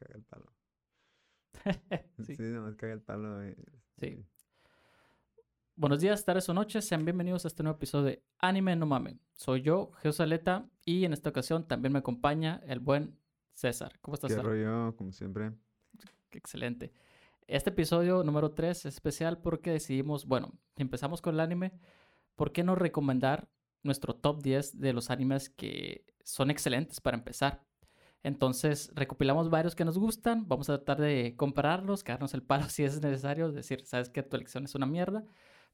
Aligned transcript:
caga 0.00 0.14
el 0.16 0.22
palo. 0.24 0.46
Sí. 2.24 2.36
sí. 2.36 2.42
nomás 2.42 2.74
caga 2.76 2.94
el 2.94 3.02
palo. 3.02 3.42
eh, 3.42 3.56
Sí. 3.98 4.24
Buenos 5.76 6.00
días, 6.00 6.24
tardes 6.24 6.48
o 6.48 6.54
noches, 6.54 6.86
sean 6.86 7.04
bienvenidos 7.04 7.44
a 7.44 7.48
este 7.48 7.62
nuevo 7.62 7.76
episodio 7.76 8.04
de 8.06 8.22
Anime 8.38 8.76
No 8.76 8.86
Mame. 8.86 9.18
Soy 9.32 9.62
yo, 9.62 9.92
Geosaleta, 10.02 10.68
y 10.84 11.04
en 11.04 11.12
esta 11.12 11.28
ocasión 11.30 11.66
también 11.66 11.92
me 11.92 11.98
acompaña 11.98 12.62
el 12.66 12.80
buen 12.80 13.18
César. 13.52 13.98
¿Cómo 14.00 14.14
estás, 14.14 14.28
Qué 14.28 14.34
César? 14.36 14.46
rollo, 14.46 14.96
como 14.96 15.12
siempre. 15.12 15.52
Excelente. 16.32 16.92
Este 17.46 17.70
episodio 17.70 18.22
número 18.24 18.52
3 18.52 18.78
es 18.78 18.94
especial 18.94 19.40
porque 19.40 19.70
decidimos, 19.70 20.26
bueno, 20.26 20.52
empezamos 20.76 21.20
con 21.20 21.34
el 21.34 21.40
anime, 21.40 21.72
¿por 22.36 22.52
qué 22.52 22.62
no 22.62 22.74
recomendar 22.74 23.48
nuestro 23.82 24.14
top 24.14 24.42
10 24.42 24.80
de 24.80 24.92
los 24.92 25.10
animes 25.10 25.50
que 25.50 26.04
son 26.24 26.50
excelentes 26.50 27.00
para 27.00 27.16
empezar? 27.16 27.64
Entonces, 28.22 28.92
recopilamos 28.94 29.48
varios 29.48 29.74
que 29.74 29.84
nos 29.84 29.98
gustan, 29.98 30.46
vamos 30.46 30.68
a 30.68 30.76
tratar 30.76 31.00
de 31.00 31.34
compararlos, 31.36 32.04
quedarnos 32.04 32.34
el 32.34 32.42
palo 32.42 32.64
si 32.68 32.84
es 32.84 33.00
necesario, 33.00 33.50
decir, 33.50 33.84
sabes 33.86 34.10
que 34.10 34.22
tu 34.22 34.36
elección 34.36 34.64
es 34.64 34.74
una 34.74 34.86
mierda, 34.86 35.24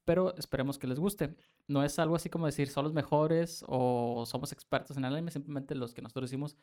pero 0.05 0.37
esperemos 0.37 0.79
que 0.79 0.87
les 0.87 1.01
guste. 1.01 1.35
No 1.67 1.83
es 1.83 1.99
algo 1.99 2.15
así 2.17 2.31
como 2.31 2.47
decir, 2.47 2.69
son 2.69 2.85
los 2.85 2.93
mejores 2.93 3.65
o 3.67 4.25
somos 4.27 4.53
expertos 4.53 4.97
en 4.97 5.05
el 5.05 5.13
anime, 5.15 5.31
simplemente 5.31 5.75
los 5.75 5.95
que 5.95 6.03
nosotros 6.03 6.31
decimos 6.31 6.57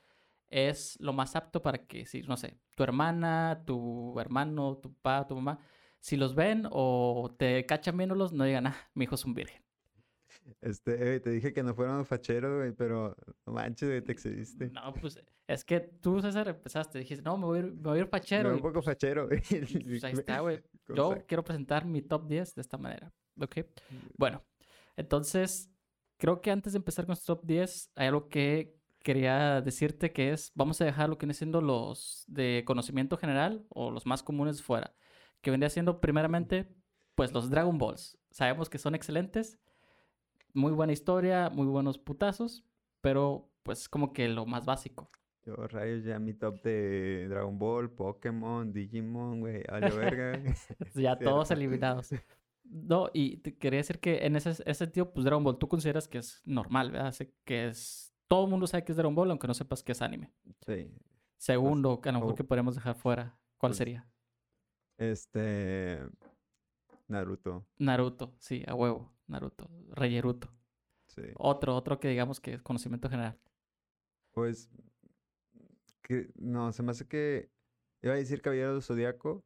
es 0.49 0.97
lo 0.99 1.13
más 1.13 1.35
apto 1.35 1.61
para 1.61 1.79
que, 1.79 2.05
si, 2.05 2.21
no 2.21 2.37
sé, 2.37 2.57
tu 2.75 2.83
hermana, 2.83 3.63
tu 3.65 4.19
hermano, 4.19 4.77
tu 4.77 4.93
papá, 4.93 5.27
tu 5.27 5.35
mamá, 5.35 5.59
si 5.99 6.15
los 6.15 6.35
ven 6.35 6.67
o 6.71 7.33
te 7.37 7.65
cachan 7.65 7.97
viéndolos, 7.97 8.33
no 8.33 8.43
digan, 8.43 8.67
ah, 8.67 8.75
mi 8.93 9.05
hijo 9.05 9.15
es 9.15 9.25
un 9.25 9.33
virgen. 9.33 9.63
Este, 10.61 11.15
eh, 11.15 11.19
te 11.19 11.31
dije 11.31 11.53
que 11.53 11.63
no 11.63 11.73
fuéramos 11.73 12.07
facheros, 12.07 12.57
güey, 12.57 12.71
pero 12.71 13.15
no 13.45 13.53
manches, 13.53 13.89
güey, 13.89 14.01
te 14.01 14.11
excediste. 14.11 14.69
No, 14.69 14.93
pues 14.93 15.19
es 15.47 15.65
que 15.65 15.79
tú, 15.79 16.21
César, 16.21 16.47
empezaste, 16.47 16.99
dijiste, 16.99 17.23
no, 17.23 17.37
me 17.37 17.45
voy 17.45 17.57
a 17.57 17.61
ir, 17.61 17.73
me 17.73 17.81
voy 17.81 17.97
a 17.97 18.01
ir 18.01 18.09
pachero. 18.09 18.53
un 18.53 18.61
poco 18.61 18.81
fachero, 18.81 19.27
pues, 19.27 20.03
ahí 20.03 20.13
está, 20.13 20.39
güey. 20.39 20.61
Yo 20.95 21.25
quiero 21.27 21.43
presentar 21.43 21.85
mi 21.85 22.01
top 22.01 22.27
10 22.27 22.55
de 22.55 22.61
esta 22.61 22.77
manera, 22.77 23.13
¿ok? 23.39 23.57
Bueno, 24.17 24.43
entonces, 24.95 25.69
creo 26.17 26.41
que 26.41 26.51
antes 26.51 26.73
de 26.73 26.77
empezar 26.77 27.05
con 27.05 27.11
nuestro 27.11 27.35
top 27.35 27.45
10, 27.45 27.91
hay 27.95 28.07
algo 28.07 28.29
que 28.29 28.77
quería 29.03 29.61
decirte 29.61 30.13
que 30.13 30.31
es, 30.31 30.51
vamos 30.55 30.79
a 30.81 30.85
dejar 30.85 31.09
lo 31.09 31.17
que 31.17 31.25
viene 31.25 31.33
siendo 31.33 31.61
los 31.61 32.23
de 32.27 32.63
conocimiento 32.65 33.17
general 33.17 33.65
o 33.69 33.91
los 33.91 34.05
más 34.05 34.23
comunes 34.23 34.61
fuera, 34.61 34.95
que 35.41 35.51
vendría 35.51 35.69
siendo 35.69 35.99
primeramente, 35.99 36.73
pues 37.15 37.33
los 37.33 37.49
Dragon 37.49 37.77
Balls. 37.77 38.17
Sabemos 38.31 38.69
que 38.69 38.77
son 38.77 38.95
excelentes, 38.95 39.59
muy 40.53 40.71
buena 40.71 40.93
historia, 40.93 41.49
muy 41.49 41.67
buenos 41.67 41.97
putazos, 41.97 42.63
pero 43.01 43.51
pues 43.63 43.89
como 43.89 44.13
que 44.13 44.29
lo 44.29 44.45
más 44.45 44.65
básico. 44.65 45.09
Yo, 45.45 45.55
rayos, 45.67 46.05
ya 46.05 46.19
mi 46.19 46.33
top 46.33 46.61
de 46.61 47.27
Dragon 47.27 47.59
Ball, 47.59 47.91
Pokémon, 47.91 48.71
Digimon, 48.71 49.41
güey, 49.41 49.63
a 49.67 49.79
la 49.79 49.89
verga. 49.89 50.41
Ya 50.95 51.17
todos 51.19 51.51
eliminados. 51.51 52.11
No, 52.63 53.09
y 53.13 53.37
te 53.37 53.57
quería 53.57 53.79
decir 53.79 53.99
que 53.99 54.25
en 54.25 54.37
ese, 54.37 54.51
ese 54.51 54.73
sentido, 54.73 55.13
pues 55.13 55.25
Dragon 55.25 55.43
Ball, 55.43 55.57
tú 55.57 55.67
consideras 55.67 56.07
que 56.07 56.19
es 56.19 56.41
normal, 56.45 56.91
¿verdad? 56.91 57.13
Que 57.43 57.67
es... 57.67 58.15
Todo 58.27 58.45
el 58.45 58.51
mundo 58.51 58.67
sabe 58.67 58.85
que 58.85 58.93
es 58.93 58.97
Dragon 58.97 59.13
Ball, 59.13 59.31
aunque 59.31 59.47
no 59.47 59.53
sepas 59.53 59.83
que 59.83 59.91
es 59.91 60.01
anime. 60.01 60.31
Sí. 60.65 60.89
Segundo, 61.37 61.99
que 61.99 62.07
a 62.07 62.13
lo 62.13 62.19
mejor 62.19 62.33
oh. 62.33 62.35
que 62.35 62.45
podemos 62.45 62.75
dejar 62.75 62.95
fuera, 62.95 63.37
¿cuál 63.57 63.71
Pues, 63.71 63.77
sería? 63.77 64.07
Este. 64.97 65.99
Naruto. 67.09 67.67
Naruto, 67.77 68.33
sí, 68.39 68.63
a 68.65 68.75
huevo, 68.75 69.11
Naruto. 69.27 69.69
Reyeruto. 69.89 70.49
Sí. 71.07 71.23
Otro, 71.35 71.75
otro 71.75 71.99
que 71.99 72.07
digamos 72.07 72.39
que 72.39 72.53
es 72.53 72.61
conocimiento 72.61 73.09
general. 73.09 73.37
Pues. 74.31 74.71
Que, 76.03 76.29
no, 76.35 76.71
se 76.71 76.83
me 76.83 76.91
hace 76.91 77.07
que. 77.07 77.49
Iba 78.03 78.13
a 78.13 78.17
decir 78.17 78.41
Caballero 78.41 78.73
del 78.73 78.83
Zodíaco, 78.83 79.43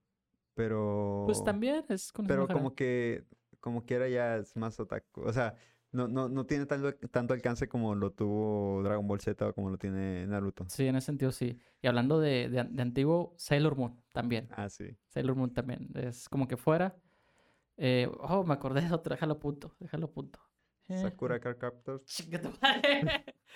pero. 0.53 1.23
Pues 1.25 1.43
también 1.43 1.85
es 1.89 2.11
conocimiento 2.11 2.47
Pero 2.47 2.59
como 2.59 2.75
que. 2.75 3.23
Como 3.61 3.85
quiera 3.85 4.09
ya 4.09 4.37
es 4.37 4.55
más 4.55 4.79
otaku. 4.79 5.21
O 5.21 5.33
sea, 5.33 5.55
no, 5.91 6.07
no, 6.07 6.27
no 6.29 6.45
tiene 6.45 6.65
tanto, 6.65 6.93
tanto 6.93 7.33
alcance 7.33 7.67
como 7.69 7.95
lo 7.95 8.11
tuvo 8.11 8.81
Dragon 8.83 9.07
Ball 9.07 9.21
Z 9.21 9.47
o 9.47 9.53
como 9.53 9.69
lo 9.69 9.77
tiene 9.77 10.27
Naruto. 10.27 10.65
Sí, 10.69 10.85
en 10.85 10.95
ese 10.95 11.05
sentido 11.05 11.31
sí. 11.31 11.57
Y 11.81 11.87
hablando 11.87 12.19
de, 12.19 12.49
de, 12.49 12.63
de 12.63 12.81
antiguo, 12.81 13.33
Sailor 13.37 13.75
Moon 13.77 14.01
también. 14.13 14.47
Ah, 14.51 14.69
sí. 14.69 14.97
Sailor 15.07 15.35
Moon 15.35 15.53
también. 15.53 15.89
Es 15.95 16.27
como 16.29 16.47
que 16.47 16.57
fuera. 16.57 16.97
Eh, 17.77 18.09
oh, 18.21 18.43
me 18.43 18.53
acordé 18.53 18.81
de 18.81 18.93
otro, 18.93 19.13
déjalo 19.13 19.39
punto, 19.39 19.75
déjalo 19.79 20.11
punto. 20.11 20.39
Eh, 20.87 20.97
Sakura 20.97 21.39
Card 21.39 21.57
Captors. 21.57 22.27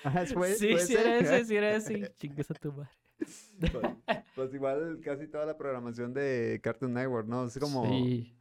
Ah, 0.03 0.25
fue- 0.25 0.53
sí, 0.56 0.72
fue 0.72 0.79
sí 0.85 0.95
era 0.95 1.17
ese. 1.17 1.35
ese, 1.38 1.45
sí 1.45 1.56
era 1.56 1.75
ese. 1.75 2.13
Chingas 2.17 2.51
a 2.51 2.53
tu 2.56 2.72
madre. 2.73 2.89
Pues, 3.59 3.85
pues 4.35 4.53
igual 4.53 5.00
casi 5.03 5.28
toda 5.28 5.45
la 5.45 5.56
programación 5.57 6.13
de 6.13 6.59
Cartoon 6.63 6.94
Network, 6.94 7.28
¿no? 7.28 7.45
Es 7.45 7.57
como. 7.59 7.85
Sí. 7.85 8.35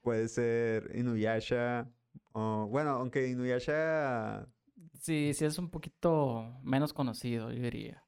Puede 0.00 0.26
ser 0.28 0.90
Inuyasha. 0.96 1.88
O, 2.32 2.66
bueno, 2.68 2.90
aunque 2.90 3.28
Inuyasha. 3.28 4.48
Sí, 4.98 5.32
sí 5.34 5.44
es 5.44 5.58
un 5.58 5.70
poquito 5.70 6.58
menos 6.62 6.92
conocido, 6.92 7.52
yo 7.52 7.62
diría. 7.62 8.04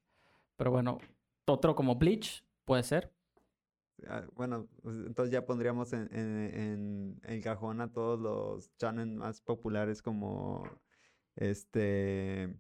Pero 0.57 0.71
bueno, 0.73 0.99
otro 1.47 1.75
como 1.77 1.95
Bleach, 1.95 2.45
puede 2.65 2.83
ser. 2.83 3.13
ah, 4.09 4.25
Bueno, 4.35 4.67
pues, 4.83 4.97
entonces 5.07 5.33
ya 5.33 5.45
pondríamos 5.47 5.93
en, 5.93 6.09
en, 6.13 6.55
en 6.55 7.21
el 7.23 7.41
cajón 7.43 7.81
a 7.81 7.93
todos 7.93 8.19
los 8.21 8.77
channels 8.77 9.13
más 9.15 9.41
populares 9.41 10.03
como 10.03 10.65
este. 11.37 12.57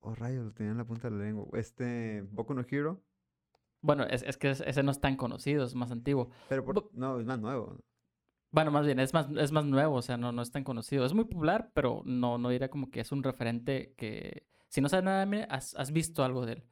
Oh, 0.00 0.14
rayos, 0.14 0.44
lo 0.44 0.52
tenía 0.52 0.72
en 0.72 0.78
la 0.78 0.84
punta 0.84 1.10
de 1.10 1.16
la 1.16 1.24
lengua. 1.24 1.46
Este. 1.58 2.22
Boku 2.30 2.54
no 2.54 2.64
Hero. 2.68 3.02
Bueno, 3.80 4.04
es, 4.04 4.22
es 4.22 4.36
que 4.36 4.50
es- 4.50 4.60
ese 4.60 4.82
no 4.82 4.90
es 4.90 5.00
tan 5.00 5.16
conocido, 5.16 5.64
es 5.64 5.74
más 5.74 5.90
antiguo. 5.90 6.30
Pero 6.48 6.64
por- 6.64 6.74
Bo- 6.74 6.90
no, 6.94 7.18
es 7.20 7.26
más 7.26 7.38
nuevo. 7.38 7.76
Bueno, 8.50 8.70
más 8.70 8.86
bien, 8.86 8.98
es 8.98 9.12
más, 9.12 9.28
es 9.36 9.52
más 9.52 9.64
nuevo, 9.66 9.96
o 9.96 10.02
sea, 10.02 10.16
no, 10.16 10.32
no 10.32 10.40
es 10.42 10.50
tan 10.50 10.64
conocido. 10.64 11.04
Es 11.04 11.12
muy 11.12 11.24
popular, 11.24 11.70
pero 11.74 12.02
no, 12.06 12.38
no 12.38 12.48
diría 12.48 12.70
como 12.70 12.90
que 12.90 13.00
es 13.00 13.12
un 13.12 13.22
referente 13.22 13.94
que... 13.96 14.46
Si 14.68 14.80
no 14.80 14.88
sabes 14.88 15.04
nada 15.04 15.24
de 15.26 15.46
has, 15.50 15.74
has 15.76 15.92
visto 15.92 16.24
algo 16.24 16.46
de 16.46 16.52
él. 16.54 16.64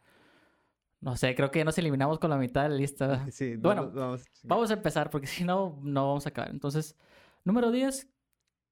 No 1.01 1.17
sé, 1.17 1.35
creo 1.35 1.51
que 1.51 1.59
ya 1.61 1.65
nos 1.65 1.77
eliminamos 1.79 2.19
con 2.19 2.31
la 2.31 2.39
mitad 2.39 2.63
de 2.63 2.71
la 2.71 2.77
lista. 2.77 3.27
Sí, 3.31 3.55
no 3.57 3.61
Bueno, 3.63 3.83
nos 3.85 3.95
vamos. 3.95 4.25
Vamos 4.45 4.71
a 4.71 4.75
empezar, 4.75 5.11
porque 5.11 5.27
si 5.27 5.45
no, 5.45 5.79
no 5.83 6.09
vamos 6.09 6.27
a 6.27 6.31
acabar. 6.31 6.51
Entonces, 6.51 6.97
número 7.45 7.71
10, 7.71 8.09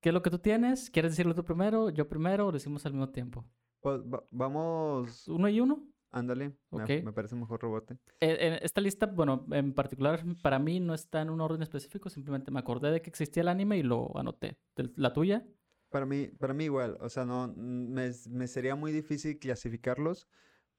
¿qué 0.00 0.09
es 0.09 0.15
lo 0.15 0.22
que 0.22 0.31
tú 0.31 0.38
tienes? 0.38 0.91
¿Quieres 0.91 1.12
decirlo 1.12 1.34
tú 1.34 1.44
primero, 1.44 1.91
yo 1.91 2.09
primero, 2.09 2.44
o 2.44 2.47
lo 2.48 2.53
decimos 2.53 2.84
al 2.86 2.92
mismo 2.92 3.10
tiempo? 3.10 3.44
Pues, 3.84 4.00
va- 4.00 4.25
vamos. 4.31 5.28
¿Uno 5.28 5.47
y 5.47 5.61
uno? 5.61 5.87
Ándale. 6.11 6.56
me- 6.71 6.83
Ok. 6.84 6.89
Me, 7.05 7.12
parece 7.12 7.37
mejor 7.37 7.61
rebote. 7.61 7.99
Eh, 8.21 8.39
en 8.41 8.53
esta 8.62 8.81
lista, 8.81 9.05
bueno, 9.05 9.45
en 9.50 9.75
particular 9.75 10.25
para 10.43 10.59
mí 10.59 10.81
no 10.81 10.95
está 10.95 11.21
en 11.21 11.28
un 11.28 11.43
orden 11.43 11.61
específico, 11.61 12.09
simplemente 12.09 12.50
me 12.50 12.61
acordé 12.61 12.91
de 12.91 13.03
que 13.03 13.11
existía 13.11 13.43
el 13.43 13.49
anime 13.49 13.77
y 13.77 13.83
lo 13.83 14.17
anoté. 14.17 14.56
¿La 14.97 15.12
tuya? 15.12 15.47
Para 15.91 16.06
mí, 16.06 16.28
para 16.28 16.55
mí 16.55 16.65
igual, 16.65 16.97
o 17.03 17.11
sea, 17.11 17.27
no, 17.27 17.53
me, 17.56 18.11
me 18.31 18.47
sería 18.47 18.75
muy 18.75 18.91
difícil 18.91 19.39
clasificarlos, 19.39 20.28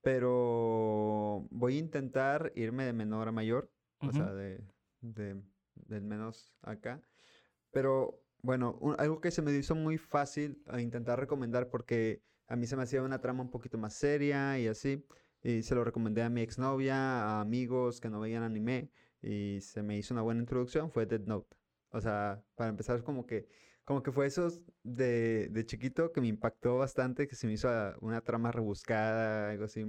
pero 0.01 1.45
voy 1.51 1.75
a 1.75 1.79
intentar 1.79 2.51
irme 2.55 2.85
de 2.85 2.93
menor 2.93 3.27
a 3.27 3.31
mayor, 3.31 3.69
o 3.99 4.07
Ujú. 4.07 4.17
sea, 4.17 4.33
de, 4.33 4.63
de- 5.01 5.43
del 5.75 6.01
menos 6.01 6.55
acá. 6.63 7.03
Pero 7.69 8.19
bueno, 8.41 8.77
un- 8.81 8.95
algo 8.97 9.22
que 9.22 9.29
se 9.29 9.43
me 9.43 9.51
hizo 9.55 9.75
muy 9.75 9.99
fácil 9.99 10.63
a 10.67 10.81
intentar 10.81 11.19
recomendar 11.19 11.69
porque 11.69 12.23
a 12.47 12.56
mí 12.56 12.67
se 12.67 12.75
me 12.75 12.83
hacía 12.83 13.01
una 13.03 13.19
trama 13.22 13.41
un 13.44 13.50
poquito 13.51 13.78
más 13.78 13.94
seria 13.94 14.57
y 14.59 14.67
así, 14.67 15.06
y 15.44 15.61
se 15.63 15.75
lo 15.75 15.83
recomendé 15.83 16.23
a 16.23 16.29
mi 16.29 16.41
exnovia, 16.41 16.95
a 17.23 17.41
amigos 17.41 18.00
que 18.01 18.09
no 18.09 18.19
veían 18.19 18.44
anime, 18.44 18.89
y 19.22 19.59
se 19.61 19.81
me 19.83 19.97
hizo 19.97 20.13
una 20.13 20.22
buena 20.23 20.41
introducción, 20.41 20.91
fue 20.91 21.05
Dead 21.05 21.22
Note. 21.22 21.55
O 21.89 22.01
sea, 22.01 22.44
para 22.55 22.69
empezar, 22.69 23.03
como 23.03 23.25
que 23.25 23.47
como 23.85 24.01
que 24.01 24.11
fue 24.11 24.25
esos 24.25 24.61
de, 24.84 25.47
de 25.51 25.63
chiquito 25.66 26.11
que 26.11 26.19
me 26.19 26.28
impactó 26.28 26.78
bastante, 26.79 27.28
que 27.28 27.35
se 27.35 27.45
me 27.45 27.53
hizo 27.53 27.69
ah, 27.69 27.95
una 28.01 28.22
trama 28.22 28.51
rebuscada, 28.51 29.51
algo 29.51 29.66
así. 29.66 29.85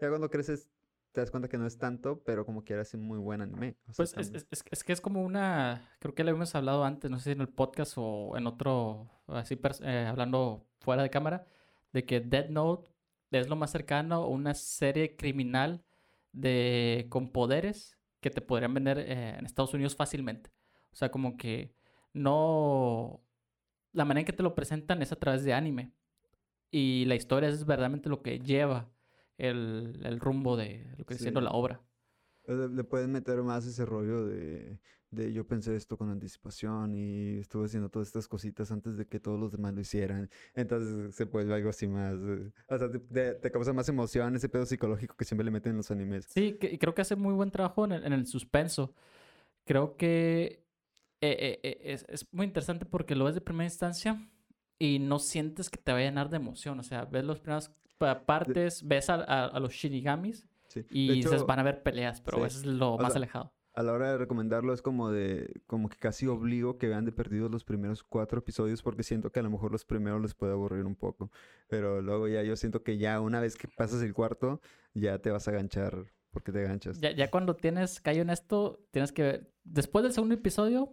Ya 0.00 0.08
cuando 0.08 0.30
creces 0.30 0.70
te 1.12 1.20
das 1.20 1.30
cuenta 1.30 1.48
que 1.48 1.58
no 1.58 1.66
es 1.66 1.76
tanto, 1.78 2.22
pero 2.24 2.46
como 2.46 2.64
que 2.64 2.72
era 2.72 2.82
así 2.82 2.96
muy 2.96 3.18
buen 3.18 3.42
anime. 3.42 3.76
O 3.86 3.92
sea, 3.92 3.96
Pues 3.96 4.16
es, 4.16 4.32
es- 4.34 4.46
es- 4.50 4.64
es 4.70 4.82
que 4.82 4.92
es 4.94 5.00
como 5.02 5.22
una, 5.22 5.88
creo 6.00 6.14
que 6.14 6.24
lo 6.24 6.30
hemos 6.30 6.54
hablado 6.54 6.84
antes, 6.84 7.10
no 7.10 7.18
sé 7.18 7.24
si 7.24 7.30
en 7.32 7.42
el 7.42 7.48
podcast 7.50 7.92
o 7.98 8.34
en 8.36 8.46
otro, 8.46 9.10
así 9.26 9.58
eh, 9.82 10.06
hablando 10.08 10.66
fuera 10.80 11.02
de 11.02 11.10
cámara, 11.10 11.46
de 11.94 12.04
que 12.04 12.20
Dead 12.20 12.50
Note 12.50 12.90
es 13.30 13.48
lo 13.48 13.56
más 13.56 13.70
cercano 13.70 14.16
a 14.16 14.26
una 14.28 14.52
serie 14.54 15.16
criminal 15.16 15.82
de, 16.32 17.06
con 17.08 17.30
poderes 17.32 17.98
que 18.20 18.30
te 18.30 18.42
podrían 18.42 18.74
vender 18.74 18.98
eh, 18.98 19.36
en 19.38 19.46
Estados 19.46 19.72
Unidos 19.74 19.96
fácilmente. 19.96 20.50
O 20.92 20.96
sea, 20.96 21.10
como 21.10 21.36
que 21.38 21.72
no... 22.12 23.22
La 23.92 24.04
manera 24.04 24.20
en 24.20 24.26
que 24.26 24.32
te 24.32 24.42
lo 24.42 24.54
presentan 24.54 25.02
es 25.02 25.12
a 25.12 25.16
través 25.16 25.44
de 25.44 25.54
anime. 25.54 25.92
Y 26.70 27.04
la 27.06 27.14
historia 27.14 27.48
es 27.48 27.64
verdaderamente 27.64 28.08
lo 28.08 28.22
que 28.22 28.40
lleva 28.40 28.90
el, 29.38 30.00
el 30.04 30.20
rumbo 30.20 30.56
de 30.56 30.84
lo 30.98 31.04
que 31.06 31.14
viene 31.14 31.22
siendo 31.22 31.40
Sí. 31.40 31.44
la 31.44 31.52
obra. 31.52 31.80
Le, 32.46 32.84
pueden 32.84 33.10
meter 33.12 33.42
más 33.42 33.66
ese 33.66 33.86
rollo 33.86 34.26
de, 34.26 34.78
de 35.10 35.32
yo 35.32 35.46
pensé 35.46 35.76
esto 35.76 35.96
con 35.96 36.10
anticipación 36.10 36.94
y 36.94 37.38
estuve 37.38 37.64
haciendo 37.66 37.88
todas 37.88 38.08
estas 38.08 38.28
cositas 38.28 38.70
antes 38.70 38.96
de 38.98 39.06
que 39.06 39.18
todos 39.18 39.40
los 39.40 39.50
demás 39.52 39.72
lo 39.74 39.80
hicieran. 39.80 40.28
Entonces 40.54 41.14
se 41.14 41.24
vuelve 41.24 41.54
algo 41.54 41.70
así 41.70 41.86
más. 41.86 42.14
eh, 42.14 42.50
o 42.68 42.78
sea, 42.78 42.90
te, 42.90 43.34
te- 43.34 43.50
causa 43.50 43.72
más 43.72 43.88
emoción 43.88 44.36
ese 44.36 44.48
pedo 44.48 44.66
psicológico 44.66 45.16
que 45.16 45.24
siempre 45.24 45.44
le 45.44 45.50
meten 45.50 45.70
en 45.70 45.76
los 45.78 45.90
animes. 45.90 46.26
Sí, 46.28 46.54
que- 46.60 46.70
y 46.72 46.78
creo 46.78 46.94
que 46.94 47.02
hace 47.02 47.16
muy 47.16 47.32
buen 47.34 47.50
trabajo 47.50 47.84
en 47.86 47.92
el, 47.92 48.04
en 48.04 48.12
el 48.12 48.26
suspenso. 48.26 48.94
Creo 49.64 49.96
que 49.96 50.62
eh, 51.22 51.36
eh, 51.40 51.60
eh, 51.62 51.80
es, 51.84 52.04
es 52.08 52.26
muy 52.32 52.44
interesante 52.44 52.84
porque 52.84 53.14
lo 53.14 53.24
ves 53.24 53.34
de 53.34 53.40
primera 53.40 53.64
instancia 53.64 54.20
y 54.78 54.98
no 54.98 55.18
sientes 55.18 55.70
que 55.70 55.78
te 55.78 55.92
va 55.92 55.98
a 55.98 56.02
llenar 56.02 56.28
de 56.28 56.36
emoción. 56.36 56.78
O 56.78 56.82
sea, 56.82 57.06
ves 57.06 57.24
las 57.24 57.38
primeras 57.40 57.70
pa- 57.96 58.26
partes, 58.26 58.86
ves 58.86 59.08
a, 59.08 59.14
a- 59.14 59.46
a 59.46 59.60
los 59.60 59.72
shinigamis 59.72 60.46
Sí. 60.74 60.86
Y 60.90 61.12
dices, 61.14 61.32
hecho, 61.32 61.46
van 61.46 61.58
a 61.58 61.62
haber 61.62 61.82
peleas, 61.82 62.20
pero 62.20 62.38
sí. 62.38 62.44
eso 62.44 62.58
es 62.58 62.66
lo 62.66 62.94
O 62.94 62.98
más 62.98 63.12
sea, 63.12 63.18
alejado. 63.18 63.54
a 63.74 63.82
la 63.82 63.92
hora 63.92 64.10
de 64.12 64.18
recomendarlo 64.18 64.72
es 64.72 64.82
como 64.82 65.10
de, 65.10 65.60
como 65.66 65.88
que 65.88 65.96
casi 65.96 66.26
obligo 66.26 66.78
que 66.78 66.88
vean 66.88 67.04
de 67.04 67.12
perdidos 67.12 67.50
los 67.50 67.64
primeros 67.64 68.02
cuatro 68.02 68.38
episodios 68.38 68.82
porque 68.82 69.02
siento 69.02 69.30
que 69.32 69.40
a 69.40 69.42
lo 69.42 69.50
mejor 69.50 69.72
los 69.72 69.84
primeros 69.84 70.20
les 70.22 70.34
puede 70.34 70.52
aburrir 70.52 70.84
un 70.84 70.94
poco. 70.96 71.30
Pero 71.68 72.00
luego 72.02 72.28
ya 72.28 72.42
yo 72.42 72.56
siento 72.56 72.82
que 72.82 72.98
ya 72.98 73.20
una 73.20 73.40
vez 73.40 73.56
que 73.56 73.68
pasas 73.68 74.02
el 74.02 74.14
cuarto, 74.14 74.60
ya 74.94 75.18
te 75.18 75.30
vas 75.30 75.48
a 75.48 75.52
ganchar 75.52 76.06
porque 76.30 76.50
te 76.52 76.62
ganchas. 76.64 76.98
Ya, 77.00 77.12
ya 77.12 77.30
cuando 77.30 77.54
tienes 77.56 78.00
callo 78.00 78.22
en 78.22 78.30
esto, 78.30 78.84
tienes 78.90 79.12
que 79.12 79.22
ver. 79.22 79.52
Después 79.64 80.02
del 80.02 80.12
segundo 80.12 80.34
episodio, 80.34 80.92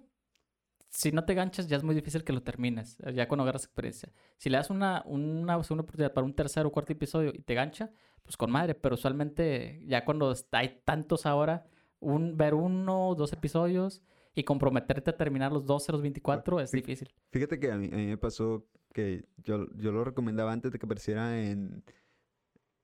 si 0.92 1.12
no 1.14 1.24
te 1.24 1.34
ganchas, 1.34 1.68
ya 1.68 1.78
es 1.78 1.84
muy 1.84 1.96
difícil 1.96 2.24
que 2.26 2.34
lo 2.34 2.44
termines. 2.44 3.00
eh, 3.00 3.14
Ya 3.14 3.28
cuando 3.28 3.44
agarras 3.44 3.64
experiencia. 3.64 4.12
Si 4.38 4.50
le 4.50 4.58
das 4.58 4.70
una, 4.70 5.02
una 5.06 5.62
segunda 5.64 5.84
oportunidad 5.84 6.14
para 6.14 6.26
un 6.26 6.36
tercer 6.36 6.66
o 6.66 6.72
cuarto 6.72 6.92
episodio 6.92 7.32
y 7.34 7.40
te 7.40 7.54
gancha, 7.54 7.92
pues 8.24 8.36
con 8.36 8.52
madre. 8.52 8.76
Pero 8.76 8.96
usualmente, 8.96 9.82
ya 9.88 10.04
cuando 10.04 10.36
hay 10.52 10.82
tantos 10.84 11.26
ahora, 11.26 11.66
un, 12.00 12.36
ver 12.36 12.54
uno 12.54 13.08
o 13.08 13.16
dos 13.16 13.32
episodios 13.32 14.04
y 14.36 14.44
comprometerte 14.44 15.12
a 15.12 15.18
terminar 15.18 15.54
los 15.54 15.66
12 15.66 15.94
los 15.94 16.02
24 16.02 16.60
es 16.60 16.72
sí. 16.72 16.78
difícil. 16.78 17.14
Fíjate 17.32 17.58
que 17.60 17.72
a 17.72 17.78
mí, 17.78 17.90
a 17.92 17.96
mí 17.96 18.08
me 18.08 18.18
pasó 18.18 18.68
que 18.94 19.26
yo, 19.38 19.68
yo 19.76 19.94
lo 19.94 20.04
recomendaba 20.04 20.52
antes 20.52 20.72
de 20.74 20.80
que 20.80 20.86
apareciera 20.86 21.42
en... 21.42 21.84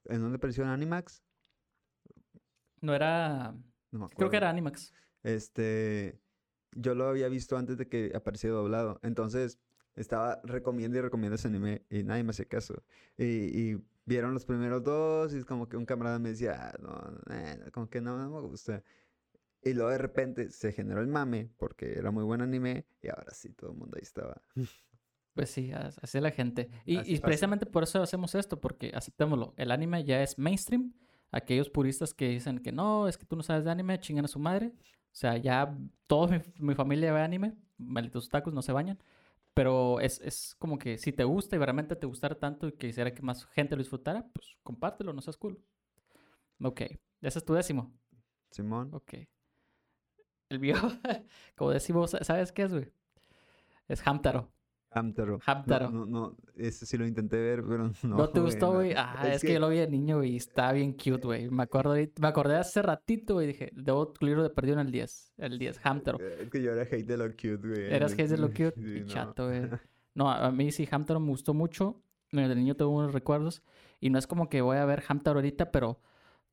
¿En 0.05 0.21
dónde 0.21 0.37
apareció 0.37 0.63
en 0.63 0.69
Animax? 0.69 1.21
No 2.79 2.95
era. 2.95 3.53
No 3.91 3.99
me 3.99 4.07
Creo 4.07 4.29
que 4.29 4.37
era 4.37 4.49
Animax. 4.49 4.93
Este, 5.23 6.21
yo 6.73 6.95
lo 6.95 7.07
había 7.07 7.27
visto 7.29 7.57
antes 7.57 7.77
de 7.77 7.87
que 7.87 8.11
apareciera 8.15 8.55
doblado. 8.55 8.99
Entonces, 9.03 9.59
estaba 9.95 10.39
recomiendo 10.43 10.97
y 10.97 11.01
recomiendo 11.01 11.35
ese 11.35 11.47
anime 11.47 11.85
y 11.89 12.03
nadie 12.03 12.23
me 12.23 12.31
hacía 12.31 12.45
caso. 12.45 12.83
Y, 13.17 13.23
y 13.25 13.83
vieron 14.05 14.33
los 14.33 14.45
primeros 14.45 14.83
dos 14.83 15.33
y 15.33 15.37
es 15.37 15.45
como 15.45 15.67
que 15.67 15.75
un 15.77 15.85
camarada 15.85 16.19
me 16.19 16.29
decía, 16.29 16.69
"Ah, 16.69 16.77
no, 16.81 17.33
eh, 17.35 17.69
como 17.71 17.89
que 17.89 17.99
no, 18.01 18.17
no 18.17 18.29
me 18.29 18.41
gusta. 18.47 18.83
Y 19.63 19.73
luego 19.73 19.89
de 19.89 19.97
repente 19.97 20.49
se 20.51 20.71
generó 20.71 21.01
el 21.01 21.07
mame 21.07 21.49
porque 21.57 21.93
era 21.97 22.11
muy 22.11 22.23
buen 22.23 22.41
anime 22.41 22.85
y 23.01 23.09
ahora 23.09 23.33
sí 23.33 23.53
todo 23.53 23.71
el 23.71 23.77
mundo 23.77 23.97
ahí 23.97 24.03
estaba. 24.03 24.41
Pues 25.33 25.51
sí, 25.51 25.71
as- 25.71 25.99
así 26.01 26.17
es 26.17 26.23
la 26.23 26.31
gente. 26.31 26.67
Y, 26.83 26.97
Así 26.97 27.11
y 27.11 27.15
pasa. 27.17 27.25
precisamente 27.27 27.67
por 27.67 27.83
eso 27.83 28.01
hacemos 28.01 28.33
esto, 28.33 28.59
porque 28.59 28.91
aceptémoslo. 28.95 29.53
El 29.57 29.69
anime 29.69 30.03
ya 30.03 30.23
es 30.23 30.39
mainstream. 30.39 30.93
Aquellos 31.31 31.69
puristas 31.69 32.13
que 32.13 32.29
dicen 32.29 32.59
que 32.59 32.71
no, 32.71 33.07
es 33.07 33.17
que 33.17 33.25
tú 33.25 33.35
no 33.35 33.43
sabes 33.43 33.65
de 33.65 33.71
anime, 33.71 33.99
chingan 33.99 34.25
a 34.25 34.29
su 34.29 34.39
madre. 34.39 34.73
O 34.77 35.15
sea, 35.19 35.37
ya 35.37 35.77
toda 36.07 36.27
mi, 36.27 36.41
mi 36.59 36.75
familia 36.75 37.11
ve 37.13 37.21
anime, 37.21 37.55
malditos 37.77 38.29
tacos, 38.29 38.53
no 38.53 38.61
se 38.61 38.71
bañan. 38.71 38.99
Pero 39.53 39.99
es, 39.99 40.21
es 40.21 40.55
como 40.59 40.77
que 40.77 40.97
si 40.99 41.11
te 41.11 41.23
gusta 41.23 41.55
y 41.55 41.59
realmente 41.59 41.95
te 41.95 42.05
gustara 42.05 42.35
tanto 42.35 42.67
y 42.67 42.73
quisiera 42.73 43.13
que 43.13 43.23
más 43.23 43.45
gente 43.47 43.75
lo 43.75 43.81
disfrutara, 43.81 44.27
pues 44.31 44.55
compártelo, 44.63 45.13
no 45.13 45.21
seas 45.21 45.37
cool. 45.37 45.59
Ok, 46.61 46.81
ese 47.21 47.39
es 47.39 47.45
tu 47.45 47.53
décimo. 47.53 47.91
Simón. 48.51 48.93
Ok. 48.93 49.15
El 50.49 50.59
mío, 50.59 50.75
como 51.55 51.71
decimos, 51.71 52.15
¿sabes 52.21 52.51
qué 52.51 52.63
es, 52.63 52.71
güey? 52.73 52.91
Es 53.87 54.05
Hamtaro. 54.05 54.51
Hamtaro. 54.97 55.39
Hamtaro. 55.45 55.89
No, 55.91 56.05
no, 56.05 56.19
no, 56.19 56.35
ese 56.55 56.85
sí 56.85 56.97
lo 56.97 57.05
intenté 57.05 57.37
ver, 57.37 57.63
pero 57.67 57.91
no. 58.03 58.17
¿No, 58.17 58.29
te 58.29 58.39
güey, 58.39 58.51
gustó, 58.51 58.73
güey? 58.73 58.93
Ah, 58.95 59.27
es, 59.31 59.41
que... 59.41 59.53
yo 59.53 59.59
lo 59.59 59.69
vi 59.69 59.77
de 59.77 59.87
niño, 59.87 60.17
güey, 60.17 60.31
y 60.33 60.37
está 60.37 60.71
bien 60.71 60.93
cute, 60.93 61.25
güey. 61.25 61.49
Me 61.49 61.63
acuerdo 61.63 61.95
me 62.19 62.27
acordé 62.27 62.55
hace 62.57 62.81
ratito, 62.81 63.41
y 63.41 63.47
dije, 63.47 63.71
debo 63.73 64.13
libro 64.21 64.43
de 64.43 64.49
perdido 64.49 64.79
en 64.79 64.85
el 64.87 64.91
10. 64.91 65.33
El 65.37 65.59
10, 65.59 65.79
Hamtaro. 65.83 66.19
Eh, 66.19 66.43
Es 66.43 66.49
que 66.49 66.61
yo 66.61 66.71
era 66.71 66.83
hate 66.83 67.05
de 67.05 67.17
lo 67.17 67.25
cute, 67.31 67.57
güey. 67.57 67.93
Eras 67.93 68.13
hate 68.13 68.29
de 68.29 68.37
lo 68.37 68.47
cute 68.49 68.73
Sí, 68.75 68.97
y 68.97 68.99
no. 69.01 69.07
chato, 69.07 69.47
güey. 69.47 69.61
No, 70.15 70.31
a 70.31 70.51
mí 70.51 70.71
sí, 70.71 70.87
Hamtaro 70.89 71.19
me 71.19 71.27
gustó 71.27 71.53
mucho. 71.53 72.01
De 72.31 72.55
niño 72.55 72.75
tengo 72.75 72.89
unos 72.89 73.13
recuerdos. 73.13 73.61
Y 73.99 74.09
no 74.09 74.17
es 74.17 74.25
como 74.25 74.49
que 74.49 74.61
voy 74.61 74.77
a 74.77 74.85
ver 74.85 75.03
Hamtaro 75.07 75.37
ahorita, 75.37 75.71
pero 75.71 75.99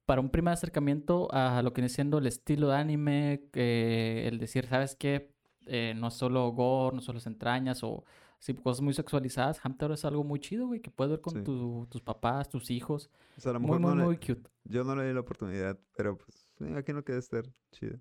para 0.05 0.21
un 0.21 0.29
primer 0.29 0.53
acercamiento 0.53 1.29
a 1.33 1.63
lo 1.63 1.73
que 1.73 1.81
viene 1.81 1.89
siendo 1.89 2.19
el 2.19 2.27
estilo 2.27 2.69
de 2.69 2.77
anime, 2.77 3.49
que 3.53 4.29
el 4.29 4.39
decir, 4.39 4.67
¿sabes 4.67 4.97
qué? 4.97 5.33
Eh, 5.67 5.95
no 5.97 6.09
es 6.09 6.15
solo 6.15 6.47
gore, 6.53 6.97
no 6.97 7.01
solo 7.01 7.17
las 7.17 7.27
entrañas 7.27 7.83
o 7.83 8.05
sí, 8.45 8.53
cosas 8.55 8.83
muy 8.83 8.93
sexualizadas. 8.93 9.59
Hamtaro 9.65 9.95
es 9.95 10.05
algo 10.05 10.23
muy 10.23 10.39
chido, 10.39 10.67
güey, 10.67 10.81
que 10.81 10.91
puedes 10.91 11.11
ver 11.13 11.21
con 11.23 11.33
Sí. 11.33 11.43
tu- 11.43 11.87
tus 11.91 12.03
papás, 12.03 12.49
tus 12.51 12.71
hijos. 12.71 13.11
O 13.39 13.41
sea, 13.41 13.51
a 13.51 13.55
lo 13.55 13.61
Muy, 13.61 13.69
mejor 13.79 13.81
muy, 13.81 13.91
no 13.91 13.97
le- 13.97 14.05
muy 14.05 14.17
cute. 14.19 14.51
yo 14.65 14.85
no 14.85 14.95
le 14.95 15.07
di 15.09 15.15
la 15.15 15.21
oportunidad, 15.21 15.79
pero 15.97 16.19
pues 16.19 16.53
aquí 16.77 16.93
no 16.93 17.03
queda 17.03 17.19
estar 17.19 17.45
chido. 17.73 17.99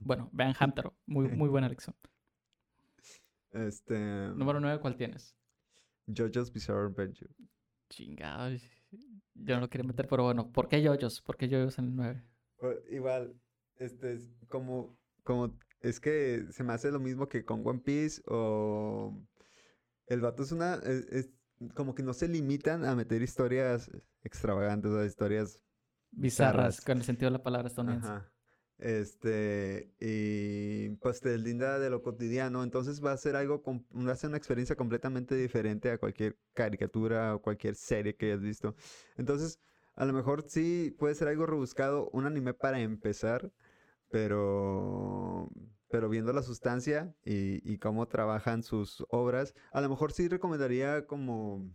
Bueno, 0.00 0.28
vean 0.32 0.52
Hamtaro. 0.58 0.94
Muy, 1.06 1.28
muy 1.28 1.48
buena 1.48 1.68
elección. 1.68 1.94
Este. 3.52 3.96
Número 4.34 4.60
9, 4.60 4.80
¿cuál 4.80 4.96
tienes? 4.96 5.34
JoJo's 6.06 6.52
Bizarre 6.52 6.86
Adventure. 6.86 7.30
Chingado. 7.88 8.56
Yo 9.34 9.54
no 9.54 9.60
lo 9.62 9.70
quería 9.70 9.86
meter, 9.86 10.06
pero 10.08 10.24
bueno, 10.24 10.50
¿por 10.50 10.68
qué 10.68 10.82
yoyos? 10.82 11.20
¿Por 11.22 11.36
qué 11.36 11.48
yoyos 11.48 11.78
en 11.78 11.84
el 11.86 11.96
9? 11.96 12.24
O- 12.60 12.74
igual, 12.90 13.34
este 13.76 14.14
es 14.14 14.28
como, 14.48 14.96
como, 15.22 15.56
es 15.80 16.00
que 16.00 16.46
se 16.50 16.64
me 16.64 16.72
hace 16.72 16.90
lo 16.90 16.98
mismo 16.98 17.28
que 17.28 17.44
con 17.44 17.64
One 17.66 17.78
Piece 17.78 18.20
o 18.26 19.16
el 20.08 20.20
vato 20.20 20.42
es 20.42 20.52
una, 20.52 20.74
es, 20.76 21.06
es 21.10 21.30
como 21.74 21.94
que 21.94 22.02
no 22.02 22.12
se 22.14 22.28
limitan 22.28 22.84
a 22.84 22.94
meter 22.94 23.22
historias 23.22 23.90
extravagantes 24.22 24.90
o 24.90 25.04
historias 25.04 25.60
Bizarras, 26.10 26.76
Bizarras. 26.76 26.80
con 26.80 26.98
el 26.98 27.04
sentido 27.04 27.30
de 27.30 27.38
la 27.38 27.42
palabra 27.42 27.68
estadounidense. 27.68 28.08
Ajá. 28.08 28.32
Este, 28.78 29.92
y 29.98 30.90
pues 31.00 31.20
te 31.20 31.36
linda 31.36 31.80
de 31.80 31.90
lo 31.90 32.00
cotidiano, 32.00 32.62
entonces 32.62 33.04
va 33.04 33.10
a 33.10 33.16
ser 33.16 33.34
algo, 33.34 33.60
va 33.66 34.12
a 34.12 34.16
ser 34.16 34.28
una 34.28 34.36
experiencia 34.36 34.76
completamente 34.76 35.34
diferente 35.34 35.90
a 35.90 35.98
cualquier 35.98 36.38
caricatura 36.54 37.34
o 37.34 37.42
cualquier 37.42 37.74
serie 37.74 38.14
que 38.14 38.26
hayas 38.26 38.40
visto. 38.40 38.76
Entonces, 39.16 39.58
a 39.96 40.04
lo 40.04 40.12
mejor 40.12 40.44
sí 40.48 40.94
puede 40.96 41.16
ser 41.16 41.26
algo 41.26 41.44
rebuscado, 41.44 42.08
un 42.12 42.24
anime 42.26 42.54
para 42.54 42.78
empezar, 42.80 43.52
pero, 44.10 45.50
pero 45.88 46.08
viendo 46.08 46.32
la 46.32 46.42
sustancia 46.42 47.14
y, 47.24 47.60
y 47.70 47.78
cómo 47.78 48.06
trabajan 48.08 48.62
sus 48.62 49.04
obras, 49.10 49.54
a 49.72 49.80
lo 49.80 49.88
mejor 49.88 50.12
sí 50.12 50.28
recomendaría 50.28 51.06
como 51.06 51.70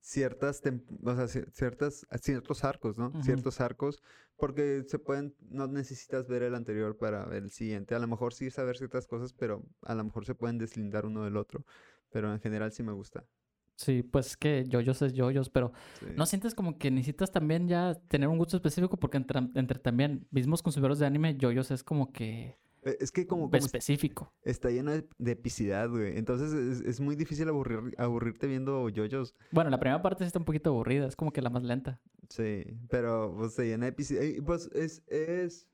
ciertas, 0.00 0.62
o 1.04 1.14
sea, 1.14 1.24
cier- 1.26 1.50
ciertas, 1.52 2.06
ciertos 2.22 2.64
arcos, 2.64 2.98
¿no? 2.98 3.16
Ciertos 3.20 3.60
arcos, 3.60 4.02
porque 4.36 4.84
se 4.86 4.98
pueden, 4.98 5.34
no 5.40 5.66
necesitas 5.66 6.28
ver 6.28 6.42
el 6.42 6.54
anterior 6.54 6.96
para 6.96 7.24
ver 7.26 7.42
el 7.44 7.50
siguiente. 7.50 7.94
A 7.94 7.98
lo 7.98 8.06
mejor 8.06 8.32
sí 8.34 8.50
saber 8.50 8.76
ciertas 8.78 9.06
cosas, 9.06 9.32
pero 9.32 9.62
a 9.82 9.94
lo 9.94 10.04
mejor 10.04 10.24
se 10.24 10.34
pueden 10.34 10.58
deslindar 10.58 11.06
uno 11.06 11.24
del 11.24 11.36
otro. 11.36 11.64
Pero 12.10 12.32
en 12.32 12.40
general 12.40 12.72
sí 12.72 12.82
me 12.82 12.92
gusta. 12.92 13.26
Sí, 13.78 14.02
pues 14.02 14.26
es 14.26 14.36
que 14.36 14.64
yoyos 14.66 15.00
es 15.02 15.12
yoyos, 15.12 15.50
pero 15.50 15.72
sí. 16.00 16.06
¿no 16.16 16.26
sientes 16.26 16.52
como 16.52 16.78
que 16.78 16.90
necesitas 16.90 17.30
también 17.30 17.68
ya 17.68 17.94
tener 18.08 18.28
un 18.28 18.36
gusto 18.36 18.56
específico? 18.56 18.96
Porque 18.96 19.18
entre, 19.18 19.38
entre 19.54 19.78
también 19.78 20.26
mismos 20.32 20.64
consumidores 20.64 20.98
de 20.98 21.06
anime, 21.06 21.36
yoyos 21.36 21.70
es 21.70 21.84
como 21.84 22.10
que 22.12 22.56
Eh, 22.82 22.96
Es 23.00 23.12
que 23.12 23.28
como, 23.28 23.44
como 23.44 23.56
es- 23.56 23.66
específico. 23.66 24.32
está 24.42 24.70
lleno 24.70 24.90
de, 24.90 25.06
de 25.18 25.30
epicidad, 25.32 25.88
güey. 25.90 26.18
Entonces 26.18 26.52
es, 26.52 26.80
es 26.86 26.98
muy 27.00 27.14
difícil 27.14 27.48
aburrir, 27.48 27.94
aburrirte 27.98 28.48
viendo 28.48 28.88
yoyos. 28.88 29.36
Bueno, 29.52 29.70
la 29.70 29.78
primera 29.78 30.02
parte 30.02 30.24
sí 30.24 30.26
está 30.26 30.40
un 30.40 30.44
poquito 30.44 30.70
aburrida, 30.70 31.06
es 31.06 31.14
como 31.14 31.30
que 31.32 31.40
la 31.40 31.50
más 31.50 31.62
lenta. 31.62 32.00
Sí, 32.30 32.64
pero 32.90 33.32
pues 33.38 33.54
se 33.54 33.64
llena 33.66 33.84
de 33.86 33.90
epicidad. 33.90 34.22
Y 34.22 34.40
pues 34.40 34.70
es, 34.74 35.02
es 35.06 35.68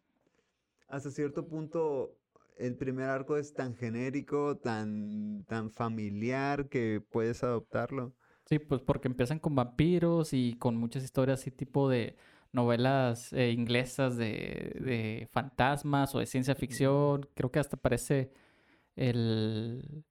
hasta 0.88 1.10
cierto 1.10 1.46
punto 1.48 2.18
el 2.56 2.76
primer 2.76 3.08
arco 3.08 3.36
es 3.36 3.52
tan 3.54 3.74
genérico, 3.74 4.56
tan, 4.56 5.44
tan 5.46 5.70
familiar 5.70 6.68
que 6.68 7.02
puedes 7.10 7.42
adoptarlo. 7.42 8.12
Sí, 8.46 8.58
pues 8.58 8.82
porque 8.82 9.08
empiezan 9.08 9.38
con 9.38 9.54
vampiros 9.54 10.32
y 10.32 10.54
con 10.58 10.76
muchas 10.76 11.02
historias 11.02 11.40
así 11.40 11.50
tipo 11.50 11.88
de 11.88 12.16
novelas 12.52 13.32
eh, 13.32 13.50
inglesas 13.50 14.16
de, 14.16 14.76
de 14.80 15.28
fantasmas 15.32 16.14
o 16.14 16.18
de 16.18 16.26
ciencia 16.26 16.54
ficción. 16.54 17.26
Creo 17.34 17.50
que 17.50 17.58
hasta 17.58 17.76
parece 17.76 18.30
el, 18.96 20.04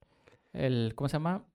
el 0.52 0.92
¿cómo 0.94 1.08
se 1.08 1.14
llama? 1.14 1.46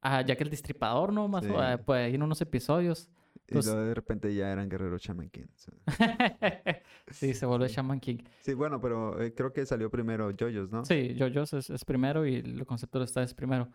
Ah, 0.00 0.22
Jack 0.22 0.40
el 0.42 0.50
Destripador, 0.50 1.12
¿no? 1.12 1.28
Más 1.28 1.44
Sí. 1.44 1.50
o- 1.50 1.58
ah, 1.60 1.78
pues 1.84 2.14
en 2.14 2.22
unos 2.22 2.40
episodios. 2.40 3.08
Y 3.50 3.54
luego 3.54 3.80
de 3.80 3.94
repente 3.94 4.34
ya 4.34 4.52
eran 4.52 4.68
guerreros 4.68 5.00
Shaman 5.02 5.30
King. 5.30 5.46
sí, 7.10 7.34
se 7.34 7.46
vuelve. 7.46 7.68
Shaman 7.68 8.00
King. 8.00 8.18
Sí, 8.40 8.54
bueno, 8.54 8.80
pero 8.80 9.20
eh, 9.22 9.32
creo 9.34 9.52
que 9.52 9.64
salió 9.66 9.90
primero 9.90 10.30
JoJo's, 10.30 10.70
¿no? 10.70 10.84
Sí, 10.84 11.16
JoJo's 11.18 11.54
es, 11.54 11.70
es 11.70 11.84
primero 11.84 12.26
y 12.26 12.36
el 12.36 12.66
concepto 12.66 12.98
de 12.98 13.06
esta 13.06 13.22
es 13.22 13.34
primero. 13.34 13.68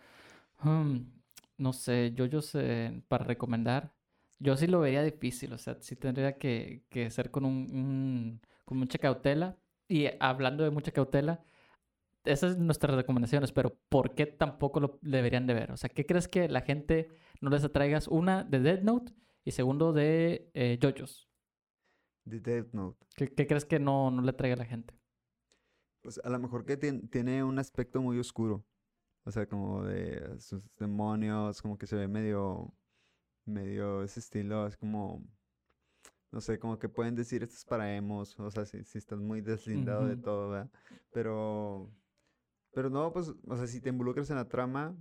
Hmm, 0.61 0.97
no 1.57 1.73
sé, 1.73 2.13
JoJo's 2.17 2.51
eh, 2.55 3.01
para 3.07 3.25
recomendar. 3.25 3.91
Yo 4.39 4.57
sí 4.57 4.67
lo 4.67 4.79
vería 4.81 5.01
difícil, 5.03 5.53
o 5.53 5.57
sea, 5.57 5.77
sí 5.79 5.95
tendría 5.95 6.37
que, 6.37 6.83
que 6.89 7.09
ser 7.09 7.31
con 7.31 7.45
un, 7.45 7.53
un- 7.71 8.41
con 8.65 8.77
mucha 8.77 8.97
cautela. 8.99 9.57
Y 9.87 10.07
hablando 10.19 10.63
de 10.63 10.69
mucha 10.69 10.91
cautela, 10.91 11.41
esas 12.25 12.53
son 12.53 12.65
nuestras 12.67 12.95
recomendaciones, 12.95 13.51
pero 13.51 13.75
¿por 13.89 14.15
qué 14.15 14.25
tampoco 14.25 14.79
lo 14.79 14.99
deberían 15.01 15.45
de 15.47 15.53
ver? 15.53 15.71
O 15.71 15.77
sea, 15.77 15.89
¿qué 15.89 16.05
crees 16.05 16.27
que 16.27 16.47
la 16.47 16.61
gente 16.61 17.09
no 17.41 17.49
les 17.49 17.63
atraigas? 17.63 18.07
Una, 18.07 18.43
de 18.43 18.59
Dead 18.59 18.81
Note 18.81 19.13
y 19.43 19.51
segundo, 19.51 19.93
de 19.93 20.49
eh, 20.53 20.77
JoJo's. 20.81 21.29
The 22.29 22.39
Death 22.39 22.73
Note. 22.73 23.05
¿Qué, 23.15 23.33
qué 23.33 23.45
crees 23.47 23.65
que 23.65 23.79
no, 23.79 24.09
no 24.09 24.21
le 24.21 24.29
atraiga 24.29 24.55
a 24.55 24.59
la 24.59 24.65
gente? 24.65 24.93
Pues 26.01 26.19
a 26.23 26.29
lo 26.29 26.39
mejor 26.39 26.65
que 26.65 26.79
tien- 26.79 27.09
tiene 27.09 27.43
un 27.43 27.59
aspecto 27.59 28.01
muy 28.01 28.17
oscuro. 28.19 28.65
O 29.25 29.31
sea, 29.31 29.47
como 29.47 29.83
de 29.83 30.39
sus 30.39 30.61
demonios, 30.75 31.61
como 31.61 31.77
que 31.77 31.87
se 31.87 31.95
ve 31.95 32.07
medio, 32.07 32.73
medio 33.45 34.03
ese 34.03 34.19
estilo, 34.19 34.67
es 34.67 34.75
como, 34.75 35.23
no 36.31 36.41
sé, 36.41 36.59
como 36.59 36.77
que 36.77 36.89
pueden 36.89 37.15
decir 37.15 37.41
esto 37.43 37.55
es 37.55 37.63
para 37.63 37.95
emos, 37.95 38.37
o 38.37 38.51
sea, 38.51 38.65
si, 38.65 38.83
si 38.83 38.97
estás 38.97 39.19
muy 39.19 39.39
deslindado 39.41 40.07
de 40.07 40.17
todo, 40.17 40.49
¿verdad? 40.49 40.69
Pero, 41.13 41.89
pero 42.73 42.89
no, 42.89 43.13
pues, 43.13 43.33
o 43.47 43.55
sea, 43.55 43.67
si 43.67 43.79
te 43.79 43.89
involucras 43.89 44.29
en 44.29 44.35
la 44.35 44.49
trama, 44.49 44.93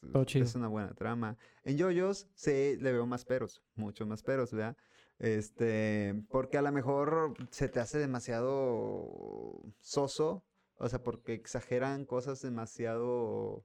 pues 0.00 0.12
Todo 0.12 0.22
es- 0.22 0.28
chido. 0.28 0.44
es 0.44 0.54
una 0.54 0.68
buena 0.68 0.94
trama. 0.94 1.36
En 1.64 1.78
JoJo's 1.78 2.28
sí 2.34 2.76
le 2.80 2.92
veo 2.92 3.06
más 3.06 3.24
peros, 3.24 3.62
muchos 3.74 4.06
más 4.06 4.22
peros, 4.22 4.52
¿verdad? 4.52 4.76
Este, 5.18 6.14
porque 6.30 6.58
a 6.58 6.62
lo 6.62 6.72
mejor 6.72 7.34
se 7.50 7.68
te 7.68 7.78
hace 7.80 7.98
demasiado 7.98 9.62
soso, 9.80 10.44
o 10.76 10.88
sea, 10.88 11.02
porque 11.02 11.34
exageran 11.34 12.04
cosas 12.06 12.40
demasiado, 12.42 13.64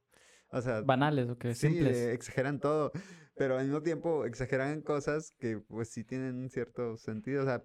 o 0.49 0.61
sea, 0.61 0.81
Banales 0.81 1.29
o 1.29 1.37
qué, 1.37 1.55
sí, 1.55 1.67
simples. 1.69 1.97
eh, 1.97 2.13
exageran 2.13 2.59
todo, 2.59 2.91
pero 3.35 3.57
al 3.57 3.65
mismo 3.65 3.81
tiempo 3.81 4.25
exageran 4.25 4.81
cosas 4.81 5.31
que 5.39 5.57
pues 5.59 5.89
sí 5.89 6.03
tienen 6.03 6.35
un 6.37 6.49
cierto 6.49 6.97
sentido, 6.97 7.41
o 7.43 7.45
sea, 7.45 7.63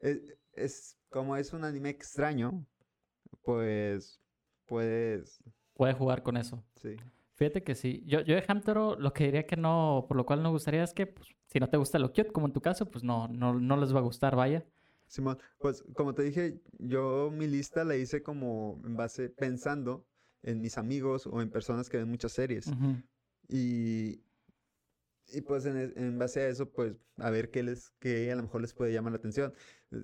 es, 0.00 0.20
es- 0.54 0.96
como 1.10 1.36
es 1.36 1.52
un 1.52 1.64
anime 1.64 1.90
extraño, 1.90 2.66
pues 3.42 4.20
puedes, 4.66 5.42
Puede 5.74 5.92
jugar 5.94 6.22
con 6.24 6.36
eso. 6.36 6.64
sí. 6.74 6.96
Fíjate 7.38 7.62
que 7.62 7.76
sí. 7.76 8.02
Yo, 8.04 8.20
yo 8.22 8.34
de 8.34 8.42
Hamtaro 8.48 8.96
lo 8.98 9.12
que 9.12 9.26
diría 9.26 9.46
que 9.46 9.56
no, 9.56 10.06
por 10.08 10.16
lo 10.16 10.26
cual 10.26 10.42
no 10.42 10.50
gustaría 10.50 10.82
es 10.82 10.92
que 10.92 11.06
pues, 11.06 11.28
si 11.46 11.60
no 11.60 11.68
te 11.68 11.76
gusta 11.76 12.00
lo 12.00 12.08
cute, 12.08 12.32
como 12.32 12.48
en 12.48 12.52
tu 12.52 12.60
caso, 12.60 12.90
pues 12.90 13.04
no, 13.04 13.28
no, 13.28 13.54
no 13.54 13.76
les 13.76 13.94
va 13.94 14.00
a 14.00 14.02
gustar, 14.02 14.34
vaya. 14.34 14.66
Simón, 15.06 15.38
pues 15.58 15.84
como 15.94 16.14
te 16.14 16.24
dije, 16.24 16.60
yo 16.80 17.30
mi 17.32 17.46
lista 17.46 17.84
la 17.84 17.94
hice 17.94 18.24
como 18.24 18.82
en 18.84 18.96
base 18.96 19.28
pensando 19.28 20.04
en 20.42 20.60
mis 20.60 20.78
amigos 20.78 21.28
o 21.28 21.40
en 21.40 21.48
personas 21.48 21.88
que 21.88 21.98
ven 21.98 22.08
muchas 22.08 22.32
series. 22.32 22.72
Y, 23.48 24.20
y 25.28 25.40
pues 25.42 25.64
en, 25.66 25.92
en 25.96 26.18
base 26.18 26.40
a 26.40 26.48
eso, 26.48 26.68
pues 26.68 26.96
a 27.18 27.30
ver 27.30 27.52
qué 27.52 27.62
les, 27.62 27.90
qué 28.00 28.32
a 28.32 28.34
lo 28.34 28.42
mejor 28.42 28.62
les 28.62 28.74
puede 28.74 28.92
llamar 28.92 29.12
la 29.12 29.18
atención. 29.18 29.54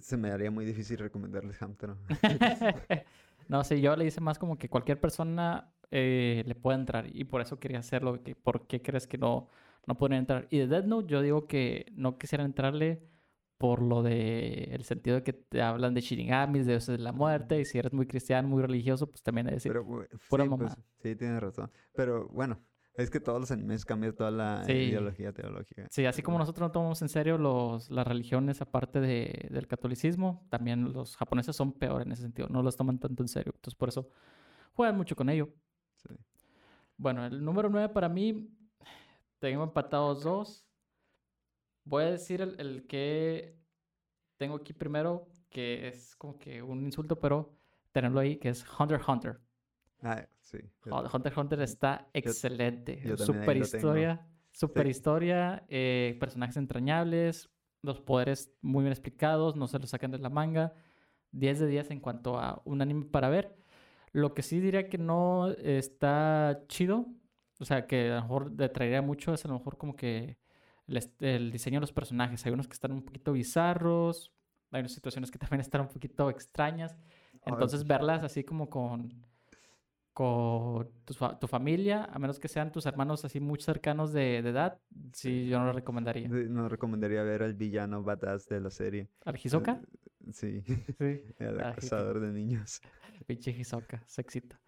Se 0.00 0.16
me 0.16 0.30
haría 0.30 0.52
muy 0.52 0.64
difícil 0.64 0.98
recomendarles 0.98 1.60
Hamtaro. 1.60 1.98
no, 3.48 3.64
sí, 3.64 3.80
yo 3.80 3.96
le 3.96 4.06
hice 4.06 4.20
más 4.20 4.38
como 4.38 4.56
que 4.56 4.68
cualquier 4.68 5.00
persona 5.00 5.73
eh, 5.96 6.42
le 6.46 6.54
puede 6.56 6.78
entrar 6.78 7.06
y 7.14 7.22
por 7.24 7.40
eso 7.40 7.58
quería 7.60 7.78
hacerlo. 7.78 8.20
¿Por 8.42 8.66
qué 8.66 8.82
crees 8.82 9.06
que 9.06 9.16
no, 9.16 9.48
no 9.86 9.96
podrían 9.96 10.20
entrar? 10.20 10.48
Y 10.50 10.58
de 10.58 10.66
Death 10.66 10.86
Note 10.86 11.06
yo 11.08 11.22
digo 11.22 11.46
que 11.46 11.86
no 11.94 12.18
quisieran 12.18 12.46
entrarle 12.46 13.02
por 13.58 13.80
lo 13.80 14.02
de 14.02 14.64
el 14.72 14.82
sentido 14.84 15.16
de 15.16 15.22
que 15.22 15.32
te 15.32 15.62
hablan 15.62 15.94
de 15.94 16.00
shinigamis, 16.00 16.66
de 16.66 16.72
dioses 16.72 16.98
de 16.98 17.02
la 17.04 17.12
muerte 17.12 17.60
y 17.60 17.64
si 17.64 17.78
eres 17.78 17.92
muy 17.92 18.06
cristiano, 18.06 18.48
muy 18.48 18.60
religioso, 18.60 19.08
pues 19.08 19.22
también 19.22 19.46
es 19.46 19.54
decir, 19.54 19.72
Pero 19.72 19.84
pura 19.86 20.08
sí, 20.44 20.50
pues, 20.50 20.50
mamada. 20.50 20.76
sí, 21.00 21.14
tienes 21.16 21.40
razón. 21.40 21.70
Pero 21.94 22.28
bueno, 22.30 22.60
es 22.96 23.08
que 23.10 23.20
todos 23.20 23.38
los 23.40 23.50
animes 23.52 23.84
cambian 23.84 24.14
toda 24.14 24.32
la 24.32 24.64
Sí. 24.64 24.72
ideología 24.72 25.32
teológica. 25.32 25.86
Sí, 25.90 26.04
así 26.04 26.20
como 26.22 26.38
nosotros 26.38 26.66
no 26.68 26.72
tomamos 26.72 27.00
en 27.02 27.08
serio 27.08 27.38
los, 27.38 27.88
las 27.90 28.06
religiones 28.06 28.60
aparte 28.60 29.00
de- 29.00 29.48
del 29.50 29.68
catolicismo, 29.68 30.44
también 30.50 30.92
los 30.92 31.16
japoneses 31.16 31.54
son 31.54 31.72
peor 31.72 32.02
en 32.02 32.10
ese 32.12 32.22
sentido, 32.22 32.48
no 32.50 32.62
los 32.62 32.76
toman 32.76 32.98
tanto 32.98 33.22
en 33.22 33.28
serio. 33.28 33.52
Entonces, 33.54 33.76
por 33.76 33.88
eso 33.88 34.10
juegan 34.74 34.96
mucho 34.96 35.14
con 35.16 35.28
ello. 35.28 35.48
Sí. 36.08 36.14
Bueno, 36.96 37.24
el 37.26 37.44
número 37.44 37.68
9 37.68 37.88
para 37.92 38.08
mí, 38.08 38.48
tengo 39.38 39.64
empatados 39.64 40.22
dos. 40.22 40.66
Voy 41.84 42.04
a 42.04 42.10
decir 42.12 42.40
el, 42.40 42.58
el 42.60 42.86
que 42.86 43.58
tengo 44.36 44.56
aquí 44.56 44.72
primero, 44.72 45.28
que 45.50 45.88
es 45.88 46.16
como 46.16 46.38
que 46.38 46.62
un 46.62 46.82
insulto, 46.84 47.18
pero 47.18 47.52
tenerlo 47.92 48.20
ahí, 48.20 48.36
que 48.36 48.48
es 48.48 48.64
Hunter 48.78 49.00
Hunter. 49.06 49.40
Ah, 50.02 50.26
sí. 50.40 50.58
yo- 50.84 50.94
Hun- 50.94 51.08
Hunter 51.12 51.32
Hunter 51.38 51.60
está 51.62 52.08
excelente. 52.12 53.00
yo 53.04 53.12
ahí 53.12 53.18
super 53.18 53.56
historia, 53.56 54.26
super 54.50 54.84
Sí. 54.86 54.90
historia, 54.90 55.64
eh, 55.68 56.16
personajes 56.20 56.56
entrañables, 56.56 57.50
los 57.82 58.00
poderes 58.00 58.52
muy 58.62 58.82
bien 58.82 58.92
explicados, 58.92 59.56
no 59.56 59.66
se 59.68 59.78
los 59.78 59.90
sacan 59.90 60.10
de 60.10 60.18
la 60.18 60.30
manga. 60.30 60.74
10 61.32 61.58
de 61.58 61.66
10 61.66 61.90
en 61.90 62.00
cuanto 62.00 62.38
a 62.38 62.62
un 62.64 62.80
anime 62.80 63.06
para 63.06 63.28
ver. 63.28 63.56
Lo 64.14 64.32
que 64.32 64.42
sí 64.42 64.60
diría 64.60 64.88
que 64.88 64.96
no 64.96 65.48
está 65.50 66.62
chido, 66.68 67.08
o 67.58 67.64
sea, 67.64 67.88
que 67.88 68.12
a 68.12 68.14
lo 68.14 68.22
mejor 68.22 68.52
le 68.56 68.68
traería 68.68 69.02
mucho, 69.02 69.34
es 69.34 69.44
a 69.44 69.48
lo 69.48 69.54
mejor 69.54 69.76
como 69.76 69.96
que 69.96 70.38
el, 70.86 71.50
diseño 71.50 71.78
de 71.78 71.80
los 71.80 71.92
personajes. 71.92 72.46
Hay 72.46 72.52
unos 72.52 72.68
que 72.68 72.74
están 72.74 72.92
un 72.92 73.02
poquito 73.02 73.32
bizarros, 73.32 74.32
hay 74.70 74.82
unas 74.82 74.92
situaciones 74.92 75.32
que 75.32 75.38
también 75.40 75.60
están 75.62 75.80
un 75.80 75.88
poquito 75.88 76.30
extrañas. 76.30 76.96
Entonces, 77.44 77.84
verlas 77.88 78.22
así 78.22 78.44
como 78.44 78.70
con, 78.70 79.12
con 80.12 80.88
tu, 81.04 81.12
fa- 81.12 81.36
tu 81.36 81.48
familia, 81.48 82.04
a 82.04 82.16
menos 82.20 82.38
que 82.38 82.46
sean 82.46 82.70
tus 82.70 82.86
hermanos 82.86 83.24
así 83.24 83.40
muy 83.40 83.60
cercanos 83.60 84.12
de, 84.12 84.42
de 84.42 84.50
edad, 84.50 84.78
sí, 85.12 85.48
yo 85.48 85.58
no 85.58 85.66
lo 85.66 85.72
recomendaría. 85.72 86.28
No 86.28 86.68
recomendaría 86.68 87.24
ver 87.24 87.42
al 87.42 87.54
villano 87.54 88.04
badass 88.04 88.46
de 88.46 88.60
la 88.60 88.70
serie. 88.70 89.08
¿Al 89.24 89.34
Hisoka? 89.42 89.80
Sí, 90.32 90.62
Sí. 90.62 90.64
el 91.38 91.60
acosador 91.60 92.20
de 92.20 92.32
niños. 92.32 92.80
Pinche 93.26 93.50
Hisoka, 93.50 94.02
sexita. 94.06 94.60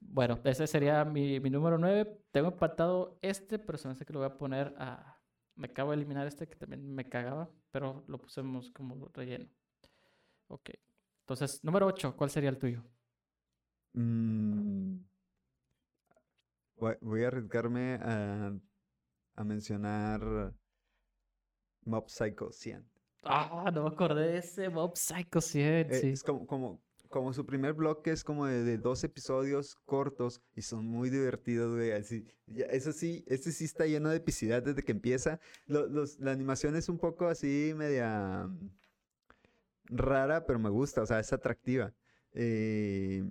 Bueno, 0.00 0.40
ese 0.44 0.66
sería 0.66 1.04
mi, 1.04 1.40
mi 1.40 1.50
número 1.50 1.78
9. 1.78 2.20
Tengo 2.30 2.48
empatado 2.48 3.18
este, 3.22 3.58
pero 3.58 3.78
se 3.78 3.88
me 3.88 3.92
hace 3.92 4.04
que 4.04 4.12
lo 4.12 4.20
voy 4.20 4.26
a 4.28 4.36
poner 4.36 4.74
a... 4.78 5.18
Me 5.54 5.68
acabo 5.68 5.90
de 5.90 5.96
eliminar 5.96 6.26
este 6.26 6.46
que 6.48 6.56
también 6.56 6.94
me 6.94 7.08
cagaba, 7.08 7.50
pero 7.70 8.04
lo 8.08 8.18
pusimos 8.20 8.70
como 8.70 9.08
relleno. 9.14 9.48
Ok. 10.48 10.70
Entonces, 11.20 11.64
número 11.64 11.86
8, 11.86 12.14
¿cuál 12.16 12.30
sería 12.30 12.50
el 12.50 12.58
tuyo? 12.58 12.84
Mm, 13.94 14.98
voy, 16.76 16.94
voy 17.00 17.24
a 17.24 17.28
arriesgarme 17.28 17.94
a, 17.94 18.52
a 19.34 19.44
mencionar 19.44 20.52
Mob 21.86 22.08
Psycho 22.10 22.52
100. 22.52 22.95
Ah, 23.28 23.70
no 23.72 23.82
me 23.84 23.88
acordé 23.88 24.28
de 24.32 24.38
ese 24.38 24.68
Mob 24.68 24.96
Psycho 24.96 25.40
100, 25.40 25.90
Eh, 25.90 26.00
sí. 26.00 26.08
Es 26.10 26.22
como, 26.22 26.46
como, 26.46 26.82
como 27.08 27.32
su 27.32 27.44
primer 27.46 27.72
bloque 27.74 28.10
es 28.10 28.24
como 28.24 28.46
de, 28.46 28.62
de 28.64 28.78
dos 28.78 29.02
episodios 29.04 29.76
cortos 29.84 30.40
y 30.54 30.62
son 30.62 30.86
muy 30.86 31.10
divertidos, 31.10 31.74
güey. 31.74 31.92
Así, 31.92 32.24
ya- 32.46 32.66
eso 32.66 32.92
sí, 32.92 33.24
este 33.26 33.52
sí 33.52 33.64
está 33.64 33.86
lleno 33.86 34.10
de 34.10 34.16
epicidad 34.16 34.62
desde 34.62 34.82
que 34.82 34.92
empieza. 34.92 35.40
Lo- 35.66 35.86
los- 35.86 36.18
la 36.18 36.32
animación 36.32 36.76
es 36.76 36.88
un 36.88 36.98
poco 36.98 37.26
así 37.26 37.72
media 37.76 38.46
mm, 38.48 38.70
rara, 39.86 40.46
pero 40.46 40.58
me 40.58 40.70
gusta, 40.70 41.02
o 41.02 41.06
sea, 41.06 41.20
es 41.20 41.32
atractiva. 41.32 41.92
Eh, 42.32 43.24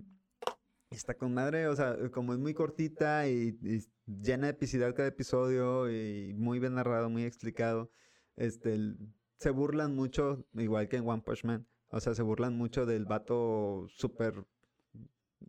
está 0.90 1.14
con 1.16 1.34
madre, 1.34 1.68
o 1.68 1.76
sea, 1.76 1.98
como 2.12 2.34
es 2.34 2.40
muy 2.40 2.54
cortita 2.54 3.28
y, 3.28 3.58
y 3.62 3.82
llena 4.08 4.48
de 4.48 4.52
epicidad 4.54 4.96
cada 4.96 5.10
episodio 5.10 5.92
y 5.92 6.34
muy 6.34 6.60
bien 6.60 6.76
narrado, 6.76 7.10
muy 7.10 7.24
explicado. 7.24 7.92
Este, 8.38 8.74
el- 8.74 8.98
se 9.40 9.50
burlan 9.52 9.96
mucho, 9.96 10.46
igual 10.54 10.88
que 10.90 10.98
en 10.98 11.08
One 11.08 11.22
Punch 11.22 11.44
Man. 11.44 11.66
O 11.90 12.00
sea, 12.00 12.14
se 12.14 12.24
burlan 12.24 12.58
mucho 12.58 12.86
del 12.86 13.06
vato 13.06 13.88
súper, 13.90 14.46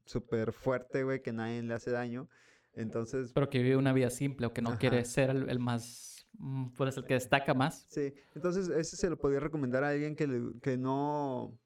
súper 0.04 0.52
fuerte, 0.52 1.04
güey, 1.04 1.22
que 1.22 1.32
nadie 1.32 1.62
le 1.62 1.74
hace 1.74 1.90
daño. 1.90 2.28
Entonces, 2.74 3.32
Pero 3.32 3.48
que 3.48 3.62
vive 3.62 3.76
una 3.76 3.92
vida 3.92 4.10
simple 4.10 4.46
o 4.46 4.52
que 4.52 4.62
no 4.62 4.76
quiere 4.78 5.04
ser 5.04 5.30
el, 5.30 5.48
el 5.48 5.58
más, 5.58 6.26
mm, 6.38 6.68
pues 6.76 6.96
el 6.96 7.04
que 7.04 7.14
destaca 7.14 7.54
más. 7.54 7.86
sí. 7.88 8.12
Entonces, 8.34 8.68
ese 8.68 8.96
se 8.96 9.08
lo 9.08 9.16
podría 9.18 9.40
recomendar 9.40 9.82
a 9.82 9.88
alguien 9.90 10.14
que, 10.14 10.26
le- 10.26 10.60
que 10.60 10.76
no, 10.76 11.58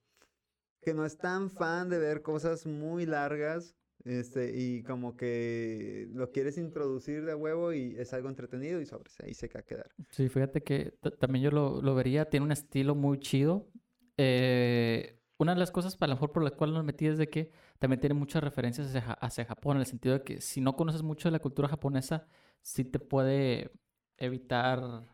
que 0.82 0.94
no 0.94 1.04
es 1.04 1.16
tan 1.18 1.50
fan 1.50 1.88
de 1.88 1.98
ver 1.98 2.22
cosas 2.22 2.64
muy 2.66 3.06
largas. 3.06 3.74
Este, 4.04 4.58
y 4.58 4.82
como 4.82 5.14
que 5.16 6.08
lo 6.14 6.30
quieres 6.32 6.56
introducir 6.56 7.24
de 7.26 7.34
huevo 7.34 7.72
y 7.74 7.96
es 7.98 8.12
algo 8.14 8.28
entretenido 8.30 8.80
y 8.80 8.86
sobre 8.86 9.10
ahí 9.22 9.34
se 9.34 9.48
va 9.48 9.60
a 9.60 9.62
quedar. 9.62 9.90
Sí, 10.10 10.28
fíjate 10.28 10.62
que 10.62 10.92
ta- 11.00 11.10
también 11.10 11.44
yo 11.44 11.50
lo, 11.50 11.82
lo 11.82 11.94
vería, 11.94 12.28
tiene 12.30 12.46
un 12.46 12.52
estilo 12.52 12.94
muy 12.94 13.18
chido. 13.18 13.68
Eh, 14.16 15.18
una 15.38 15.54
de 15.54 15.60
las 15.60 15.70
cosas, 15.70 15.96
a 16.00 16.06
lo 16.06 16.14
mejor 16.14 16.32
por 16.32 16.42
la 16.42 16.50
cual 16.50 16.72
no 16.72 16.78
me 16.80 16.84
metí, 16.86 17.06
es 17.06 17.18
de 17.18 17.28
que 17.28 17.50
también 17.78 18.00
tiene 18.00 18.14
muchas 18.14 18.42
referencias 18.44 18.88
hacia, 18.88 19.12
hacia 19.14 19.44
Japón, 19.46 19.76
en 19.76 19.80
el 19.80 19.86
sentido 19.86 20.14
de 20.18 20.22
que 20.22 20.40
si 20.40 20.60
no 20.60 20.76
conoces 20.76 21.02
mucho 21.02 21.28
de 21.28 21.32
la 21.32 21.38
cultura 21.38 21.68
japonesa, 21.68 22.26
sí 22.62 22.84
te 22.84 22.98
puede 22.98 23.70
evitar 24.18 25.06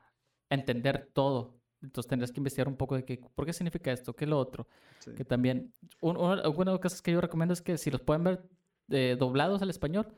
entender 0.51 1.11
todo. 1.13 1.61
Entonces 1.83 2.09
tendrías 2.09 2.33
que 2.33 2.41
investigar 2.41 2.67
un 2.69 2.77
poco 2.77 2.97
de 2.97 3.05
que, 3.05 3.19
por 3.35 3.47
qué 3.47 3.53
significa 3.53 3.93
esto, 3.93 4.15
qué 4.17 4.25
es 4.25 4.31
lo 4.31 4.39
otro. 4.39 4.67
Sí. 4.99 5.13
Que 5.15 5.25
también, 5.25 5.73
un- 6.01 6.17
una, 6.17 6.49
una 6.49 6.65
de 6.65 6.71
las 6.73 6.81
cosas 6.81 7.03
que 7.03 7.13
yo 7.13 7.21
recomiendo 7.21 7.53
es 7.53 7.63
que 7.63 7.79
si 7.79 7.91
los 7.91 8.01
pueden 8.01 8.25
ver 8.25 8.43
eh, 8.91 9.17
doblados 9.19 9.63
al 9.63 9.71
español, 9.71 10.13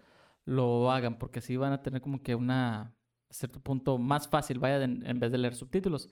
lo 0.45 0.91
hagan, 0.91 1.19
porque 1.19 1.41
así 1.41 1.57
van 1.57 1.73
a 1.73 1.83
tener 1.83 2.01
como 2.01 2.23
que 2.23 2.35
una, 2.35 2.81
a 2.81 3.33
cierto 3.33 3.61
punto 3.61 3.99
más 3.99 4.29
fácil, 4.29 4.59
vaya, 4.59 4.83
en, 4.83 5.21
vez 5.21 5.33
de 5.33 5.39
leer 5.39 5.55
subtítulos. 5.55 6.11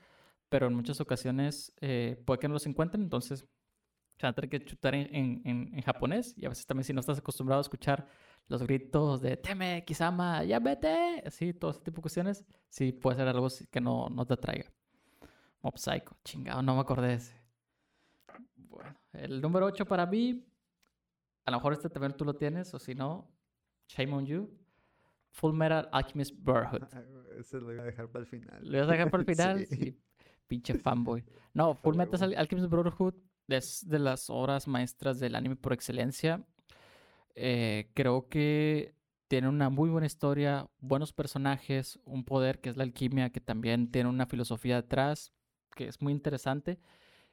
Pero 0.48 0.68
en 0.68 0.74
muchas 0.74 1.00
ocasiones 1.00 1.72
eh, 1.80 2.22
puede 2.24 2.40
que 2.40 2.48
no 2.48 2.54
los 2.54 2.66
encuentren, 2.66 3.02
entonces 3.02 3.40
se 4.16 4.26
van 4.26 4.30
a 4.30 4.34
tener 4.34 4.48
que 4.48 4.64
chutar 4.64 4.94
en, 4.94 5.14
en, 5.44 5.70
en, 5.74 5.82
japonés. 5.82 6.34
Y 6.36 6.46
a 6.46 6.48
veces 6.48 6.66
también 6.66 6.84
si 6.84 6.92
no 6.92 7.00
estás 7.00 7.18
acostumbrado 7.18 7.60
a 7.60 7.62
escuchar 7.62 8.06
los 8.48 8.62
gritos 8.62 9.20
de 9.20 9.36
Teme, 9.36 9.84
Kisama, 9.84 10.44
ya 10.44 10.58
vete, 10.60 11.22
así, 11.26 11.52
todo 11.52 11.72
ese 11.72 11.80
tipo 11.80 11.96
de 11.96 12.02
cuestiones, 12.02 12.44
sí 12.68 12.92
puede 12.92 13.16
ser 13.16 13.28
algo 13.28 13.48
que 13.70 13.80
no, 13.80 14.08
no 14.08 14.24
te 14.24 14.34
atraiga. 14.34 14.70
Mob 15.62 15.76
Psycho, 15.78 16.16
chingado, 16.24 16.62
no 16.62 16.74
me 16.74 16.80
acordé 16.80 17.08
de 17.08 17.14
ese. 17.14 17.34
Bueno, 18.54 18.96
el 19.12 19.40
número 19.40 19.66
8 19.66 19.84
para 19.84 20.06
mí, 20.06 20.46
a 21.46 21.50
lo 21.50 21.56
mejor 21.56 21.72
este 21.72 21.88
también 21.88 22.12
tú 22.16 22.24
lo 22.24 22.34
tienes, 22.34 22.74
o 22.74 22.78
si 22.78 22.94
no, 22.94 23.30
Shame 23.88 24.12
on 24.12 24.26
You. 24.26 24.50
Full 25.30 25.54
Metal 25.54 25.88
Alchemist 25.92 26.34
Brotherhood. 26.36 26.82
Ese 27.38 27.58
lo 27.58 27.66
voy 27.66 27.78
a 27.78 27.84
dejar 27.84 28.08
para 28.08 28.24
el 28.24 28.26
final. 28.26 28.58
¿Lo 28.62 28.78
voy 28.78 28.80
a 28.80 28.86
dejar 28.86 29.10
para 29.10 29.22
el 29.22 29.26
final? 29.36 29.66
sí. 29.66 29.98
Pinche 30.46 30.74
fanboy. 30.74 31.24
No, 31.54 31.74
Full 31.74 31.96
Metal 31.96 32.34
Alchemist 32.36 32.70
Brotherhood 32.70 33.14
es 33.48 33.88
de 33.88 33.98
las 33.98 34.30
obras 34.30 34.68
maestras 34.68 35.18
del 35.18 35.34
anime 35.34 35.56
por 35.56 35.72
excelencia. 35.72 36.44
Eh, 37.34 37.90
creo 37.94 38.28
que 38.28 38.94
tiene 39.28 39.48
una 39.48 39.70
muy 39.70 39.90
buena 39.90 40.06
historia, 40.06 40.68
buenos 40.78 41.12
personajes, 41.12 41.98
un 42.04 42.24
poder 42.24 42.60
que 42.60 42.70
es 42.70 42.76
la 42.76 42.84
alquimia, 42.84 43.30
que 43.30 43.40
también 43.40 43.90
tiene 43.90 44.08
una 44.08 44.26
filosofía 44.26 44.76
detrás, 44.76 45.32
que 45.74 45.88
es 45.88 46.00
muy 46.00 46.12
interesante. 46.12 46.78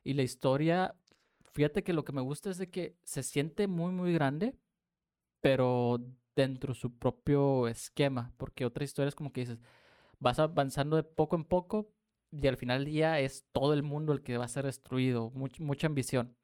Y 0.04 0.14
la 0.14 0.24
historia, 0.24 0.96
fíjate 1.54 1.84
que 1.84 1.94
lo 1.94 2.04
que 2.04 2.12
me 2.14 2.22
gusta 2.22 2.50
es 2.50 2.58
de 2.58 2.70
que 2.70 2.98
se 3.04 3.24
siente 3.24 3.68
muy, 3.68 3.92
muy 3.92 4.14
grande, 4.14 4.56
pero 5.42 6.00
dentro 6.36 6.74
de 6.74 6.80
su 6.80 6.98
propio 6.98 7.68
esquema, 7.68 8.34
porque 8.38 8.66
otra 8.66 8.84
historia 8.84 9.10
es 9.10 9.16
como 9.16 9.32
que 9.32 9.42
dices, 9.42 9.60
vas 10.20 10.40
avanzando 10.40 10.96
de 10.96 11.04
poco 11.04 11.36
en 11.36 11.46
poco 11.46 11.90
y 12.32 12.48
al 12.48 12.58
final 12.58 12.80
del 12.80 12.94
día 12.94 13.20
es 13.20 13.46
todo 13.52 13.74
el 13.74 13.84
mundo 13.84 14.14
el 14.14 14.24
que 14.24 14.38
va 14.38 14.46
a 14.46 14.50
ser 14.50 14.66
destruido, 14.66 15.32
mucha 15.60 15.88
ambición. 15.88 16.36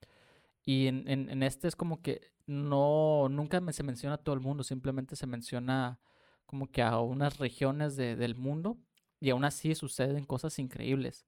Y 0.64 0.88
en, 0.88 1.08
en, 1.08 1.44
este 1.44 1.68
es 1.68 1.76
como 1.76 2.02
que 2.02 2.32
no, 2.46 3.28
nunca 3.30 3.60
se 3.72 3.84
menciona 3.84 4.16
a 4.16 4.18
todo 4.20 4.36
el 4.36 4.42
mundo, 4.42 4.64
simplemente 4.64 5.16
se 5.16 5.26
menciona 5.28 6.00
como 6.46 6.72
que 6.72 6.82
a 6.82 7.00
unas 7.00 7.40
regiones 7.40 7.96
de, 7.96 8.16
del 8.16 8.36
mundo 8.36 8.78
y 9.20 9.32
aún 9.32 9.46
así 9.46 9.74
suceden 9.76 10.26
cosas 10.26 10.60
increíbles. 10.60 11.26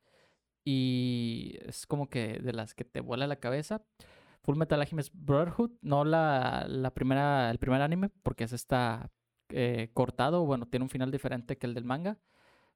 Y 0.64 1.58
es 1.62 1.88
como 1.88 2.10
que 2.10 2.40
de 2.40 2.54
las 2.54 2.74
que 2.74 2.84
te 2.84 3.02
vuela 3.02 3.28
la 3.28 3.38
cabeza. 3.38 3.84
Full 4.44 4.58
Metal 4.58 4.80
Alchemist 4.80 5.14
Brotherhood, 5.14 5.72
no 5.82 6.04
la, 6.04 6.66
la 6.68 6.94
primera, 6.94 7.52
el 7.52 7.60
primer 7.60 7.82
anime, 7.82 8.10
porque 8.10 8.44
es 8.44 8.54
está 8.54 9.12
eh, 9.50 9.90
cortado, 9.94 10.46
bueno, 10.46 10.68
tiene 10.68 10.84
un 10.84 10.90
final 10.90 11.12
diferente 11.12 11.58
que 11.58 11.68
el 11.68 11.74
del 11.74 11.86
manga. 11.86 12.20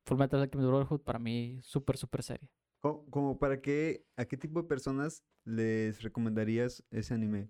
Full 0.06 0.18
Metal 0.18 0.40
Alchemist 0.42 0.68
Brotherhood 0.68 1.02
para 1.02 1.20
mí 1.20 1.60
súper, 1.62 1.98
súper 1.98 2.24
serie. 2.24 2.50
¿Como 2.82 3.40
para 3.40 3.62
qué, 3.62 4.06
a 4.16 4.26
qué 4.26 4.38
tipo 4.38 4.62
de 4.62 4.68
personas 4.68 5.24
les 5.44 6.04
recomendarías 6.04 6.84
ese 6.92 7.16
anime? 7.16 7.50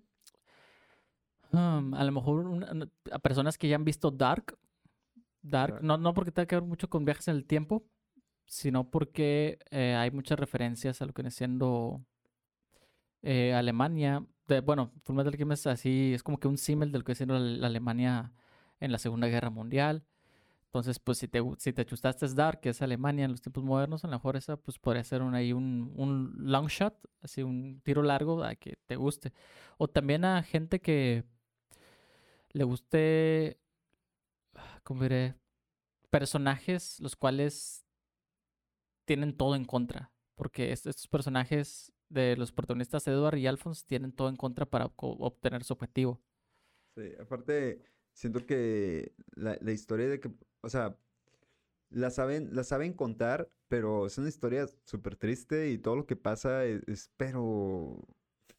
Um, 1.52 1.92
a 1.94 2.04
lo 2.04 2.12
mejor 2.12 2.66
a 3.12 3.18
personas 3.18 3.58
que 3.58 3.68
ya 3.68 3.76
han 3.76 3.84
visto 3.84 4.10
Dark. 4.10 4.58
Dark, 5.42 5.82
No, 5.82 5.96
no 5.96 6.14
porque 6.14 6.32
tenga 6.32 6.46
que 6.46 6.56
ver 6.56 6.64
mucho 6.64 6.88
con 6.88 7.04
viajes 7.04 7.28
en 7.28 7.36
el 7.36 7.44
tiempo, 7.44 7.86
sino 8.46 8.90
porque 8.90 9.58
eh, 9.70 9.94
hay 9.96 10.10
muchas 10.10 10.38
referencias 10.38 11.02
a 11.02 11.06
lo 11.06 11.12
que 11.12 11.22
viene 11.22 11.30
siendo 11.30 12.04
eh, 13.22 13.54
Alemania. 13.54 14.24
De, 14.46 14.60
bueno, 14.60 14.92
Fullmetal 15.02 15.32
Alchemist 15.32 15.66
así 15.66 16.14
es 16.14 16.22
como 16.22 16.38
que 16.38 16.48
un 16.48 16.58
símil 16.58 16.92
de 16.92 16.98
lo 16.98 17.04
que 17.04 17.12
viene 17.12 17.16
siendo 17.16 17.38
la, 17.38 17.66
Alemania 17.66 18.32
en 18.80 18.92
la 18.92 18.98
Segunda 18.98 19.26
Guerra 19.26 19.50
Mundial. 19.50 20.04
Entonces, 20.66 20.98
pues 20.98 21.18
si 21.18 21.28
te, 21.28 21.42
si 21.58 21.72
te 21.72 21.86
chustaste 21.86 22.26
Dark, 22.34 22.60
que 22.60 22.70
es 22.70 22.82
Alemania 22.82 23.24
en 23.24 23.32
los 23.32 23.40
tiempos 23.40 23.64
modernos, 23.64 24.04
a 24.04 24.08
lo 24.08 24.12
mejor 24.12 24.36
esa 24.36 24.56
pues 24.56 24.78
podría 24.78 25.04
ser 25.04 25.22
un, 25.22 25.34
ahí 25.34 25.52
un, 25.52 25.92
un 25.96 26.34
long 26.36 26.68
shot, 26.68 26.94
así 27.22 27.42
un 27.42 27.80
tiro 27.82 28.02
largo 28.02 28.44
a 28.44 28.54
que 28.56 28.76
te 28.86 28.96
guste. 28.96 29.32
O 29.78 29.88
también 29.88 30.24
a 30.24 30.42
gente 30.42 30.80
que 30.80 31.24
le 32.52 32.64
guste, 32.64 33.58
¿cómo 34.82 35.02
diré? 35.02 35.34
Personajes 36.10 37.00
los 37.00 37.16
cuales 37.16 37.85
tienen 39.06 39.36
todo 39.36 39.54
en 39.54 39.64
contra. 39.64 40.12
Porque 40.34 40.72
estos 40.72 41.08
personajes 41.08 41.92
de 42.08 42.36
los 42.36 42.52
protagonistas 42.52 43.06
Edward 43.08 43.38
y 43.38 43.46
Alphonse 43.46 43.84
tienen 43.86 44.12
todo 44.12 44.28
en 44.28 44.36
contra 44.36 44.66
para 44.66 44.92
obtener 44.96 45.64
su 45.64 45.72
objetivo. 45.72 46.20
Sí, 46.94 47.12
aparte, 47.18 47.82
siento 48.12 48.44
que 48.46 49.12
la, 49.34 49.58
historia 49.72 50.08
de 50.08 50.20
que, 50.20 50.30
o 50.60 50.68
sea, 50.68 50.98
la 51.90 52.10
saben, 52.10 52.54
la 52.54 52.64
saben 52.64 52.92
contar, 52.92 53.50
pero 53.68 54.06
es 54.06 54.18
una 54.18 54.28
historia 54.28 54.66
súper 54.84 55.16
triste 55.16 55.70
y 55.70 55.78
todo 55.78 55.96
lo 55.96 56.06
que 56.06 56.16
pasa 56.16 56.64
es, 56.64 57.10
pero, 57.16 58.06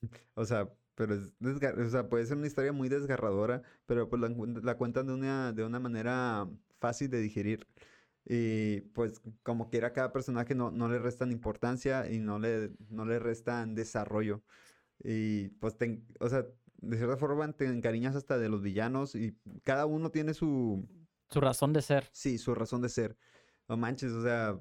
o 0.36 0.46
sea, 0.46 0.72
pero 0.96 1.14
es 1.16 1.34
o 1.42 1.90
sea, 1.90 2.10
puede 2.10 2.26
ser 2.26 2.38
una 2.38 2.48
historia 2.48 2.74
muy 2.74 2.90
desgarradora, 2.90 3.62
pero 3.86 4.10
pues 4.10 4.22
la, 4.22 4.30
la 4.64 4.78
cuentan 4.78 5.08
de 5.08 5.14
una, 5.14 5.54
de 5.54 5.64
una 5.64 5.80
manera 5.80 6.50
fácil 6.80 7.10
de 7.10 7.22
digerir. 7.22 7.68
Y 8.30 8.82
pues 8.82 9.22
como 9.42 9.70
quiera 9.70 9.94
cada 9.94 10.12
personaje 10.12 10.54
no, 10.54 10.70
no 10.70 10.90
le 10.90 11.00
restan 11.00 11.32
importancia 11.32 12.12
y 12.12 12.20
no 12.20 12.40
le, 12.40 12.72
no 12.90 13.06
le 13.06 13.20
restan 13.20 13.74
desarrollo. 13.74 14.44
Y 15.02 15.48
pues, 15.60 15.78
o 16.20 16.28
sea, 16.28 16.46
de 16.78 16.98
cierta 16.98 17.16
forma 17.16 17.50
te 17.54 17.66
encariñas 17.66 18.16
hasta 18.16 18.38
de 18.38 18.50
los 18.50 18.62
villanos 18.62 19.16
y 19.16 19.38
cada 19.64 19.86
uno 19.86 20.12
tiene 20.12 20.34
su... 20.34 20.86
Su 21.30 21.40
razón 21.40 21.72
de 21.72 21.82
ser. 21.82 22.10
Sí, 22.12 22.38
su 22.38 22.54
razón 22.54 22.82
de 22.82 22.90
ser. 22.90 23.18
No 23.70 23.78
manches, 23.78 24.12
o 24.12 24.22
sea, 24.22 24.60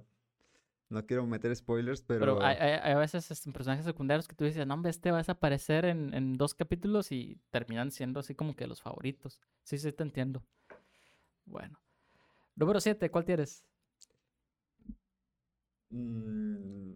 no 0.88 1.04
quiero 1.04 1.26
meter 1.26 1.54
spoilers, 1.56 2.02
pero... 2.02 2.20
Pero 2.20 2.42
hay, 2.42 2.56
hay, 2.56 2.92
a 2.92 2.98
veces 2.98 3.28
este, 3.32 3.50
personajes 3.50 3.84
secundarios 3.84 4.28
que 4.28 4.36
tú 4.36 4.44
dices, 4.44 4.64
no, 4.64 4.74
hombre, 4.74 4.90
este 4.90 5.10
va 5.10 5.18
a 5.18 5.20
desaparecer 5.20 5.86
en, 5.86 6.14
en 6.14 6.36
dos 6.36 6.54
capítulos 6.54 7.10
y 7.10 7.40
terminan 7.50 7.90
siendo 7.90 8.20
así 8.20 8.36
como 8.36 8.54
que 8.54 8.68
los 8.68 8.80
favoritos. 8.80 9.40
Sí, 9.64 9.78
sí, 9.78 9.92
te 9.92 10.04
entiendo. 10.04 10.44
Bueno. 11.44 11.80
Número 12.56 12.80
7, 12.80 13.10
¿cuál 13.10 13.26
tienes? 13.26 13.62
Mm, 15.90 16.92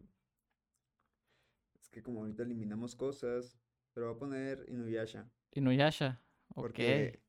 es 1.79 1.88
que 1.90 2.03
como 2.03 2.20
ahorita 2.20 2.42
eliminamos 2.42 2.96
cosas, 2.96 3.59
pero 3.92 4.07
voy 4.07 4.16
a 4.16 4.18
poner 4.18 4.64
Inuyasha. 4.68 5.31
Inuyasha, 5.53 6.23
ok. 6.55 6.62
Porque, 6.62 7.23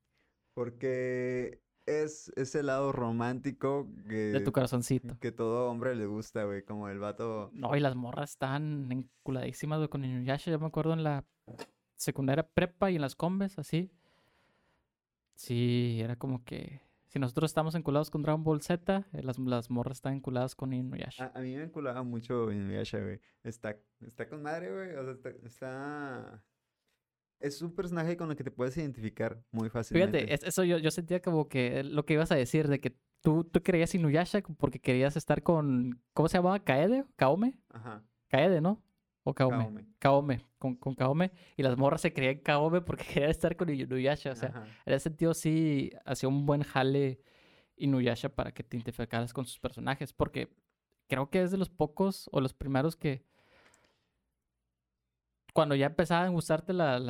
porque 0.53 1.61
es 1.85 2.31
ese 2.37 2.63
lado 2.63 2.93
romántico 2.93 3.89
que... 4.07 4.31
De 4.31 4.39
tu 4.39 4.53
corazoncito. 4.53 5.19
Que 5.19 5.33
todo 5.33 5.69
hombre 5.69 5.93
le 5.95 6.05
gusta, 6.05 6.45
güey, 6.45 6.63
como 6.63 6.87
el 6.87 6.99
vato... 6.99 7.51
No, 7.53 7.75
y 7.75 7.81
las 7.81 7.95
morras 7.97 8.31
están 8.31 8.89
enculadísimas, 8.93 9.79
güey, 9.79 9.89
con 9.89 10.05
Inuyasha. 10.05 10.51
Yo 10.51 10.59
me 10.59 10.67
acuerdo 10.67 10.93
en 10.93 11.03
la 11.03 11.25
secundaria 11.97 12.47
prepa 12.47 12.91
y 12.91 12.95
en 12.95 13.01
las 13.01 13.15
combes, 13.15 13.59
así. 13.59 13.91
Sí, 15.35 15.99
era 16.01 16.15
como 16.15 16.45
que 16.45 16.81
si 17.11 17.19
nosotros 17.19 17.51
estamos 17.51 17.75
enculados 17.75 18.09
con 18.09 18.21
Dragon 18.21 18.41
Ball 18.41 18.61
Z, 18.61 19.05
eh, 19.11 19.21
las, 19.21 19.37
las 19.37 19.69
morras 19.69 19.97
están 19.97 20.13
enculadas 20.13 20.55
con 20.55 20.71
Inuyasha. 20.71 21.29
A, 21.35 21.41
mí 21.41 21.57
me 21.57 21.63
enculaba 21.63 22.03
mucho 22.03 22.49
Inuyasha, 22.49 22.99
güey. 22.99 23.19
Está, 23.43 23.77
está 23.99 24.29
con 24.29 24.41
madre, 24.41 24.71
güey. 24.71 24.95
O 24.95 25.03
sea, 25.03 25.33
está, 25.43 26.43
Es 27.41 27.61
un 27.61 27.75
personaje 27.75 28.15
con 28.15 28.31
el 28.31 28.37
que 28.37 28.45
te 28.45 28.51
puedes 28.51 28.77
identificar 28.77 29.43
muy 29.51 29.69
fácilmente. 29.69 30.25
Fíjate, 30.25 30.47
eso 30.47 30.63
yo, 30.63 30.77
yo 30.77 30.89
sentía 30.89 31.21
como 31.21 31.49
que 31.49 31.83
lo 31.83 32.05
que 32.05 32.13
ibas 32.13 32.31
a 32.31 32.35
decir, 32.35 32.69
de 32.69 32.79
que 32.79 32.95
tú, 33.19 33.43
tú 33.43 33.61
creías 33.61 33.93
Inuyasha 33.93 34.41
porque 34.57 34.79
querías 34.79 35.17
estar 35.17 35.43
con... 35.43 36.01
¿Cómo 36.13 36.29
se 36.29 36.37
llamaba? 36.37 36.63
¿Kaede? 36.63 37.03
¿Kaome? 37.17 37.59
Ajá. 37.71 38.05
Kaede, 38.29 38.61
¿no? 38.61 38.81
O 39.23 39.33
Kaome. 39.33 39.85
Kaome. 39.99 40.45
con, 40.57 40.75
con 40.75 40.95
Kaome. 40.95 41.31
Y 41.55 41.63
las 41.63 41.77
morras 41.77 42.01
se 42.01 42.13
creían 42.13 42.39
Kaome 42.39 42.81
porque 42.81 43.03
querían 43.13 43.29
estar 43.29 43.55
con 43.55 43.69
Inuyasha. 43.69 44.31
O 44.31 44.35
sea, 44.35 44.65
en 44.85 44.93
ese 44.93 45.03
sentido 45.03 45.33
sí 45.33 45.91
hacía 46.05 46.29
un 46.29 46.45
buen 46.45 46.63
jale 46.63 47.21
Inuyasha 47.77 48.29
para 48.29 48.51
que 48.51 48.63
te 48.63 48.77
identificaras 48.77 49.33
con 49.33 49.45
sus 49.45 49.59
personajes. 49.59 50.13
Porque 50.13 50.53
creo 51.07 51.29
que 51.29 51.41
es 51.41 51.51
de 51.51 51.57
los 51.57 51.69
pocos 51.69 52.29
o 52.31 52.41
los 52.41 52.53
primeros 52.53 52.95
que 52.95 53.23
cuando 55.53 55.75
ya 55.75 55.87
empezaban 55.87 56.27
a 56.27 56.29
gustarte 56.29 56.73
las, 56.73 57.01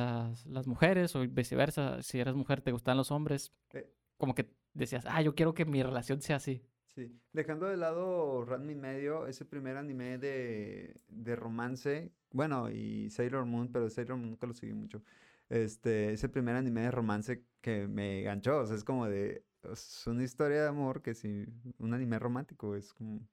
las, 0.46 0.66
mujeres 0.66 1.14
o 1.14 1.20
viceversa, 1.20 2.02
si 2.02 2.18
eras 2.18 2.34
mujer 2.34 2.60
te 2.60 2.72
gustan 2.72 2.96
los 2.96 3.10
hombres, 3.10 3.52
eh. 3.72 3.88
como 4.18 4.34
que 4.34 4.52
decías, 4.74 5.04
ah, 5.08 5.22
yo 5.22 5.34
quiero 5.34 5.54
que 5.54 5.64
mi 5.64 5.82
relación 5.82 6.20
sea 6.20 6.36
así. 6.36 6.62
Sí, 6.94 7.18
dejando 7.32 7.66
de 7.66 7.78
lado 7.78 8.44
Ranma 8.44 8.74
medio, 8.74 9.26
ese 9.26 9.46
primer 9.46 9.78
anime 9.78 10.18
de, 10.18 10.94
de 11.08 11.36
romance, 11.36 12.12
bueno, 12.30 12.70
y 12.70 13.08
Sailor 13.08 13.46
Moon, 13.46 13.72
pero 13.72 13.88
Sailor 13.88 14.18
Moon 14.18 14.30
nunca 14.30 14.46
lo 14.46 14.52
seguí 14.52 14.74
mucho. 14.74 15.02
Este, 15.48 16.12
ese 16.12 16.28
primer 16.28 16.54
anime 16.54 16.82
de 16.82 16.90
romance 16.90 17.46
que 17.62 17.88
me 17.88 18.22
ganchó, 18.22 18.58
o 18.60 18.66
sea, 18.66 18.76
es 18.76 18.84
como 18.84 19.06
de, 19.06 19.46
es 19.62 20.06
una 20.06 20.22
historia 20.22 20.62
de 20.62 20.68
amor 20.68 21.00
que 21.00 21.14
sí, 21.14 21.46
un 21.78 21.94
anime 21.94 22.18
romántico, 22.18 22.76
es 22.76 22.92
como, 22.92 23.26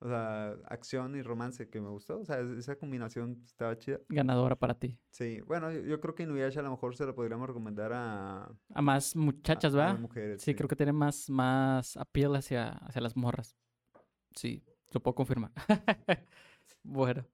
O 0.00 0.06
sea, 0.08 0.50
acción 0.66 1.16
y 1.16 1.22
romance 1.22 1.68
que 1.68 1.80
me 1.80 1.88
gustó. 1.88 2.20
O 2.20 2.24
sea, 2.24 2.38
es- 2.40 2.50
esa 2.58 2.76
combinación 2.76 3.42
estaba 3.44 3.76
chida. 3.76 3.98
Ganadora 4.08 4.54
para 4.54 4.74
ti. 4.74 4.96
Sí, 5.10 5.40
bueno, 5.40 5.72
yo, 5.72 5.80
yo 5.80 6.00
creo 6.00 6.14
que 6.14 6.22
Inuyasha 6.22 6.60
a 6.60 6.62
lo 6.62 6.70
mejor 6.70 6.94
se 6.96 7.04
lo 7.04 7.14
podríamos 7.14 7.48
recomendar 7.48 7.92
a, 7.92 8.44
a- 8.44 8.52
A 8.74 8.82
más 8.82 9.16
muchachas, 9.16 9.74
a 9.74 9.78
¿va? 9.78 9.84
las 9.88 10.00
mujeres. 10.00 10.40
Sí, 10.42 10.54
creo 10.54 10.68
que 10.68 10.76
tiene 10.76 10.92
más, 10.92 11.28
más 11.30 11.96
appeal 11.96 12.36
hacia, 12.36 12.68
hacia 12.68 13.00
las 13.00 13.16
morras. 13.16 13.56
Sí, 14.36 14.62
lo 14.92 15.00
puedo 15.02 15.16
confirmar. 15.16 15.50
bueno. 16.82 17.26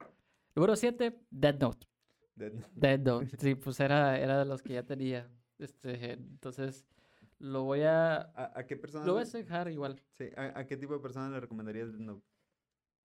Número 0.54 0.76
7, 0.76 1.20
Dead 1.30 1.58
Note. 1.58 1.86
Dead 2.34 2.98
Note. 3.00 3.28
Sí, 3.38 3.54
pues 3.56 3.78
era, 3.80 4.18
era 4.18 4.38
de 4.38 4.44
los 4.46 4.62
que 4.62 4.74
ya 4.74 4.82
tenía. 4.84 5.28
Este, 5.58 6.12
entonces, 6.12 6.86
lo 7.38 7.64
voy 7.64 7.82
a... 7.82 8.16
¿A, 8.16 8.58
a 8.60 8.66
qué 8.66 8.76
persona? 8.76 9.04
Lo 9.04 9.14
voy 9.14 9.22
a 9.22 9.26
dejar 9.26 9.68
igual. 9.70 10.00
sí, 10.12 10.28
¿a, 10.36 10.58
a 10.60 10.66
qué 10.66 10.76
tipo 10.76 10.94
de 10.94 11.00
persona 11.00 11.28
le 11.30 11.40
recomendarías 11.40 11.88
Death 11.92 12.00
Note? 12.00 12.26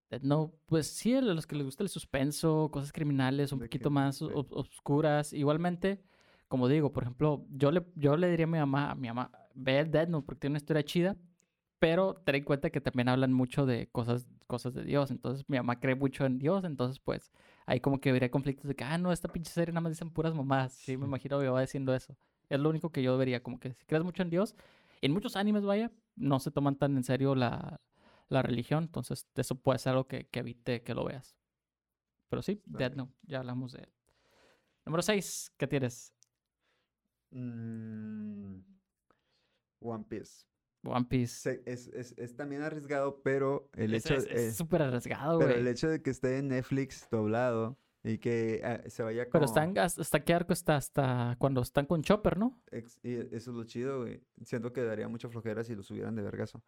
Dead 0.10 0.22
Note, 0.24 0.58
pues 0.66 0.88
sí, 0.88 1.14
a 1.16 1.22
los 1.22 1.46
que 1.48 1.56
les 1.56 1.66
gusta 1.66 1.84
el 1.84 1.90
suspenso, 1.90 2.70
cosas 2.72 2.92
criminales 2.92 3.52
un 3.52 3.60
poquito 3.60 3.90
que- 3.90 3.94
más 3.94 4.22
ob- 4.22 4.48
obscuras. 4.52 5.34
Igualmente, 5.34 6.02
como 6.48 6.68
digo, 6.68 6.92
por 6.92 7.04
ejemplo, 7.04 7.46
yo 7.52 7.72
le, 7.72 7.86
yo 7.96 8.18
le 8.18 8.30
diría 8.30 8.46
a 8.46 8.48
mi 8.48 8.58
mamá, 8.60 8.92
a 8.92 8.96
mi 8.96 9.08
mamá, 9.08 9.32
ve 9.54 9.80
el 9.80 9.92
Dead 9.92 10.08
Note 10.08 10.26
porque 10.26 10.42
tiene 10.42 10.54
una 10.54 10.58
historia 10.58 10.84
chida, 10.84 11.18
pero 11.80 12.16
ten 12.26 12.36
en 12.36 12.44
cuenta 12.44 12.70
que 12.72 12.82
también 12.82 13.08
hablan 13.10 13.34
mucho 13.34 13.66
de 13.66 13.88
cosas, 13.92 14.28
cosas 14.48 14.74
de 14.74 14.84
Dios. 14.84 15.12
Entonces, 15.12 15.46
mi 15.48 15.58
mamá 15.58 15.80
cree 15.80 15.96
mucho 15.96 16.26
en 16.26 16.40
Dios, 16.40 16.64
entonces, 16.66 17.00
pues, 17.00 17.32
ahí 17.66 17.80
como 17.80 18.00
que 18.02 18.10
habría 18.10 18.32
conflictos 18.32 18.68
de 18.68 18.76
que, 18.76 18.84
ah, 18.84 18.98
no, 18.98 19.12
esta 19.12 19.28
pinche 19.30 19.52
serie 19.52 19.72
nada 19.74 19.82
más 19.82 19.92
dicen 19.94 20.12
puras 20.12 20.34
mamás. 20.34 20.74
Sí, 20.74 20.98
me 20.98 21.06
imagino 21.06 21.40
que 21.40 21.48
va 21.50 21.62
diciendo 21.62 21.94
eso. 21.96 22.18
Es 22.50 22.60
lo 22.60 22.70
único 22.70 22.92
que 22.92 23.04
yo 23.04 23.18
vería, 23.18 23.44
como 23.44 23.60
que 23.60 23.74
si 23.76 23.86
crees 23.86 24.04
mucho 24.04 24.24
en 24.24 24.30
Dios, 24.32 24.56
en 25.02 25.14
muchos 25.14 25.36
animes, 25.36 25.64
vaya, 25.64 25.92
no 26.16 26.40
se 26.40 26.52
toman 26.52 26.76
tan 26.76 26.98
en 26.98 27.04
serio 27.04 27.36
la, 27.36 27.80
la 28.30 28.42
religión, 28.42 28.86
entonces 28.86 29.28
eso 29.36 29.56
puede 29.56 29.80
ser 29.80 29.92
algo 29.92 30.08
que, 30.08 30.28
que 30.28 30.40
evite 30.40 30.82
que 30.84 30.94
lo 30.94 31.04
veas. 31.06 31.36
Pero 32.30 32.42
sí, 32.42 32.62
Dead. 32.66 32.94
Note, 32.96 33.14
ya 33.24 33.40
hablamos 33.40 33.74
de 33.74 33.80
él. 33.84 33.94
Número 34.86 35.02
6, 35.02 35.54
¿qué 35.58 35.68
tienes? 35.68 36.14
Mm, 37.32 38.60
One 39.82 40.06
Piece. 40.08 40.46
One 40.84 41.06
Piece. 41.06 41.62
Es, 41.66 41.88
es, 41.88 42.14
es 42.18 42.36
también 42.36 42.62
arriesgado, 42.62 43.22
pero 43.22 43.70
el 43.74 43.94
Es- 43.94 44.06
hecho, 44.06 44.16
es 44.16 44.26
eh, 44.28 44.52
súper 44.54 44.82
arriesgado, 44.84 45.40
pero 45.40 45.52
güey. 45.52 45.60
el 45.62 45.68
hecho 45.68 45.90
de 45.90 46.02
que 46.02 46.10
esté 46.10 46.38
en 46.38 46.50
Netflix 46.50 47.08
doblado 47.12 47.78
y 48.04 48.18
que 48.18 48.62
ah, 48.64 48.82
se 48.90 49.04
vaya 49.04 49.26
como... 49.26 49.34
Pero 49.34 49.46
están, 49.46 49.78
hasta 49.78 50.02
hasta 50.02 50.24
qué 50.24 50.34
arco 50.34 50.54
está, 50.54 50.78
hasta 50.78 51.36
cuando 51.38 51.62
están 51.62 51.86
con 51.86 52.02
Chopper, 52.02 52.38
¿no? 52.38 52.62
ex- 52.72 53.00
y 53.04 53.16
eso 53.16 53.36
es 53.36 53.48
lo 53.48 53.64
chido, 53.66 54.02
güey. 54.02 54.22
Siento 54.44 54.72
que 54.72 54.82
daría 54.84 55.08
mucha 55.10 55.28
flojera 55.30 55.64
si 55.64 55.76
lo 55.76 55.84
subieran 55.84 56.16
de 56.16 56.22
vergazo. 56.22 56.64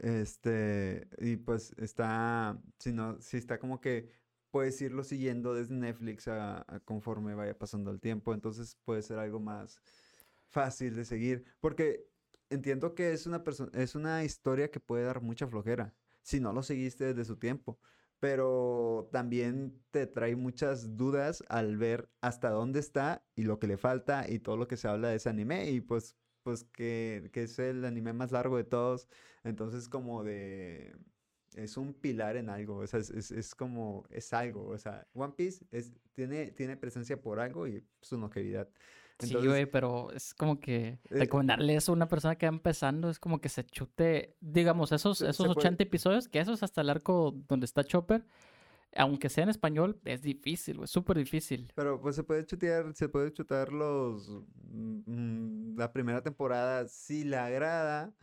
Este, 0.00 1.08
y 1.18 1.36
pues 1.36 1.74
está, 1.76 2.58
si 2.78 2.90
no, 2.92 3.20
si 3.20 3.36
está 3.36 3.58
como 3.58 3.80
que 3.80 4.08
puedes 4.50 4.80
irlo 4.80 5.04
siguiendo 5.04 5.54
desde 5.54 5.74
Netflix 5.74 6.26
a, 6.28 6.64
conforme 6.86 7.34
vaya 7.34 7.58
pasando 7.58 7.90
el 7.90 8.00
tiempo, 8.00 8.32
entonces 8.32 8.76
puede 8.84 9.02
ser 9.02 9.18
algo 9.18 9.40
más 9.40 9.82
fácil 10.48 10.96
de 10.96 11.04
seguir, 11.04 11.44
porque 11.60 12.08
entiendo 12.48 12.94
que 12.94 13.12
es 13.12 13.26
una 13.26 13.44
persona, 13.44 13.70
es 13.74 13.94
una 13.94 14.24
historia 14.24 14.70
que 14.70 14.80
puede 14.80 15.04
dar 15.04 15.20
mucha 15.20 15.46
flojera 15.46 15.94
si 16.22 16.40
no 16.40 16.52
lo 16.52 16.62
seguiste 16.62 17.04
desde 17.04 17.24
su 17.26 17.36
tiempo, 17.36 17.78
pero 18.20 19.08
también 19.12 19.82
te 19.90 20.06
trae 20.06 20.34
muchas 20.34 20.96
dudas 20.96 21.44
al 21.48 21.76
ver 21.76 22.10
hasta 22.22 22.50
dónde 22.50 22.80
está 22.80 23.24
y 23.36 23.44
lo 23.44 23.58
que 23.58 23.66
le 23.66 23.76
falta 23.76 24.26
y 24.28 24.38
todo 24.38 24.56
lo 24.56 24.66
que 24.68 24.76
se 24.76 24.88
habla 24.88 25.08
de 25.08 25.16
ese 25.16 25.28
anime 25.28 25.70
y 25.70 25.80
pues 25.80 26.16
pues 26.50 26.64
que, 26.64 27.30
que 27.32 27.44
es 27.44 27.58
el 27.58 27.84
anime 27.84 28.12
más 28.12 28.32
largo 28.32 28.56
de 28.56 28.64
todos, 28.64 29.08
entonces 29.44 29.88
como 29.88 30.24
de 30.24 30.94
es 31.54 31.76
un 31.76 31.94
pilar 31.94 32.36
en 32.36 32.48
algo, 32.48 32.76
o 32.78 32.86
sea, 32.86 33.00
es, 33.00 33.10
es, 33.10 33.30
es 33.30 33.54
como, 33.54 34.04
es 34.10 34.32
algo, 34.32 34.66
o 34.68 34.78
sea, 34.78 35.06
One 35.14 35.34
Piece 35.36 35.64
es, 35.70 35.92
tiene, 36.12 36.50
tiene 36.52 36.76
presencia 36.76 37.20
por 37.20 37.40
algo 37.40 37.66
y 37.66 37.84
su 38.00 38.18
longevidad. 38.18 38.68
Sí, 39.18 39.26
Entonces, 39.26 39.50
güey, 39.50 39.66
pero 39.66 40.10
es 40.12 40.32
como 40.34 40.58
que 40.60 40.86
eh, 40.88 40.98
recomendarle 41.10 41.74
eso 41.76 41.92
a 41.92 41.94
una 41.94 42.08
persona 42.08 42.36
que 42.36 42.46
va 42.46 42.54
empezando 42.54 43.10
es 43.10 43.18
como 43.18 43.40
que 43.40 43.48
se 43.48 43.64
chute, 43.64 44.36
digamos, 44.40 44.92
esos, 44.92 45.20
esos 45.22 45.46
puede- 45.46 45.58
80 45.58 45.82
episodios, 45.84 46.28
que 46.28 46.40
eso 46.40 46.52
es 46.52 46.62
hasta 46.62 46.80
el 46.80 46.88
arco 46.90 47.34
donde 47.48 47.66
está 47.66 47.84
Chopper, 47.84 48.24
aunque 48.96 49.28
sea 49.28 49.44
en 49.44 49.50
español, 49.50 50.00
es 50.04 50.22
difícil, 50.22 50.78
güey, 50.78 50.88
súper 50.88 51.18
difícil. 51.18 51.72
Pero 51.74 52.00
pues 52.00 52.16
se 52.16 52.24
puede 52.24 52.44
chutear, 52.44 52.92
se 52.94 53.08
puede 53.08 53.32
chutar 53.32 53.72
los 53.72 54.28
mm, 54.62 55.76
la 55.76 55.92
primera 55.92 56.22
temporada. 56.22 56.88
Si 56.88 57.24
le 57.24 57.36
agrada, 57.36 58.14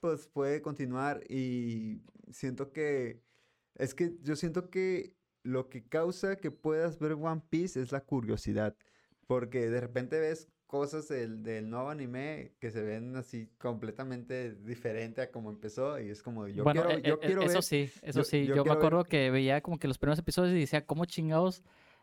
pues 0.00 0.26
puede 0.28 0.62
continuar. 0.62 1.22
Y 1.28 2.02
siento 2.30 2.72
que 2.72 3.22
es 3.74 3.94
que 3.94 4.16
yo 4.22 4.36
siento 4.36 4.70
que 4.70 5.16
lo 5.42 5.68
que 5.68 5.86
causa 5.86 6.36
que 6.36 6.50
puedas 6.50 6.98
ver 6.98 7.12
One 7.12 7.42
Piece 7.48 7.80
es 7.80 7.92
la 7.92 8.00
curiosidad. 8.00 8.76
Porque 9.26 9.70
de 9.70 9.80
repente 9.80 10.18
ves 10.20 10.48
cosas 10.66 11.08
del, 11.08 11.42
del 11.42 11.70
nuevo 11.70 11.90
anime 11.90 12.52
que 12.60 12.70
se 12.70 12.82
ven 12.82 13.14
así 13.16 13.48
completamente 13.58 14.54
diferente 14.54 15.20
a 15.22 15.30
como 15.30 15.50
empezó. 15.50 15.98
Y 16.00 16.10
es 16.10 16.22
como, 16.22 16.46
yo 16.48 16.64
bueno, 16.64 16.82
quiero, 16.82 16.98
e- 16.98 17.02
yo 17.02 17.14
e- 17.14 17.18
quiero 17.26 17.42
eso 17.42 17.54
ver. 17.54 17.62
sí, 17.62 17.90
eso 18.02 18.20
yo- 18.20 18.24
sí, 18.24 18.46
yo 18.46 18.56
yo, 18.56 18.62
me 18.62 18.62
quiero 18.64 18.78
ver 18.78 18.78
acuerdo 18.78 19.04
que 19.04 19.30
veía 19.30 19.60
como 19.60 19.78
que 19.78 19.88
los 19.88 19.98
primeros 19.98 20.18
episodios 20.18 20.54
y 20.56 20.60
decía, 20.60 20.84
¿cómo 20.86 21.04
chingados 21.04 21.62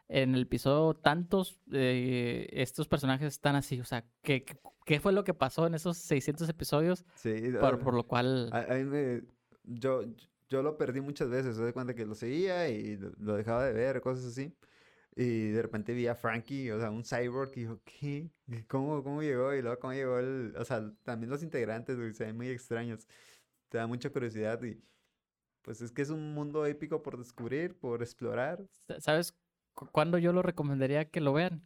en 0.10 0.36
el 0.36 0.44
episodio 0.44 0.94
tantos 0.94 1.60
eh, 1.72 2.48
estos 2.52 2.88
personajes 2.88 3.28
están 3.34 3.56
así? 3.56 3.80
O 3.80 3.86
sea, 3.86 4.06
¿qué, 4.22 4.46
qué, 4.86 5.00
fue 5.00 5.12
lo 5.14 5.24
que 5.24 5.34
pasó 5.34 5.68
en 5.68 5.74
esos 5.76 5.98
600 5.98 6.48
episodios? 6.50 7.06
Sí, 7.16 7.34
Por, 7.60 7.76
ah, 7.76 7.80
por 7.80 7.94
lo 7.94 8.04
cual... 8.08 8.50
A, 8.52 8.60
a 8.74 8.76
mí 8.76 8.84
me- 8.86 9.24
yo, 9.66 10.04
yo 10.50 10.62
lo 10.62 10.78
perdí 10.78 11.02
muchas 11.02 11.30
veces, 11.30 11.56
se 11.56 11.64
de 11.64 11.74
cuenta 11.74 11.94
que 11.96 12.06
lo 12.06 12.16
seguía 12.16 12.70
y 12.70 12.98
lo, 12.98 13.12
lo 13.20 13.36
dejaba 13.36 13.66
de 13.66 13.74
ver, 13.74 14.02
cosas 14.02 14.26
así. 14.26 14.54
Y 15.16 15.50
de 15.52 15.62
repente 15.62 15.94
vi 15.94 16.08
a 16.08 16.16
Frankie, 16.16 16.72
o 16.72 16.80
sea, 16.80 16.90
un 16.90 17.04
cyborg, 17.04 17.52
y 17.56 17.62
dijo, 17.62 17.80
¿qué? 17.86 18.32
¿Cómo, 18.68 19.04
cómo 19.04 19.22
llegó? 19.22 19.54
Y 19.54 19.62
luego 19.62 19.80
cómo 19.80 19.94
llegó 19.94 20.18
el, 20.18 20.56
o 20.58 20.66
sea, 20.66 20.92
también 21.04 21.30
los 21.30 21.44
integrantes, 21.44 21.98
güey, 21.98 22.14
se 22.14 22.26
ven 22.26 22.36
muy 22.36 22.48
extraños. 22.50 23.08
Te 23.70 23.78
da 23.78 23.86
mucha 23.88 24.10
curiosidad 24.10 24.62
y 24.64 24.82
pues 25.62 25.82
es 25.82 25.92
que 25.92 26.02
es 26.02 26.10
un 26.10 26.34
mundo 26.34 26.66
épico 26.66 27.02
por 27.04 27.18
descubrir, 27.18 27.78
por 27.78 28.02
explorar. 28.02 28.66
Sa- 28.88 29.00
¿Sabes 29.00 29.34
cu- 29.74 29.88
cuándo 29.92 30.18
yo 30.18 30.34
lo 30.34 30.42
recomendaría 30.42 31.06
que 31.10 31.22
lo 31.22 31.34
vean? 31.34 31.62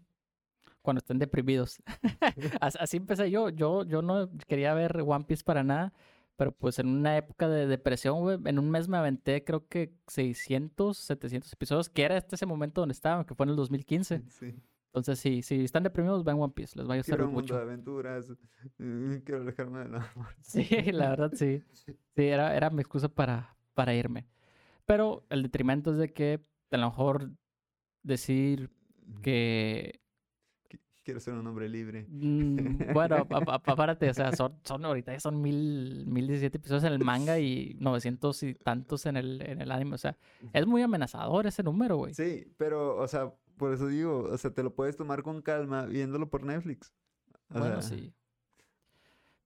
Cuando 0.81 0.99
estén 0.99 1.17
deprimidos. 1.19 1.81
As- 2.62 2.75
Así 2.77 2.97
empecé 2.97 3.31
yo. 3.31 3.49
Yo, 3.49 3.83
yo 3.86 4.01
no 4.01 4.29
quería 4.47 4.73
ver 4.73 5.01
One 5.05 5.25
Piece 5.25 5.43
para 5.43 5.63
nada, 5.63 5.93
pero 6.38 6.52
pues 6.52 6.78
en 6.80 6.88
una 6.88 7.17
época 7.17 7.50
de 7.50 7.67
depresión, 7.67 8.21
güey, 8.21 8.38
en 8.45 8.60
un 8.60 8.69
mes 8.69 8.88
me 8.88 8.97
aventé 8.97 9.43
creo 9.43 9.67
que 9.67 9.93
600, 10.08 10.95
700 10.95 11.52
episodios, 11.52 11.89
que 11.89 12.04
era 12.04 12.15
este 12.15 12.36
ese 12.36 12.45
momento 12.45 12.82
donde 12.82 12.93
estaba, 12.93 13.26
que 13.26 13.36
fue 13.36 13.45
en 13.45 13.50
el 13.50 13.56
2015. 13.58 14.21
Sí. 14.30 14.56
Entonces, 14.88 15.19
sí, 15.19 15.43
si 15.43 15.63
están 15.63 15.84
deprimidos, 15.84 16.23
vean 16.23 16.39
One 16.39 16.54
Piece, 16.56 16.76
les 16.76 16.89
va 16.89 16.95
a 16.95 16.97
mundo 16.97 17.28
mucho. 17.28 17.56
de 17.56 17.62
aventuras, 17.62 18.34
quiero 18.78 19.41
alejarme 19.41 19.80
de 19.80 19.89
la 19.89 20.12
muerte. 20.15 20.41
Sí, 20.41 20.65
la 20.91 21.10
verdad 21.10 21.32
sí. 21.36 21.62
Sí, 21.73 21.93
era, 22.15 22.56
era 22.56 22.69
mi 22.71 22.82
excusa 22.82 23.08
para, 23.08 23.56
para 23.76 23.93
irme. 23.93 24.28
Pero 24.86 25.26
el 25.30 25.43
detrimento 25.43 25.91
es 25.91 25.97
de 25.97 26.13
que 26.13 26.39
a 26.71 26.78
lo 26.78 26.88
mejor 26.88 27.30
decir 28.02 28.71
que 29.21 30.02
Quiero 31.08 31.22
ser 31.22 31.36
un 31.36 31.48
hombre 31.48 31.70
libre. 31.70 32.06
Mm, 32.10 32.91
bueno, 32.93 33.26
pa- 33.30 33.39
pa- 33.39 33.60
pa- 33.60 33.76
párate, 33.78 34.10
o 34.10 34.13
sea, 34.13 34.34
son, 34.34 34.60
son 34.65 34.84
ahorita 34.84 35.13
ya 35.13 35.22
son 35.22 35.41
mil, 35.41 36.06
mil 36.06 36.28
diecisiete 36.28 36.58
episodios 36.58 36.84
en 36.84 36.91
el 36.91 37.00
manga 37.00 37.39
y 37.39 37.78
900 37.80 38.43
y 38.43 38.56
tantos 38.56 39.06
en 39.06 39.15
el, 39.15 39.41
en 39.41 39.62
el 39.62 39.72
anime, 39.72 39.96
o 39.96 39.98
sea, 39.98 40.17
es 40.52 40.67
muy 40.67 40.82
amenazador 40.82 41.48
ese 41.48 41.63
número, 41.63 41.96
güey. 41.96 42.13
Sí, 42.13 42.52
pero, 42.58 42.98
o 42.98 43.08
sea, 43.08 43.34
por 43.56 43.72
eso 43.74 43.88
digo, 43.88 44.24
o 44.30 44.38
sea, 44.38 44.52
te 44.52 44.63
lo 44.63 44.76
puedes 44.76 44.98
tomar 44.98 45.24
con 45.24 45.41
calma 45.41 45.86
viéndolo 45.86 46.30
por 46.30 46.43
Netflix. 46.43 46.91
O 47.52 47.60
Bueno, 47.60 47.82
sea, 47.82 47.98
sí. 47.98 48.13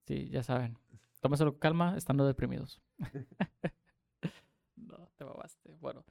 Sí, 0.08 0.30
ya 0.32 0.41
saben. 0.41 0.76
Tómeselo 1.19 1.52
con 1.52 1.60
calma, 1.60 1.95
estando 1.95 2.26
deprimidos. 2.26 2.82
no, 4.76 5.08
te 5.15 5.24
babaste. 5.24 5.76
Bueno. 5.80 6.04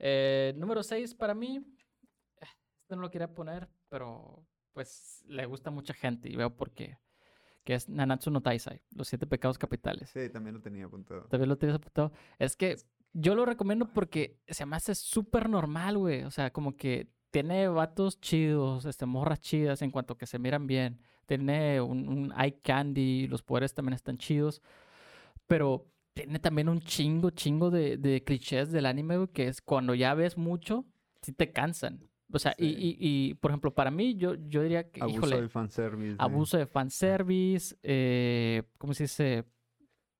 eh, 0.00 0.54
número 0.56 0.82
6 0.82 1.14
para 1.14 1.34
mí. 1.36 1.64
Este 2.40 2.96
no 2.96 3.02
lo 3.02 3.10
quería 3.10 3.32
poner, 3.32 3.68
pero 3.90 4.44
pues 4.78 5.24
le 5.26 5.44
gusta 5.44 5.70
a 5.70 5.72
mucha 5.72 5.92
gente 5.92 6.28
y 6.28 6.36
veo 6.36 6.54
por 6.54 6.70
qué. 6.70 6.98
Que 7.64 7.74
es 7.74 7.88
Nanatsu 7.88 8.30
no 8.30 8.40
Taisai, 8.42 8.80
los 8.94 9.08
siete 9.08 9.26
pecados 9.26 9.58
capitales. 9.58 10.08
Sí, 10.10 10.28
también 10.28 10.54
lo 10.54 10.62
tenía 10.62 10.84
apuntado. 10.84 11.22
También 11.22 11.48
lo 11.48 11.58
tienes 11.58 11.74
apuntado. 11.74 12.12
Es 12.38 12.54
que 12.54 12.76
yo 13.12 13.34
lo 13.34 13.44
recomiendo 13.44 13.92
porque 13.92 14.38
se 14.46 14.64
me 14.66 14.76
hace 14.76 14.94
súper 14.94 15.48
normal, 15.48 15.98
güey. 15.98 16.22
O 16.22 16.30
sea, 16.30 16.52
como 16.52 16.76
que 16.76 17.10
tiene 17.32 17.66
vatos 17.66 18.20
chidos, 18.20 18.84
este, 18.84 19.04
morras 19.04 19.40
chidas 19.40 19.82
en 19.82 19.90
cuanto 19.90 20.16
que 20.16 20.26
se 20.26 20.38
miran 20.38 20.68
bien. 20.68 21.00
Tiene 21.26 21.80
un, 21.80 22.08
un 22.08 22.32
eye 22.40 22.60
candy, 22.62 23.26
los 23.26 23.42
poderes 23.42 23.74
también 23.74 23.94
están 23.94 24.16
chidos. 24.16 24.62
Pero 25.48 25.90
tiene 26.14 26.38
también 26.38 26.68
un 26.68 26.80
chingo, 26.82 27.30
chingo 27.30 27.72
de, 27.72 27.96
de 27.96 28.22
clichés 28.22 28.70
del 28.70 28.86
anime, 28.86 29.16
güey, 29.16 29.28
que 29.28 29.48
es 29.48 29.60
cuando 29.60 29.96
ya 29.96 30.14
ves 30.14 30.38
mucho, 30.38 30.84
sí 31.20 31.32
te 31.32 31.50
cansan. 31.50 32.08
O 32.32 32.38
sea, 32.38 32.54
y, 32.58 32.68
Sí. 32.74 32.76
y, 32.78 32.96
y, 33.30 33.34
por 33.34 33.50
ejemplo, 33.50 33.74
para 33.74 33.90
mí, 33.90 34.14
yo, 34.16 34.34
yo 34.34 34.62
diría 34.62 34.90
que, 34.90 35.00
Abuso 35.00 35.16
híjole, 35.18 35.36
del 35.36 35.48
fanservice. 35.48 36.10
de- 36.12 36.16
abuso 36.18 36.58
de 36.58 36.66
fanservice, 36.66 37.76
eh, 37.82 38.62
¿cómo 38.78 38.92
se 38.94 39.04
dice? 39.04 39.44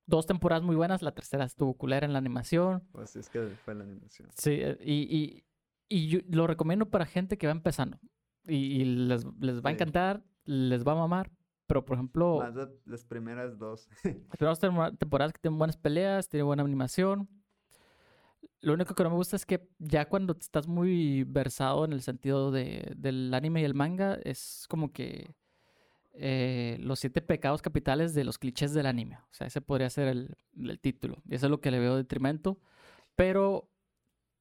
dos 0.06 0.24
temporadas 0.24 0.64
muy 0.64 0.74
buenas, 0.74 1.02
la 1.02 1.12
tercera 1.12 1.44
estuvo 1.44 1.74
culera 1.76 2.06
en 2.06 2.14
la 2.14 2.18
animación. 2.18 2.82
Pues 2.92 3.14
es 3.14 3.28
que 3.28 3.48
fue 3.62 3.74
la 3.74 3.84
animación. 3.84 4.30
Sí, 4.34 4.52
eh, 4.52 4.78
y, 4.82 4.94
y, 5.14 5.44
y 5.86 6.08
yo 6.08 6.20
lo 6.30 6.46
recomiendo 6.46 6.88
para 6.88 7.04
gente 7.04 7.36
que 7.36 7.46
va 7.46 7.52
empezando. 7.52 7.98
Y, 8.46 8.54
y 8.80 8.84
les, 8.86 9.26
les 9.38 9.56
va 9.62 9.68
a 9.68 9.72
Sí. 9.72 9.74
encantar, 9.74 10.24
les 10.46 10.82
va 10.82 10.92
a 10.92 10.94
mamar. 10.94 11.30
Pero, 11.66 11.84
por 11.84 11.96
ejemplo, 11.98 12.38
Más 12.38 12.54
de 12.54 12.68
las 12.86 13.04
primeras 13.04 13.58
dos. 13.58 13.86
las 14.40 14.58
primeras 14.58 14.96
temporadas 14.98 15.34
que 15.34 15.40
tienen 15.42 15.58
buenas 15.58 15.76
peleas, 15.76 16.26
tienen 16.30 16.46
buena 16.46 16.62
animación. 16.62 17.28
Lo 18.60 18.74
único 18.74 18.94
que 18.94 19.02
no 19.04 19.10
me 19.10 19.16
gusta 19.16 19.36
es 19.36 19.46
que 19.46 19.68
ya 19.78 20.08
cuando 20.08 20.36
estás 20.38 20.66
muy 20.66 21.24
versado 21.24 21.84
en 21.84 21.92
el 21.92 22.02
sentido 22.02 22.50
de, 22.50 22.92
del 22.96 23.32
anime 23.32 23.60
y 23.60 23.64
el 23.64 23.74
manga, 23.74 24.18
es 24.24 24.66
como 24.68 24.92
que 24.92 25.34
eh, 26.14 26.76
los 26.80 26.98
siete 26.98 27.22
pecados 27.22 27.62
capitales 27.62 28.14
de 28.14 28.24
los 28.24 28.38
clichés 28.38 28.74
del 28.74 28.86
anime. 28.86 29.16
O 29.16 29.32
sea, 29.32 29.46
ese 29.46 29.60
podría 29.60 29.88
ser 29.90 30.08
el, 30.08 30.36
el 30.56 30.80
título. 30.80 31.22
Y 31.28 31.36
eso 31.36 31.46
es 31.46 31.50
lo 31.50 31.60
que 31.60 31.70
le 31.70 31.78
veo 31.78 31.92
de 31.92 32.02
detrimento. 32.02 32.58
Pero 33.14 33.70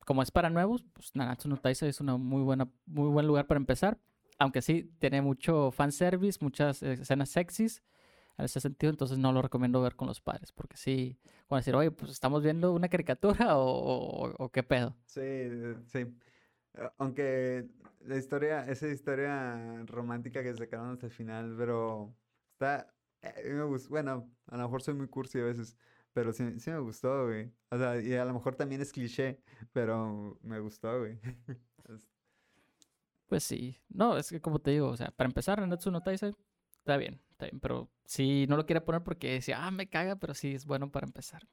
como 0.05 0.23
es 0.23 0.31
para 0.31 0.49
nuevos, 0.49 0.83
pues 0.93 1.15
Nanatsu 1.15 1.49
no 1.49 1.57
Taizai 1.57 1.89
es 1.89 1.99
una 1.99 2.17
muy 2.17 2.41
buena, 2.41 2.67
muy 2.85 3.09
buen 3.09 3.27
lugar 3.27 3.45
para 3.45 3.59
empezar. 3.59 3.99
Aunque 4.39 4.61
sí 4.61 4.91
tiene 4.99 5.21
mucho 5.21 5.71
fanservice, 5.71 6.39
muchas 6.41 6.81
escenas 6.81 7.29
sexys 7.29 7.83
en 8.37 8.45
ese 8.45 8.59
sentido, 8.61 8.89
entonces 8.91 9.17
no 9.17 9.31
lo 9.31 9.41
recomiendo 9.41 9.81
ver 9.81 9.95
con 9.95 10.07
los 10.07 10.21
padres, 10.21 10.51
porque 10.51 10.77
sí, 10.77 11.17
van 11.49 11.57
a 11.57 11.61
decir, 11.61 11.75
oye, 11.75 11.91
pues 11.91 12.11
estamos 12.11 12.43
viendo 12.43 12.73
una 12.73 12.89
caricatura 12.89 13.57
o, 13.57 13.65
o- 14.29 14.35
o 14.45 14.49
qué 14.51 14.63
pedo. 14.63 14.95
Sí, 15.05 15.21
eh, 15.23 15.75
sí. 15.87 16.05
Ah, 16.75 16.93
Aunque 16.97 17.67
la 18.01 18.17
historia, 18.17 18.65
esa 18.67 18.87
historia 18.87 19.83
romántica 19.85 20.43
que 20.43 20.53
sacaron 20.55 20.91
hasta 20.91 21.07
el 21.07 21.11
final, 21.11 21.55
pero 21.57 22.15
está, 22.53 22.93
eh, 23.21 23.51
me 23.53 23.63
gustó, 23.65 23.89
bueno, 23.89 24.31
a 24.47 24.57
lo 24.57 24.63
mejor 24.63 24.81
soy 24.83 24.93
muy 24.95 25.07
cursi 25.07 25.39
a 25.39 25.43
veces, 25.45 25.77
pero 26.13 26.33
sí, 26.33 26.59
sí 26.59 26.71
me 26.71 26.79
gustó, 26.79 27.25
güey. 27.27 27.51
O 27.71 27.77
sea, 27.77 28.01
y 28.01 28.13
a 28.15 28.25
lo 28.25 28.33
mejor 28.33 28.55
también 28.55 28.81
es 28.81 28.91
cliché, 28.93 29.41
pero 29.73 30.39
me 30.43 30.59
gustó, 30.59 30.99
güey. 30.99 31.19
Es- 31.89 32.07
Pues 33.27 33.43
sí, 33.43 33.77
no, 33.89 34.17
es 34.17 34.29
que 34.29 34.39
como 34.41 34.59
te 34.59 34.71
digo, 34.71 34.87
o 34.89 34.95
sea, 34.97 35.11
para 35.11 35.27
empezar, 35.27 35.59
Nanatsu 35.59 35.91
no 35.91 36.01
Taizai, 36.01 36.33
está 36.87 36.95
bien, 36.95 37.19
está 37.31 37.47
bien, 37.47 37.59
pero 37.59 37.89
sí, 38.05 38.45
no 38.47 38.55
lo 38.55 38.65
quiere 38.65 38.79
poner 38.79 39.03
porque 39.03 39.33
decía, 39.33 39.65
ah, 39.65 39.71
me 39.71 39.89
caga, 39.89 40.15
pero 40.15 40.33
sí, 40.33 40.53
es 40.55 40.65
bueno 40.65 40.89
para 40.89 41.05
empezar. 41.05 41.45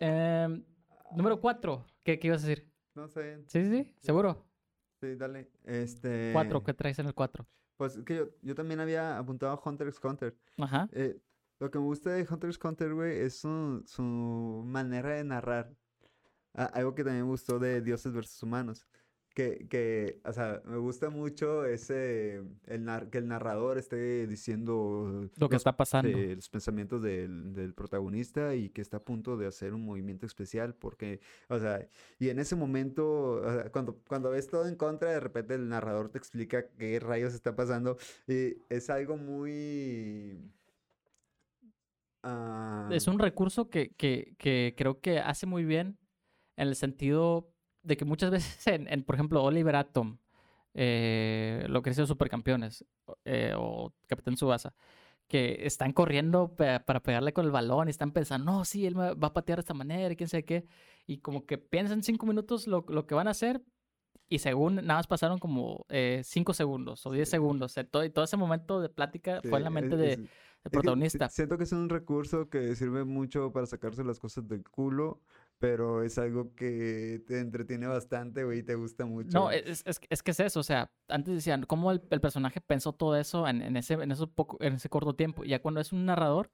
Em, 0.00 0.64
número 1.14 1.40
cuatro, 1.40 1.86
¿qué, 2.02 2.18
qué 2.18 2.26
ibas 2.26 2.42
a 2.42 2.48
decir? 2.48 2.68
No 2.96 3.06
sé, 3.06 3.36
Sí, 3.46 3.62
sí, 3.62 3.70
sí, 3.84 3.94
seguro. 4.00 4.44
sí, 5.00 5.14
dale. 5.14 5.48
Este, 5.64 6.30
Cuatro, 6.32 6.64
¿qué 6.64 6.74
traes 6.74 6.98
en 6.98 7.06
el 7.06 7.14
cuatro? 7.14 7.46
pues 7.76 7.96
es 7.96 8.04
que 8.04 8.16
yo, 8.16 8.28
yo 8.42 8.54
también 8.54 8.80
había 8.80 9.16
apuntado 9.16 9.52
a 9.52 9.62
Hunter 9.64 9.86
x 9.88 10.00
Hunter. 10.04 10.36
Ajá. 10.58 10.88
Eh, 10.92 11.16
lo 11.60 11.70
que 11.70 11.78
me 11.78 11.84
gusta 11.84 12.10
de 12.10 12.26
Hunter 12.28 12.50
x 12.50 12.58
Hunter, 12.62 12.92
güey, 12.92 13.20
es 13.20 13.38
su, 13.38 13.82
su 13.86 14.02
manera 14.66 15.10
de 15.14 15.22
narrar. 15.24 15.72
Algo 16.52 16.94
que 16.96 17.04
también 17.04 17.24
me 17.24 17.30
gustó 17.30 17.58
de 17.60 17.80
Dioses 17.80 18.12
versus 18.12 18.42
Humanos. 18.42 18.86
Que, 19.34 19.66
que, 19.68 20.20
o 20.24 20.32
sea, 20.32 20.60
me 20.66 20.76
gusta 20.78 21.08
mucho 21.08 21.64
ese, 21.64 22.42
el 22.66 22.84
nar- 22.84 23.10
que 23.10 23.18
el 23.18 23.28
narrador 23.28 23.78
esté 23.78 24.26
diciendo 24.26 25.28
Lo 25.36 25.48
que 25.48 25.54
los, 25.54 25.60
está 25.62 25.76
pasando. 25.76 26.18
eh, 26.18 26.32
los 26.34 26.48
pensamientos 26.48 27.00
del, 27.00 27.52
del 27.54 27.72
protagonista 27.72 28.54
y 28.56 28.70
que 28.70 28.80
está 28.82 28.96
a 28.98 29.04
punto 29.04 29.36
de 29.36 29.46
hacer 29.46 29.72
un 29.72 29.84
movimiento 29.84 30.26
especial 30.26 30.74
porque, 30.74 31.20
o 31.48 31.58
sea, 31.60 31.86
y 32.18 32.28
en 32.28 32.40
ese 32.40 32.56
momento, 32.56 33.34
o 33.40 33.52
sea, 33.52 33.70
cuando, 33.70 33.96
cuando 34.08 34.30
ves 34.30 34.48
todo 34.48 34.66
en 34.66 34.74
contra, 34.74 35.10
de 35.12 35.20
repente 35.20 35.54
el 35.54 35.68
narrador 35.68 36.08
te 36.10 36.18
explica 36.18 36.66
qué 36.76 36.98
rayos 36.98 37.32
está 37.32 37.54
pasando 37.54 37.98
y 38.26 38.56
es 38.68 38.90
algo 38.90 39.16
muy... 39.16 40.38
ah, 42.22 42.88
Es 42.92 43.06
un 43.08 43.18
recurso 43.18 43.70
que, 43.70 43.94
que, 43.94 44.34
que 44.38 44.74
creo 44.76 45.00
que 45.00 45.18
hace 45.20 45.46
muy 45.46 45.64
bien 45.64 45.98
en 46.56 46.68
el 46.68 46.76
sentido 46.76 47.52
de 47.90 47.96
que 47.96 48.04
muchas 48.04 48.30
veces, 48.30 48.66
en, 48.68 48.86
en, 48.92 49.02
por 49.04 49.16
ejemplo, 49.16 49.42
Oliver 49.42 49.76
Atom, 49.76 50.16
eh, 50.74 51.66
lo 51.68 51.82
que 51.82 51.90
hizo 51.90 52.06
Supercampeones 52.06 52.84
eh, 53.24 53.52
o 53.56 53.92
Capitán 54.06 54.36
Subasa, 54.36 54.74
que 55.28 55.66
están 55.66 55.92
corriendo 55.92 56.54
pe- 56.54 56.80
para 56.80 57.00
pegarle 57.00 57.32
con 57.32 57.44
el 57.44 57.50
balón 57.52 57.88
y 57.88 57.90
están 57.90 58.12
pensando, 58.12 58.50
no, 58.50 58.64
sí, 58.64 58.86
él 58.86 58.94
me 58.96 59.14
va 59.14 59.28
a 59.28 59.32
patear 59.32 59.58
de 59.58 59.60
esta 59.60 59.74
manera 59.74 60.12
y 60.12 60.16
quién 60.16 60.28
sabe 60.28 60.44
qué, 60.44 60.66
y 61.06 61.18
como 61.18 61.44
que 61.46 61.58
piensan 61.58 62.02
cinco 62.02 62.26
minutos 62.26 62.66
lo, 62.66 62.84
lo 62.88 63.06
que 63.06 63.14
van 63.14 63.28
a 63.28 63.32
hacer. 63.32 63.62
Y 64.32 64.38
según 64.38 64.76
nada 64.76 64.94
más 65.00 65.08
pasaron 65.08 65.38
como 65.40 65.86
eh, 65.88 66.22
cinco 66.24 66.54
segundos 66.54 67.04
o 67.04 67.10
diez 67.10 67.28
Sí. 67.28 67.32
segundos. 67.32 67.72
Sea, 67.72 67.82
todo, 67.82 68.04
y 68.04 68.10
todo 68.10 68.24
ese 68.24 68.36
momento 68.36 68.80
de 68.80 68.88
plática 68.88 69.40
fue 69.42 69.58
en 69.58 69.64
la 69.64 69.70
sí, 69.70 69.74
mente 69.74 69.94
es- 69.96 70.00
de, 70.00 70.08
es- 70.12 70.16
del 70.18 70.26
Es 70.26 70.28
que 70.30 70.70
si- 70.70 70.72
protagonista. 70.72 71.28
siento 71.30 71.58
que 71.58 71.64
es 71.64 71.72
un 71.72 71.88
recurso 71.88 72.48
que 72.48 72.76
sirve 72.76 73.02
mucho 73.04 73.50
para 73.52 73.66
sacarse 73.66 74.04
las 74.04 74.20
cosas 74.20 74.46
del 74.46 74.62
culo, 74.62 75.20
pero 75.60 76.02
es 76.02 76.18
algo 76.18 76.54
que 76.54 77.22
te 77.26 77.38
entretiene 77.38 77.86
bastante, 77.86 78.44
güey, 78.44 78.60
y 78.60 78.62
te 78.62 78.74
gusta 78.74 79.04
mucho. 79.04 79.38
No, 79.38 79.50
es, 79.50 79.82
es, 79.84 80.00
es 80.08 80.22
que 80.22 80.30
es 80.30 80.40
eso, 80.40 80.60
o 80.60 80.64
sea, 80.64 80.90
antes 81.06 81.34
decían, 81.34 81.64
¿cómo 81.64 81.92
el, 81.92 82.02
el 82.10 82.20
personaje 82.20 82.62
pensó 82.62 82.94
todo 82.94 83.14
eso 83.14 83.46
en, 83.46 83.60
en 83.60 83.76
ese, 83.76 83.94
en, 83.94 84.10
eso 84.10 84.26
poco, 84.26 84.56
en 84.60 84.72
ese 84.72 84.88
corto 84.88 85.14
tiempo? 85.14 85.44
Y 85.44 85.50
ya 85.50 85.60
cuando 85.60 85.80
es 85.80 85.92
un 85.92 86.06
narrador, 86.06 86.50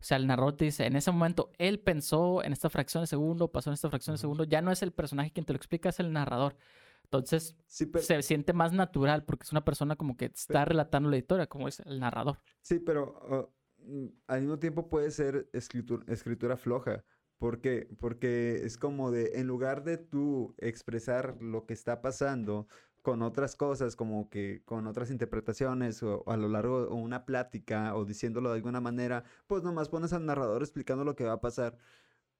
o 0.00 0.02
sea, 0.02 0.16
el 0.16 0.26
narrador 0.26 0.56
te 0.56 0.64
dice, 0.64 0.86
en 0.86 0.96
ese 0.96 1.12
momento 1.12 1.52
él 1.58 1.80
pensó 1.80 2.42
en 2.42 2.54
esta 2.54 2.70
fracción 2.70 3.02
de 3.02 3.06
segundo, 3.06 3.52
pasó 3.52 3.68
en 3.68 3.74
esta 3.74 3.90
fracción 3.90 4.14
de 4.14 4.18
segundo, 4.18 4.44
ya 4.44 4.62
no 4.62 4.72
es 4.72 4.82
el 4.82 4.92
personaje 4.92 5.30
quien 5.30 5.44
te 5.44 5.52
lo 5.52 5.58
explica, 5.58 5.90
es 5.90 6.00
el 6.00 6.12
narrador. 6.12 6.56
Entonces 7.04 7.56
Sí, 7.66 7.84
pero, 7.86 8.04
se 8.04 8.22
siente 8.22 8.54
más 8.54 8.72
natural 8.72 9.24
porque 9.24 9.44
es 9.44 9.52
una 9.52 9.64
persona 9.64 9.96
como 9.96 10.16
que 10.16 10.24
está 10.26 10.64
relatando 10.64 11.10
la 11.10 11.18
historia, 11.18 11.46
como 11.46 11.68
es 11.68 11.80
el 11.80 12.00
narrador. 12.00 12.38
sí, 12.62 12.78
pero 12.78 13.52
mm, 13.78 14.06
al 14.26 14.40
mismo 14.40 14.58
tiempo 14.58 14.88
puede 14.88 15.10
ser 15.10 15.48
escritura, 15.52 16.04
escritura 16.08 16.56
floja. 16.56 17.04
¿Por 17.38 17.60
qué? 17.60 17.88
Porque 17.98 18.62
es 18.64 18.78
como 18.78 19.10
de, 19.10 19.32
en 19.34 19.46
lugar 19.46 19.84
de 19.84 19.98
tú 19.98 20.54
expresar 20.58 21.36
lo 21.40 21.66
que 21.66 21.74
está 21.74 22.00
pasando 22.00 22.66
con 23.02 23.22
otras 23.22 23.54
cosas, 23.54 23.94
como 23.94 24.28
que 24.30 24.62
con 24.64 24.86
otras 24.86 25.10
interpretaciones 25.10 26.02
o, 26.02 26.22
o 26.26 26.32
a 26.32 26.36
lo 26.36 26.48
largo 26.48 26.86
de 26.86 26.92
una 26.92 27.24
plática 27.24 27.94
o 27.94 28.04
diciéndolo 28.04 28.48
de 28.50 28.56
alguna 28.56 28.80
manera, 28.80 29.22
pues 29.46 29.62
nomás 29.62 29.88
pones 29.88 30.12
al 30.12 30.26
narrador 30.26 30.62
explicando 30.62 31.04
lo 31.04 31.14
que 31.14 31.24
va 31.24 31.34
a 31.34 31.40
pasar. 31.40 31.76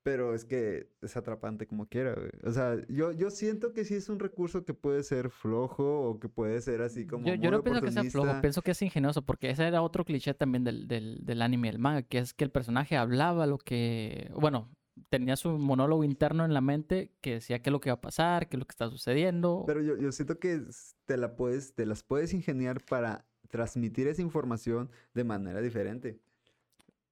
Pero 0.02 0.34
es 0.34 0.44
que 0.44 0.88
es 1.02 1.16
atrapante 1.16 1.66
como 1.66 1.88
quiera, 1.88 2.14
güey. 2.14 2.30
O 2.44 2.52
sea, 2.52 2.76
yo, 2.88 3.10
yo 3.10 3.28
siento 3.30 3.72
que 3.72 3.84
sí 3.84 3.94
es 3.94 4.08
un 4.08 4.20
recurso 4.20 4.64
que 4.64 4.72
puede 4.72 5.02
ser 5.02 5.30
flojo 5.30 6.08
o 6.08 6.20
que 6.20 6.28
puede 6.28 6.60
ser 6.60 6.80
así 6.80 7.06
como 7.08 7.26
Yo, 7.26 7.34
yo 7.34 7.50
no 7.50 7.62
pienso 7.62 7.82
que 7.82 7.90
sea 7.90 8.04
flojo, 8.04 8.40
pienso 8.40 8.62
que 8.62 8.70
es 8.70 8.82
ingenioso, 8.82 9.22
porque 9.22 9.50
ese 9.50 9.66
era 9.66 9.82
otro 9.82 10.04
cliché 10.04 10.32
también 10.32 10.62
del, 10.62 10.86
del, 10.86 11.24
del 11.24 11.42
anime 11.42 11.68
el 11.70 11.80
manga, 11.80 12.02
que 12.02 12.18
es 12.18 12.34
que 12.34 12.44
el 12.44 12.52
personaje 12.52 12.96
hablaba 12.96 13.46
lo 13.46 13.58
que, 13.58 14.30
bueno, 14.34 14.75
tenía 15.10 15.36
su 15.36 15.50
monólogo 15.58 16.04
interno 16.04 16.44
en 16.44 16.54
la 16.54 16.60
mente 16.60 17.12
que 17.20 17.34
decía 17.34 17.60
qué 17.60 17.70
es 17.70 17.72
lo 17.72 17.80
que 17.80 17.90
va 17.90 17.94
a 17.94 18.00
pasar, 18.00 18.48
qué 18.48 18.56
es 18.56 18.60
lo 18.60 18.66
que 18.66 18.72
está 18.72 18.88
sucediendo. 18.88 19.64
Pero 19.66 19.82
yo, 19.82 19.96
yo 19.96 20.10
siento 20.12 20.38
que 20.38 20.62
te 21.04 21.16
la 21.16 21.36
puedes, 21.36 21.74
te 21.74 21.86
las 21.86 22.02
puedes 22.02 22.32
ingeniar 22.32 22.84
para 22.84 23.26
transmitir 23.48 24.08
esa 24.08 24.22
información 24.22 24.90
de 25.14 25.24
manera 25.24 25.60
diferente. 25.60 26.18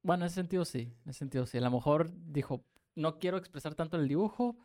Bueno, 0.01 0.23
en 0.23 0.27
ese 0.27 0.35
sentido 0.35 0.65
sí, 0.65 0.91
en 1.03 1.09
ese 1.09 1.19
sentido 1.19 1.45
sí. 1.45 1.57
A 1.57 1.61
lo 1.61 1.71
mejor 1.71 2.11
dijo, 2.31 2.63
no 2.95 3.17
quiero 3.19 3.37
expresar 3.37 3.73
tanto 3.75 3.97
el 3.97 4.07
dibujo, 4.07 4.55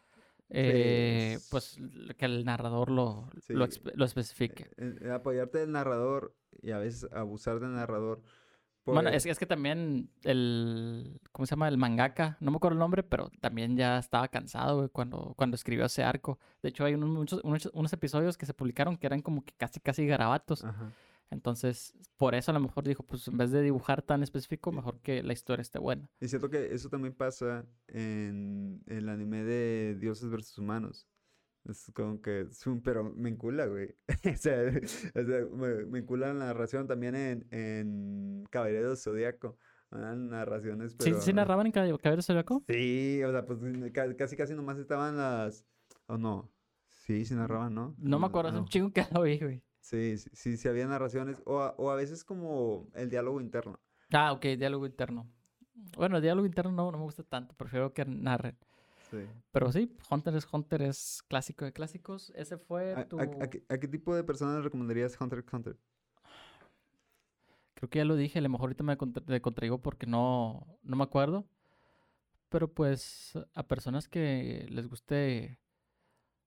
eh, 0.49 1.39
pues 1.51 1.79
l- 1.79 2.15
que 2.15 2.25
el 2.25 2.45
narrador 2.45 2.91
lo, 2.91 3.29
lo, 3.49 3.67
Sí. 3.67 3.81
expe- 3.81 3.93
lo 3.95 4.05
especifique. 4.05 4.71
Eh, 4.77 4.97
eh, 5.03 5.11
apoyarte 5.11 5.59
del 5.59 5.73
narrador 5.73 6.35
y 6.61 6.73
a 6.73 6.79
veces 6.79 7.11
abusar 7.13 7.61
del 7.61 7.73
narrador. 7.75 8.23
Bueno, 8.85 9.11
pues, 9.11 9.27
es, 9.27 9.33
es 9.33 9.39
que 9.39 9.47
también 9.47 10.11
el, 10.25 11.21
¿cómo 11.33 11.47
se 11.47 11.51
llama? 11.51 11.69
El 11.69 11.77
mangaka, 11.77 12.37
no 12.41 12.51
me 12.51 12.57
acuerdo 12.57 12.75
el 12.75 12.81
nombre, 12.81 13.03
pero 13.03 13.31
también 13.41 13.77
ya 13.77 13.99
estaba 13.99 14.29
cansado, 14.29 14.79
güey, 14.79 14.89
cuando, 14.89 15.35
cuando 15.37 15.55
escribió 15.55 15.85
ese 15.85 16.03
arco. 16.03 16.39
De 16.63 16.71
hecho, 16.71 16.85
hay 16.85 16.95
unos, 16.95 17.09
muchos, 17.11 17.41
unos, 17.45 17.71
unos 17.73 17.93
episodios 17.93 18.37
que 18.37 18.47
se 18.47 18.55
publicaron 18.55 18.97
que 18.97 19.07
eran 19.07 19.23
como 19.23 19.45
que 19.45 19.53
casi, 19.57 19.81
casi 19.81 20.07
garabatos. 20.07 20.65
Ajá. 20.65 20.93
Entonces, 21.31 21.95
por 22.17 22.35
eso 22.35 22.51
a 22.51 22.55
lo 22.55 22.61
mejor 22.61 22.85
dijo, 22.85 23.05
pues 23.05 23.29
en 23.29 23.39
vez 23.39 23.53
de 23.53 23.63
dibujar 23.63 24.03
tan 24.03 24.23
específico, 24.23 24.73
mejor 24.73 25.01
que 25.01 25.23
la 25.23 25.33
historia 25.33 25.63
esté 25.63 25.79
buena. 25.79 26.09
Y 26.21 26.29
siento 26.29 26.51
que 26.51 26.75
eso 26.75 26.89
también 26.89 27.15
pasa 27.15 27.65
en 27.87 28.83
el 28.87 29.09
anime 29.09 29.45
de 29.45 29.97
Dioses 30.01 30.29
versus 30.29 30.59
Humanos. 30.59 31.07
Es 31.65 31.91
como 31.95 32.21
que, 32.23 32.43
es 32.43 32.67
un- 32.67 32.83
pero 32.83 33.05
me 33.05 33.29
encula, 33.29 33.67
güey. 33.67 33.95
O 34.35 34.37
sea, 34.37 34.63
o 35.15 35.25
sea, 35.25 35.47
me, 35.53 35.85
me 35.87 35.99
encula 36.01 36.29
la 36.29 36.47
narración 36.47 36.87
también 36.87 37.15
en, 37.15 37.47
en 37.51 38.45
Caballero 38.51 38.97
Zodíaco. 38.97 39.59
Eran 39.93 40.29
narraciones, 40.31 40.93
¿Sí, 40.93 40.99
pero... 41.01 41.21
sí 41.21 41.33
narraban 41.33 41.67
en 41.67 41.73
Cab- 41.73 41.99
Caballero 42.01 42.23
Zodiaco? 42.23 42.63
Sí, 42.69 43.23
o 43.25 43.31
sea, 43.33 43.45
pues 43.45 43.59
ca- 43.93 44.17
casi 44.17 44.37
casi 44.37 44.55
nomás 44.55 44.79
estaban 44.79 45.17
las... 45.17 45.65
¿O 46.07 46.17
no? 46.17 46.51
Sí, 46.89 47.25
sí 47.25 47.35
narraban, 47.35 47.75
¿no? 47.75 47.95
No 47.99 48.19
me 48.21 48.27
acuerdo, 48.27 48.51
hace 48.51 48.59
un 48.59 48.67
chingo 48.67 48.93
que 48.93 49.05
lo 49.13 49.23
vi, 49.23 49.39
güey. 49.39 49.63
Sí, 49.81 50.17
sí, 50.19 50.31
sí, 50.33 50.57
sí 50.57 50.69
había 50.69 50.87
narraciones. 50.87 51.43
O 51.45 51.61
a, 51.61 51.75
o 51.77 51.91
a 51.91 51.97
veces 51.97 52.23
como 52.25 52.89
el 52.95 53.11
diálogo 53.11 53.41
interno. 53.41 53.81
Ah, 54.13 54.33
ok, 54.33 54.43
diálogo 54.59 54.87
interno. 54.87 55.29
Bueno, 55.97 56.17
el 56.17 56.23
diálogo 56.23 56.47
interno 56.47 56.71
no, 56.73 56.93
no 56.93 56.99
me 56.99 57.05
gusta 57.05 57.23
tanto, 57.25 57.55
prefiero 57.57 57.93
que 57.93 58.05
narren. 58.05 58.57
Sí. 59.11 59.19
Pero 59.51 59.73
sí, 59.73 59.97
Hunter 60.11 60.35
x 60.37 60.47
Hunter 60.53 60.83
es 60.83 61.23
clásico 61.29 61.65
de 61.65 61.73
clásicos. 61.73 62.33
Ese 62.37 62.57
fue 62.59 62.95
¿A, 62.95 63.09
tu... 63.09 63.19
a- 63.19 63.25
a 63.25 63.51
qué, 63.51 63.65
a 63.69 63.79
qué 63.79 63.89
tipo 63.89 64.15
de 64.15 64.23
personas 64.23 64.63
recomendarías 64.63 65.21
Hunter 65.21 65.41
x 65.41 65.53
Hunter? 65.53 65.77
Creo 67.75 67.89
que 67.91 67.99
ya 67.99 68.05
lo 68.05 68.15
dije, 68.17 68.39
a 68.39 68.43
lo 68.43 68.49
mejor 68.51 68.67
ahorita 68.67 68.85
me 68.85 68.97
contra- 68.97 69.25
te 69.25 69.41
contradigo 69.41 69.79
porque 69.81 70.07
no, 70.07 70.79
no 70.83 70.97
me 70.97 71.03
acuerdo. 71.05 71.47
pero 72.49 72.73
pues 72.73 73.33
a 73.55 73.63
personas 73.69 74.09
que 74.09 74.67
les 74.71 74.89
guste 74.89 75.61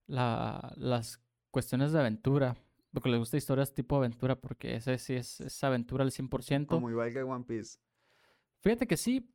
la, 0.06 0.74
las 0.76 1.22
cuestiones 1.50 1.94
de 1.94 2.00
aventura, 2.00 2.58
lo 2.92 3.00
que 3.02 3.08
les 3.10 3.20
gusta 3.20 3.38
historias 3.38 3.74
tipo 3.74 3.96
aventura, 3.96 4.36
porque 4.36 4.76
ese 4.76 4.98
sí 4.98 5.14
es, 5.14 5.40
es 5.40 5.64
aventura 5.64 6.04
al 6.04 6.12
100%. 6.12 6.68
Como 6.68 6.90
igual 6.90 7.14
que 7.14 7.24
One 7.24 7.46
Piece. 7.46 7.80
Fíjate 8.60 8.86
que 8.86 8.98
sí, 8.98 9.33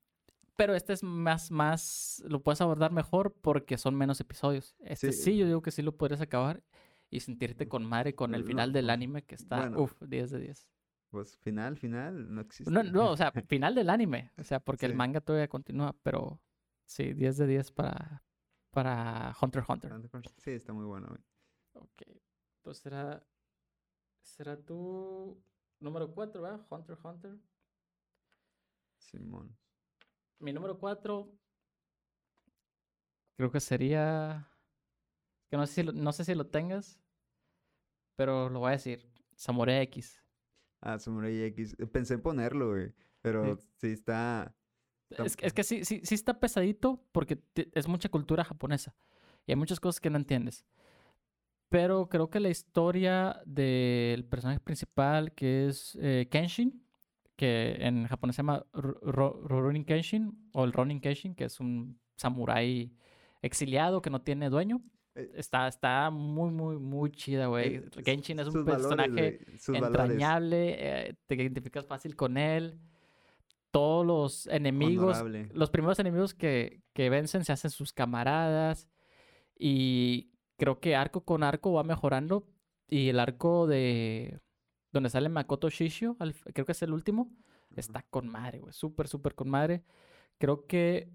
pero 0.59 0.75
este 0.75 0.92
es 0.92 1.05
más, 1.05 1.53
más, 1.53 2.21
lo 2.27 2.42
puedes 2.42 2.61
abordar 2.61 2.90
mejor 2.90 3.33
porque 3.33 3.79
son 3.79 3.94
menos 3.94 4.18
episodios. 4.21 4.75
Este 4.81 5.12
sí, 5.12 5.23
Sí. 5.23 5.37
yo 5.38 5.47
digo 5.47 5.62
que 5.62 5.71
sí 5.71 5.83
lo 5.83 5.97
podrías 5.97 6.21
acabar 6.21 6.64
y 7.11 7.21
sentirte 7.21 7.68
con 7.68 7.85
madre 7.87 8.16
con 8.16 8.35
el 8.35 8.40
No, 8.42 8.47
final 8.49 8.73
del 8.73 8.90
anime 8.90 9.23
que 9.23 9.37
está, 9.37 9.61
Bueno. 9.61 9.81
uff, 9.83 10.03
10 10.03 10.31
de 10.33 10.40
10. 10.40 10.68
Pues 11.11 11.38
final, 11.38 11.77
final, 11.79 12.35
no 12.35 12.40
existe. 12.40 12.73
No, 12.73 12.83
no, 12.83 13.11
o 13.12 13.16
sea, 13.16 13.31
final 13.49 13.75
del 13.77 13.88
anime, 13.88 14.33
o 14.37 14.42
sea, 14.42 14.59
porque 14.59 14.87
el 14.87 14.94
manga 14.97 15.21
todavía 15.21 15.49
continúa, 15.49 15.97
pero 16.03 16.42
sí, 16.87 17.12
10 17.14 17.37
de 17.38 17.47
10 17.47 17.71
para, 17.71 18.25
para 18.73 19.35
Hunter 19.40 19.61
x 19.62 19.71
Hunter. 19.71 19.92
Hunter 19.92 20.07
x 20.07 20.14
Hunter. 20.14 20.33
Sí, 20.42 20.51
está 20.51 20.73
muy 20.73 20.85
bueno. 20.87 21.07
güey. 21.09 21.23
Ok, 21.75 22.03
entonces 22.59 22.83
será, 22.83 23.25
será 24.23 24.57
tu 24.57 25.40
número 25.79 26.12
4, 26.12 26.42
¿verdad? 26.42 26.66
Hunter 26.68 26.94
x 26.97 27.05
Hunter. 27.05 27.38
Simón. 28.99 29.57
Mi 30.40 30.53
número 30.53 30.79
4 30.79 31.29
creo 33.37 33.51
que 33.51 33.61
sería, 33.61 34.48
que 35.51 35.57
no 35.57 35.66
sé 35.66 35.74
si 35.74 35.83
lo, 35.85 35.92
no 35.92 36.12
sé 36.12 36.24
si 36.24 36.35
lo 36.35 36.46
tengas, 36.46 37.01
pero 38.16 38.48
lo 38.48 38.61
voy 38.61 38.68
a 38.68 38.72
decir, 38.72 39.09
Samurai 39.37 39.81
X. 39.83 40.22
Ah, 40.81 40.98
Samurai 40.98 41.42
X. 41.44 41.77
Eh, 41.79 41.87
Pensé 41.87 42.14
en 42.14 42.22
ponerlo, 42.22 42.70
güey. 42.70 42.92
Pero 43.20 43.57
sí 43.77 43.88
está. 43.88 44.55
Está- 45.11 45.24
Es, 45.24 45.37
que- 45.37 45.46
es 45.46 45.53
que 45.55 45.64
sí, 45.64 45.85
sí, 45.85 46.01
sí 46.05 46.14
está 46.14 46.38
pesadito 46.38 47.05
porque 47.12 47.37
te- 47.37 47.70
es 47.74 47.88
mucha 47.88 48.09
cultura 48.09 48.44
japonesa 48.44 48.94
y 49.46 49.53
hay 49.53 49.57
muchas 49.57 49.81
cosas 49.81 50.01
que 50.01 50.11
no 50.11 50.18
entiendes. 50.18 50.64
Pero 51.68 52.09
creo 52.09 52.31
que 52.31 52.40
la 52.40 52.48
historia 52.48 53.40
del 53.44 54.24
personaje 54.24 54.61
principal, 54.61 55.35
que 55.35 55.68
es 55.68 55.96
eh, 56.01 56.29
Kenshin, 56.31 56.85
que 57.38 57.77
en 57.79 58.07
japonés 58.09 58.35
se 58.35 58.40
llama 58.42 58.66
Ru- 58.72 58.98
Ro- 59.01 59.40
Rurouni 59.44 59.85
Kenshin 59.85 60.51
o 60.53 60.64
el 60.64 60.72
Ronin 60.72 61.01
Kenshin, 61.01 61.37
que 61.37 61.44
es 61.44 61.61
un 61.61 61.96
samurái 62.16 62.92
exiliado 63.42 64.03
que 64.03 64.11
no 64.11 64.20
tiene 64.22 64.51
dueño. 64.51 64.83
Eh, 65.14 65.31
Está, 65.37 65.68
está 65.68 66.11
muy, 66.11 66.51
muy, 66.51 66.79
muy 66.79 67.12
chida, 67.12 67.46
güey. 67.46 67.77
eh, 67.77 67.90
Genshin 68.05 68.40
es 68.40 68.48
un 68.48 68.64
personaje 68.64 69.38
valores 69.68 69.68
entrañable, 69.68 70.77
eh, 70.79 71.14
te 71.29 71.37
identificas 71.37 71.87
fácil 71.87 72.16
con 72.16 72.37
él. 72.37 72.77
Todos 73.70 74.05
los 74.05 74.46
enemigos, 74.48 75.18
honorable. 75.18 75.48
los 75.53 75.70
primeros 75.70 75.98
enemigos 76.01 76.35
que, 76.35 76.83
que 76.92 77.09
vencen 77.09 77.44
se 77.44 77.53
hacen 77.53 77.70
sus 77.70 77.92
camaradas. 77.92 78.88
Y 79.57 80.33
creo 80.57 80.81
que 80.81 80.96
arco 80.96 81.20
con 81.24 81.44
arco 81.44 81.72
va 81.72 81.85
mejorando. 81.85 82.46
Y 82.88 83.11
el 83.11 83.20
arco 83.20 83.66
de 83.68 84.40
donde 84.92 85.11
sale 85.11 85.29
Makoto 85.29 85.68
Shishio, 85.70 86.16
al- 86.18 86.35
creo 86.35 86.66
que 86.66 86.72
es 86.72 86.83
el 86.83 86.92
último, 86.92 87.31
Ajá. 87.70 87.77
está 87.77 88.03
con 88.03 88.29
madre, 88.29 88.61
güey. 88.61 88.72
Súper, 88.72 89.09
súper 89.09 89.35
con 89.35 89.48
madre. 89.51 89.85
Creo 90.38 90.66
que, 90.66 91.11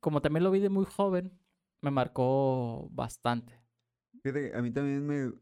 como 0.00 0.20
también 0.22 0.44
lo 0.44 0.50
vi 0.50 0.60
de 0.60 0.68
muy 0.70 0.84
joven, 0.84 1.38
me 1.80 1.90
marcó 1.90 2.88
bastante. 2.92 3.60
Fíjate 4.22 4.54
a 4.56 4.62
mí 4.62 4.70
también 4.72 5.06
me... 5.06 5.32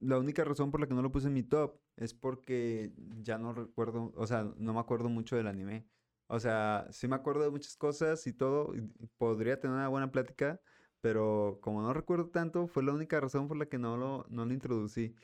La 0.00 0.18
única 0.18 0.44
razón 0.44 0.70
por 0.70 0.80
la 0.80 0.86
que 0.88 0.94
no 0.94 1.02
lo 1.02 1.12
puse 1.12 1.28
en 1.28 1.34
mi 1.34 1.42
top 1.44 1.80
es 1.96 2.14
porque 2.14 2.92
ya 3.22 3.38
no 3.38 3.52
recuerdo, 3.52 4.12
o 4.16 4.26
sea, 4.26 4.44
no 4.56 4.74
me 4.74 4.80
acuerdo 4.80 5.08
mucho 5.08 5.36
del 5.36 5.46
anime. 5.46 5.86
O 6.26 6.40
sea, 6.40 6.86
sí 6.90 7.06
me 7.08 7.14
acuerdo 7.16 7.42
de 7.44 7.50
muchas 7.50 7.76
cosas 7.76 8.26
y 8.26 8.32
todo, 8.32 8.74
y 8.74 8.80
podría 9.18 9.60
tener 9.60 9.76
una 9.76 9.88
buena 9.88 10.10
plática, 10.10 10.60
pero 11.00 11.58
como 11.62 11.80
no 11.82 11.92
recuerdo 11.94 12.28
tanto, 12.30 12.66
fue 12.66 12.82
la 12.82 12.92
única 12.92 13.20
razón 13.20 13.46
por 13.48 13.56
la 13.56 13.66
que 13.66 13.78
no 13.78 13.96
lo, 13.96 14.26
no 14.30 14.44
lo 14.44 14.52
introducí. 14.52 15.14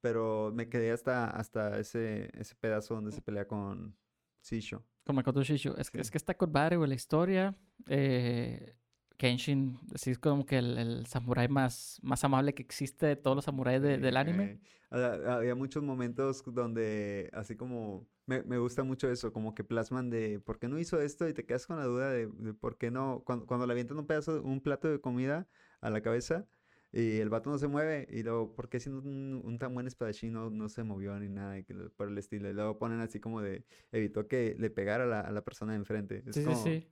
Pero 0.00 0.50
me 0.54 0.68
quedé 0.68 0.92
hasta, 0.92 1.28
hasta 1.30 1.78
ese, 1.78 2.30
ese 2.38 2.54
pedazo 2.54 2.94
donde 2.94 3.12
se 3.12 3.20
pelea 3.20 3.46
con 3.46 3.96
Sisho. 4.40 4.84
Con 5.04 5.16
Makoto 5.16 5.42
Shisho. 5.42 5.76
Es, 5.76 5.90
que, 5.90 6.00
es 6.00 6.10
que 6.10 6.18
está 6.18 6.34
con 6.34 6.52
güey, 6.52 6.88
la 6.88 6.94
historia. 6.94 7.54
Eh, 7.88 8.76
Kenshin, 9.16 9.78
sí, 9.96 10.12
es 10.12 10.18
como 10.18 10.46
que 10.46 10.56
el, 10.58 10.78
el 10.78 11.06
samurái 11.06 11.48
más, 11.48 11.98
más 12.02 12.24
amable 12.24 12.54
que 12.54 12.62
existe 12.62 13.04
de 13.04 13.16
todos 13.16 13.36
los 13.36 13.44
samuráis 13.44 13.82
de- 13.82 13.98
del 13.98 14.16
anime. 14.16 14.60
Había 14.90 15.54
muchos 15.54 15.82
momentos 15.82 16.42
donde, 16.46 17.28
así 17.34 17.54
como, 17.54 18.08
me, 18.26 18.42
me 18.44 18.56
gusta 18.58 18.82
mucho 18.82 19.10
eso, 19.10 19.32
como 19.32 19.54
que 19.54 19.62
plasman 19.62 20.08
de 20.08 20.40
por 20.40 20.58
qué 20.58 20.68
no 20.68 20.78
hizo 20.78 21.00
esto 21.00 21.28
y 21.28 21.34
te 21.34 21.44
quedas 21.44 21.66
con 21.66 21.76
la 21.76 21.84
duda 21.84 22.10
de, 22.10 22.26
de 22.28 22.54
por 22.54 22.78
qué 22.78 22.90
no, 22.90 23.22
cuando, 23.24 23.46
cuando 23.46 23.66
le 23.66 23.72
avientan 23.72 23.98
un 23.98 24.06
pedazo, 24.06 24.42
un 24.42 24.62
plato 24.62 24.88
de 24.88 25.00
comida 25.00 25.46
a 25.82 25.90
la 25.90 26.00
cabeza 26.00 26.46
y 26.92 27.18
el 27.18 27.28
vato 27.30 27.50
no 27.50 27.58
se 27.58 27.68
mueve 27.68 28.06
y 28.10 28.22
luego, 28.22 28.54
¿por 28.54 28.68
qué 28.68 28.80
siendo 28.80 29.00
un, 29.00 29.40
un 29.44 29.58
tan 29.58 29.74
buen 29.74 29.86
espadachín 29.86 30.32
no, 30.32 30.50
no 30.50 30.68
se 30.68 30.82
movió 30.84 31.18
ni 31.18 31.28
nada 31.28 31.58
y 31.58 31.64
que 31.64 31.74
lo- 31.74 31.90
por 31.92 32.08
el 32.08 32.18
estilo? 32.18 32.48
Y 32.50 32.52
luego 32.54 32.78
ponen 32.78 33.00
así 33.00 33.20
como 33.20 33.40
de, 33.42 33.64
evitó 33.92 34.26
que 34.28 34.56
le 34.58 34.70
pegara 34.70 35.04
a 35.04 35.06
la, 35.06 35.20
a 35.20 35.30
la 35.32 35.42
persona 35.44 35.72
de 35.72 35.78
enfrente. 35.78 36.22
Es 36.26 36.34
Sí, 36.36 36.44
como- 36.44 36.56
sí, 36.56 36.80
sí. 36.80 36.88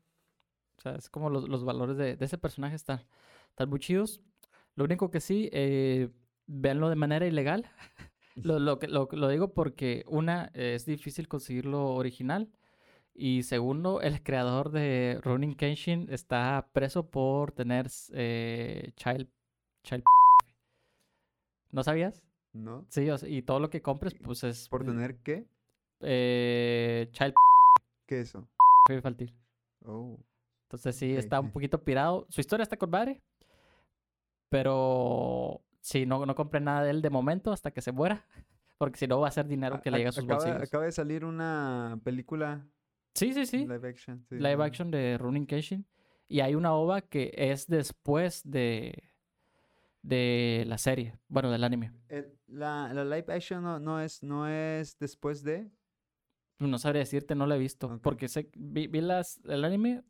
O 0.79 0.81
sea, 0.81 0.95
es 0.95 1.09
como 1.11 1.31
los, 1.31 1.49
los 1.49 1.65
valores 1.65 1.97
de, 1.97 2.17
de 2.17 2.25
ese 2.25 2.39
personaje 2.39 2.77
están, 2.77 3.01
están 3.51 3.69
muy 3.69 3.81
chidos. 3.81 4.21
Lo 4.77 4.85
único 4.85 5.11
que 5.11 5.21
sí, 5.21 5.49
eh, 5.53 6.09
véanlo 6.47 6.89
de 6.89 6.95
manera 6.97 7.27
ilegal. 7.27 7.67
lo, 8.37 8.59
lo, 8.61 8.79
lo, 8.89 9.09
lo 9.11 9.29
digo 9.29 9.53
porque, 9.55 10.05
una, 10.07 10.51
es 10.55 10.87
difícil 10.87 11.27
conseguirlo 11.29 11.95
original. 11.95 12.49
Y 13.15 13.43
segundo, 13.43 14.01
el 14.01 14.23
creador 14.23 14.71
de 14.71 15.21
Ronin 15.23 15.55
Kenshin 15.57 16.07
está 16.11 16.69
preso 16.73 17.11
por 17.11 17.51
tener 17.53 17.89
eh, 18.13 18.93
child, 18.97 19.29
child. 19.89 20.05
¿No 21.73 21.83
sabías? 21.83 22.23
¿No? 22.53 22.87
Sí, 22.89 23.09
o 23.11 23.19
sea, 23.19 23.29
y 23.29 23.43
todo 23.43 23.61
lo 23.61 23.71
que 23.71 23.83
compres, 23.83 24.15
pues 24.15 24.43
es 24.45 24.69
¿Por 24.69 24.85
tener 24.85 25.17
qué? 25.23 25.47
eh, 26.01 27.09
child 27.13 27.35
¿Qué 28.07 28.21
es 28.21 28.29
eso? 28.31 28.49
infantil. 28.91 29.35
Oh. 29.85 30.19
Entonces 30.65 30.97
sí, 30.97 31.15
está 31.15 31.41
un 31.41 31.51
poquito 31.51 31.83
pirado. 31.83 32.27
Su 32.31 32.41
historia 32.41 32.63
está 32.63 32.77
con 32.77 32.91
madre. 32.91 33.23
Pero 34.51 35.63
sí, 35.81 36.07
no, 36.07 36.25
no 36.27 36.35
compré 36.35 36.61
nada 36.61 36.83
de 36.85 36.91
él 36.91 37.03
de 37.03 37.11
momento 37.11 37.53
hasta 37.53 37.71
que 37.71 37.81
se 37.83 37.93
muera. 37.93 38.25
Porque 38.79 38.99
si 38.99 39.07
no 39.07 39.21
va 39.21 39.29
a 39.29 39.33
ser 39.33 39.47
dinero 39.47 39.77
A- 39.77 39.83
que 39.83 39.91
le 39.91 39.99
llega 39.99 40.11
a 40.11 40.13
sus 40.13 40.25
acaba, 40.25 40.39
bolsillos. 40.41 40.63
acaba 40.69 40.85
de 40.85 40.93
salir 40.93 41.25
una 41.25 42.01
película 42.05 42.67
Sí, 43.15 43.33
sí, 43.35 43.47
sí. 43.47 43.59
live 43.67 43.89
action. 43.89 44.25
sí, 44.29 44.37
Live 44.37 44.57
no. 44.57 44.63
action 44.63 44.91
de 44.91 45.19
Ronin 45.19 45.47
Kenshin. 45.47 45.85
Y 46.29 46.41
hay 46.41 46.55
una 46.55 46.75
ova 46.75 47.01
que 47.01 47.33
es 47.35 47.67
después 47.67 48.43
de, 48.45 49.08
de 50.03 50.65
la 50.67 50.79
serie. 50.79 51.19
Bueno, 51.29 51.51
del 51.51 51.65
anime. 51.65 51.93
El- 52.09 52.39
la, 52.47 52.93
la 52.95 53.05
live 53.05 53.27
action 53.33 53.63
no, 53.63 53.79
no 53.79 54.01
es, 54.01 54.23
no 54.23 54.49
es 54.49 54.99
después 54.99 55.43
de. 55.43 55.71
No 56.59 56.79
sabría 56.79 57.01
decirte, 57.01 57.35
no 57.35 57.47
la 57.47 57.57
he 57.57 57.59
visto. 57.59 58.01
Porque 58.03 58.29
sé, 58.29 58.51
vi, 58.57 58.87
vi 58.89 59.01
las, 59.01 59.41
el 59.45 59.65
anime 59.65 60.03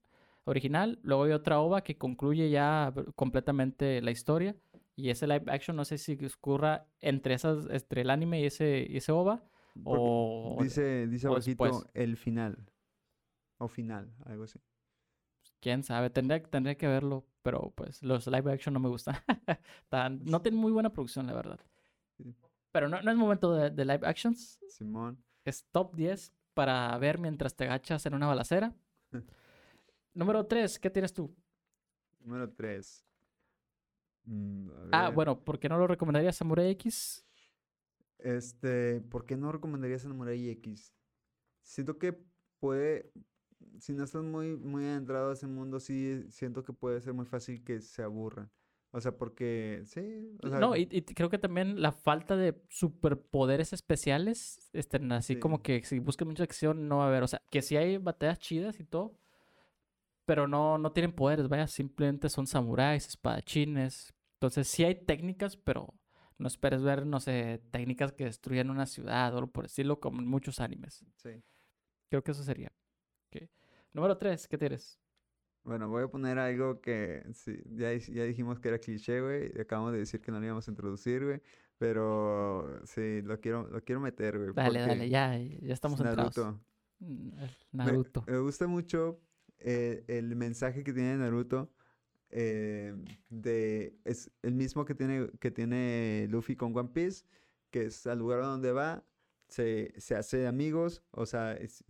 original, 0.45 0.99
luego 1.03 1.25
hay 1.25 1.33
otra 1.33 1.61
ova 1.61 1.83
que 1.83 1.99
concluye 1.99 2.49
ya 2.49 2.93
completamente 3.17 4.01
la 4.01 4.11
historia. 4.11 4.57
Y 4.97 5.11
ese 5.11 5.27
live 5.27 5.45
action 5.49 5.77
no 5.77 5.85
sé 5.85 5.99
si 5.99 6.19
ocurra 6.27 6.87
entre 7.01 7.35
esas, 7.35 7.67
entre 7.71 8.01
el 8.01 8.11
anime 8.11 8.41
y 8.41 8.47
ese, 8.47 8.87
y 8.89 8.97
ese 8.97 9.13
ova. 9.13 9.45
porque 9.85 9.85
O 9.85 10.59
dice 10.63 11.07
dice 11.07 11.29
o 11.29 11.33
abajito 11.33 11.87
el 11.95 12.17
final. 12.17 12.67
O 13.59 13.69
final, 13.69 14.15
algo 14.25 14.45
así. 14.45 14.59
quién 15.61 15.83
sabe, 15.83 16.11
tendría, 16.11 16.43
tendría 16.43 16.77
que 16.77 16.87
verlo. 16.87 17.27
Pero 17.49 17.71
pues 17.75 18.03
los 18.03 18.27
live 18.27 18.53
action 18.53 18.75
no 18.75 18.79
me 18.79 18.91
gustan. 18.91 19.15
Tan- 19.89 20.23
no 20.27 20.43
tienen 20.43 20.61
muy 20.61 20.71
buena 20.71 20.93
producción, 20.93 21.27
la 21.27 21.33
verdad. 21.33 21.59
Sí. 22.19 22.37
Pero 22.73 22.91
no, 22.91 23.01
no 23.01 23.11
es 23.11 23.17
momento 23.17 23.55
de, 23.55 23.71
de 23.71 23.85
live 23.87 24.07
actions. 24.07 24.61
Simón. 24.69 25.25
Es 25.47 25.65
top 25.73 25.95
10 25.95 26.35
para 26.53 26.99
ver 26.99 27.19
mientras 27.19 27.57
te 27.57 27.65
agachas 27.65 28.05
en 28.05 28.13
una 28.13 28.27
balacera. 28.27 28.75
Número 30.13 30.45
3, 30.45 30.79
¿qué 30.79 30.91
tienes 30.91 31.15
tú? 31.15 31.35
Número 32.21 32.53
3. 32.53 33.07
Ah, 34.93 35.09
bueno, 35.09 35.43
¿por 35.43 35.59
qué 35.59 35.71
no 35.71 35.79
lo 35.79 35.87
recomendaría 35.87 36.31
Samurai 36.35 36.69
X? 36.73 37.27
Este, 38.19 39.01
¿por 39.01 39.25
qué 39.25 39.39
no 39.39 39.53
recomendarías 39.53 40.03
Samurai 40.03 40.51
X? 40.51 40.93
Siento 41.63 41.99
que 41.99 42.13
puede, 42.61 43.11
si 43.81 43.93
no 43.93 44.05
estás 44.05 44.23
muy, 44.25 44.57
muy 44.57 44.85
adentrado 44.85 45.31
a 45.31 45.33
ese 45.35 45.47
mundo, 45.47 45.81
sí 45.81 46.25
siento 46.31 46.65
que 46.65 46.73
puede 46.73 47.01
ser 47.01 47.15
muy 47.15 47.27
fácil 47.27 47.63
que 47.65 47.81
se 47.81 48.03
aburran. 48.03 48.51
O 48.91 49.01
sea, 49.01 49.17
porque, 49.17 49.83
sí, 49.85 50.37
o 50.43 50.49
sea, 50.49 50.61
no, 50.61 50.75
y, 50.75 50.89
y 50.91 51.03
creo 51.03 51.29
que 51.29 51.39
también 51.39 51.83
la 51.83 51.93
falta 51.93 52.37
de 52.37 52.59
superpoderes 52.69 53.73
especiales, 53.75 54.71
este, 54.73 54.99
así 55.13 55.35
Sí. 55.35 55.41
como 55.41 55.63
que 55.63 55.85
si 55.85 55.99
buscan 55.99 56.29
mucha 56.29 56.45
acción 56.45 56.89
no 56.89 56.99
va 56.99 57.05
a 57.05 57.09
haber, 57.09 57.23
o 57.23 57.29
sea, 57.29 57.43
que 57.51 57.61
sí 57.61 57.77
hay 57.77 57.99
batallas 57.99 58.39
chidas 58.39 58.81
y 58.81 58.85
todo, 58.85 59.19
pero 60.25 60.47
no, 60.47 60.79
no 60.79 60.93
tienen 60.93 61.13
poderes, 61.13 61.49
vaya, 61.49 61.67
simplemente 61.67 62.29
son 62.29 62.47
samuráis, 62.47 63.07
espadachines, 63.09 64.15
entonces 64.35 64.69
sí 64.69 64.85
hay 64.85 64.95
técnicas, 64.95 65.57
pero 65.57 65.95
no 66.39 66.47
esperes 66.47 66.83
ver, 66.83 67.07
no 67.07 67.19
sé, 67.21 67.63
técnicas 67.71 68.13
que 68.13 68.25
destruyan 68.25 68.71
una 68.71 68.87
ciudad 68.87 69.35
o 69.37 69.47
por 69.51 69.65
decirlo, 69.65 70.01
como 70.01 70.21
en 70.21 70.29
muchos 70.29 70.61
animes. 70.61 71.05
sí. 71.17 71.43
Creo 72.11 72.23
que 72.23 72.33
eso 72.33 72.43
sería. 72.43 72.73
Número 73.93 74.17
3, 74.17 74.47
¿qué 74.49 74.59
tienes? 74.59 74.99
Bueno, 75.65 75.89
voy 75.89 76.05
a 76.05 76.09
poner 76.09 76.39
algo 76.39 76.81
que 76.81 77.25
sí, 77.35 77.61
ya, 77.75 77.93
ya 77.95 78.25
dijimos 78.25 78.59
que 78.59 78.69
era 78.69 78.79
cliché, 78.79 79.21
güey. 79.21 79.53
Acabamos 79.61 79.93
de 79.93 79.99
decir 79.99 80.21
que 80.21 80.31
no 80.31 80.39
lo 80.41 80.47
íbamos 80.47 80.67
a 80.67 80.71
introducir, 80.71 81.25
güey. 81.25 81.43
Pero 81.79 82.81
sí, 82.87 83.23
lo 83.23 83.41
quiero, 83.41 83.69
lo 83.69 83.83
quiero 83.85 84.01
meter, 84.01 84.39
güey. 84.39 84.53
Dale, 84.55 84.81
dale, 84.81 85.09
ya, 85.09 85.37
ya 85.39 85.75
estamos 85.75 86.01
entrados. 86.01 86.37
Naruto. 86.37 86.61
Mm, 87.01 87.29
Me- 87.37 87.51
Naruto. 87.73 88.25
Me, 88.27 88.39
gusta 88.39 88.67
mucho 88.67 89.21
eh, 89.59 90.05
el 90.09 90.35
mensaje 90.37 90.83
que 90.85 90.93
tiene 90.93 91.17
Naruto. 91.17 91.71
eh, 92.31 92.95
de, 93.31 93.97
es 94.05 94.31
el 94.43 94.55
mismo 94.55 94.85
que 94.85 94.95
tiene, 94.95 95.31
que 95.41 95.51
tiene 95.51 96.27
Luffy 96.31 96.57
con 96.57 96.77
One 96.77 96.91
Piece, 96.93 97.25
que 97.71 97.87
es 97.87 98.07
al 98.07 98.19
lugar 98.19 98.43
donde 98.43 98.73
va, 98.73 99.05
se, 99.49 99.93
se 99.99 100.15
hace 100.17 100.47
amigos, 100.47 101.03
o 101.11 101.25
sea, 101.27 101.53
es- 101.55 101.85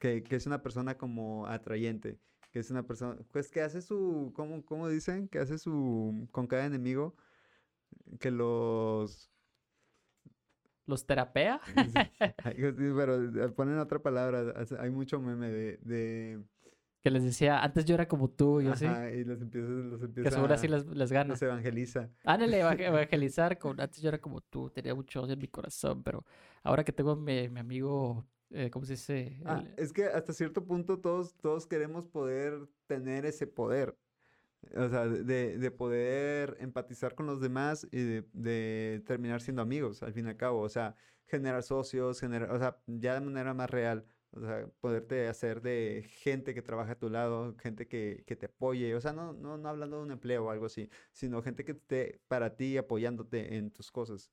que, 0.00 0.22
que 0.22 0.36
es 0.36 0.46
una 0.46 0.62
persona 0.62 0.96
como 0.96 1.46
atrayente, 1.46 2.18
que 2.52 2.58
es 2.60 2.70
una 2.70 2.86
persona, 2.86 3.16
pues 3.32 3.50
que 3.50 3.60
hace 3.62 3.82
su, 3.82 4.32
¿cómo, 4.34 4.64
cómo 4.64 4.88
dicen? 4.88 5.28
Que 5.28 5.38
hace 5.38 5.58
su, 5.58 6.28
con 6.32 6.46
cada 6.46 6.66
enemigo, 6.66 7.14
que 8.20 8.30
los... 8.30 9.30
¿Los 10.86 11.04
terapea? 11.04 11.60
Pero 12.44 13.54
ponen 13.56 13.78
otra 13.78 13.98
palabra, 13.98 14.54
hay 14.78 14.90
mucho 14.90 15.20
meme 15.20 15.50
de... 15.50 15.78
de 15.82 16.44
Que 17.02 17.10
les 17.10 17.24
decía, 17.24 17.60
antes 17.60 17.84
yo 17.84 17.94
era 17.94 18.06
como 18.06 18.30
tú, 18.30 18.60
yo 18.62 18.74
sí. 18.76 18.84
Ajá, 18.86 19.10
y 19.10 19.24
los 19.24 19.40
empieza, 19.40 19.68
los 19.68 20.00
Que 20.00 20.06
empieza 20.06 20.30
seguro 20.30 20.54
así 20.54 20.68
les, 20.68 20.86
les 20.86 21.10
gana. 21.10 21.30
los 21.30 21.42
evangeliza. 21.42 22.08
Ándale, 22.24 22.60
eva- 22.60 22.74
evangelizar 22.78 23.58
con 23.58 23.80
antes 23.80 24.00
yo 24.00 24.08
era 24.08 24.18
como 24.20 24.40
tú, 24.40 24.70
tenía 24.70 24.94
mucho 24.94 25.22
odio 25.22 25.32
en 25.34 25.40
mi 25.40 25.48
corazón, 25.48 26.04
pero 26.04 26.24
ahora 26.62 26.84
que 26.84 26.92
tengo 26.92 27.12
a 27.12 27.16
mi, 27.16 27.48
mi 27.48 27.60
amigo, 27.60 28.24
eh, 28.50 28.70
¿cómo 28.70 28.84
se 28.86 28.94
dice? 28.94 29.38
Ah, 29.44 29.64
El- 29.66 29.74
es 29.76 29.92
que 29.92 30.04
hasta 30.06 30.32
cierto 30.32 30.66
punto 30.66 31.00
todos, 31.00 31.36
todos 31.36 31.66
queremos 31.66 32.08
poder 32.08 32.68
tener 32.86 33.26
ese 33.26 33.46
poder. 33.46 33.98
O 34.76 34.88
sea, 34.88 35.06
de, 35.08 35.58
de 35.58 35.70
poder 35.72 36.56
empatizar 36.60 37.14
con 37.14 37.26
los 37.26 37.40
demás 37.40 37.86
y 37.92 38.02
de, 38.04 38.30
de 38.32 39.02
terminar 39.06 39.40
siendo 39.42 39.62
amigos, 39.62 40.02
al 40.02 40.12
fin 40.14 40.26
y 40.26 40.30
al 40.30 40.36
cabo. 40.36 40.60
O 40.62 40.68
sea, 40.68 40.96
generar 41.26 41.62
socios, 41.62 42.20
generar, 42.20 42.50
o 42.52 42.58
sea, 42.58 42.82
ya 42.86 43.14
de 43.14 43.20
manera 43.22 43.54
más 43.54 43.70
real. 43.70 44.06
O 44.32 44.40
sea, 44.40 44.68
poderte 44.80 45.28
hacer 45.28 45.62
de 45.62 46.04
gente 46.08 46.54
que 46.54 46.62
trabaja 46.62 46.92
a 46.92 46.98
tu 46.98 47.10
lado, 47.10 47.56
gente 47.58 47.88
que, 47.88 48.24
que 48.26 48.36
te 48.36 48.46
apoye. 48.46 48.94
O 48.96 49.00
sea, 49.00 49.12
no, 49.12 49.32
no, 49.34 49.58
no 49.58 49.68
hablando 49.68 49.98
de 49.98 50.02
un 50.04 50.12
empleo 50.12 50.46
o 50.46 50.50
algo 50.50 50.66
así, 50.66 50.90
sino 51.12 51.42
gente 51.42 51.64
que 51.64 51.72
esté 51.72 52.22
para 52.28 52.56
ti 52.56 52.76
apoyándote 52.78 53.56
en 53.56 53.72
tus 53.72 53.92
cosas. 53.92 54.32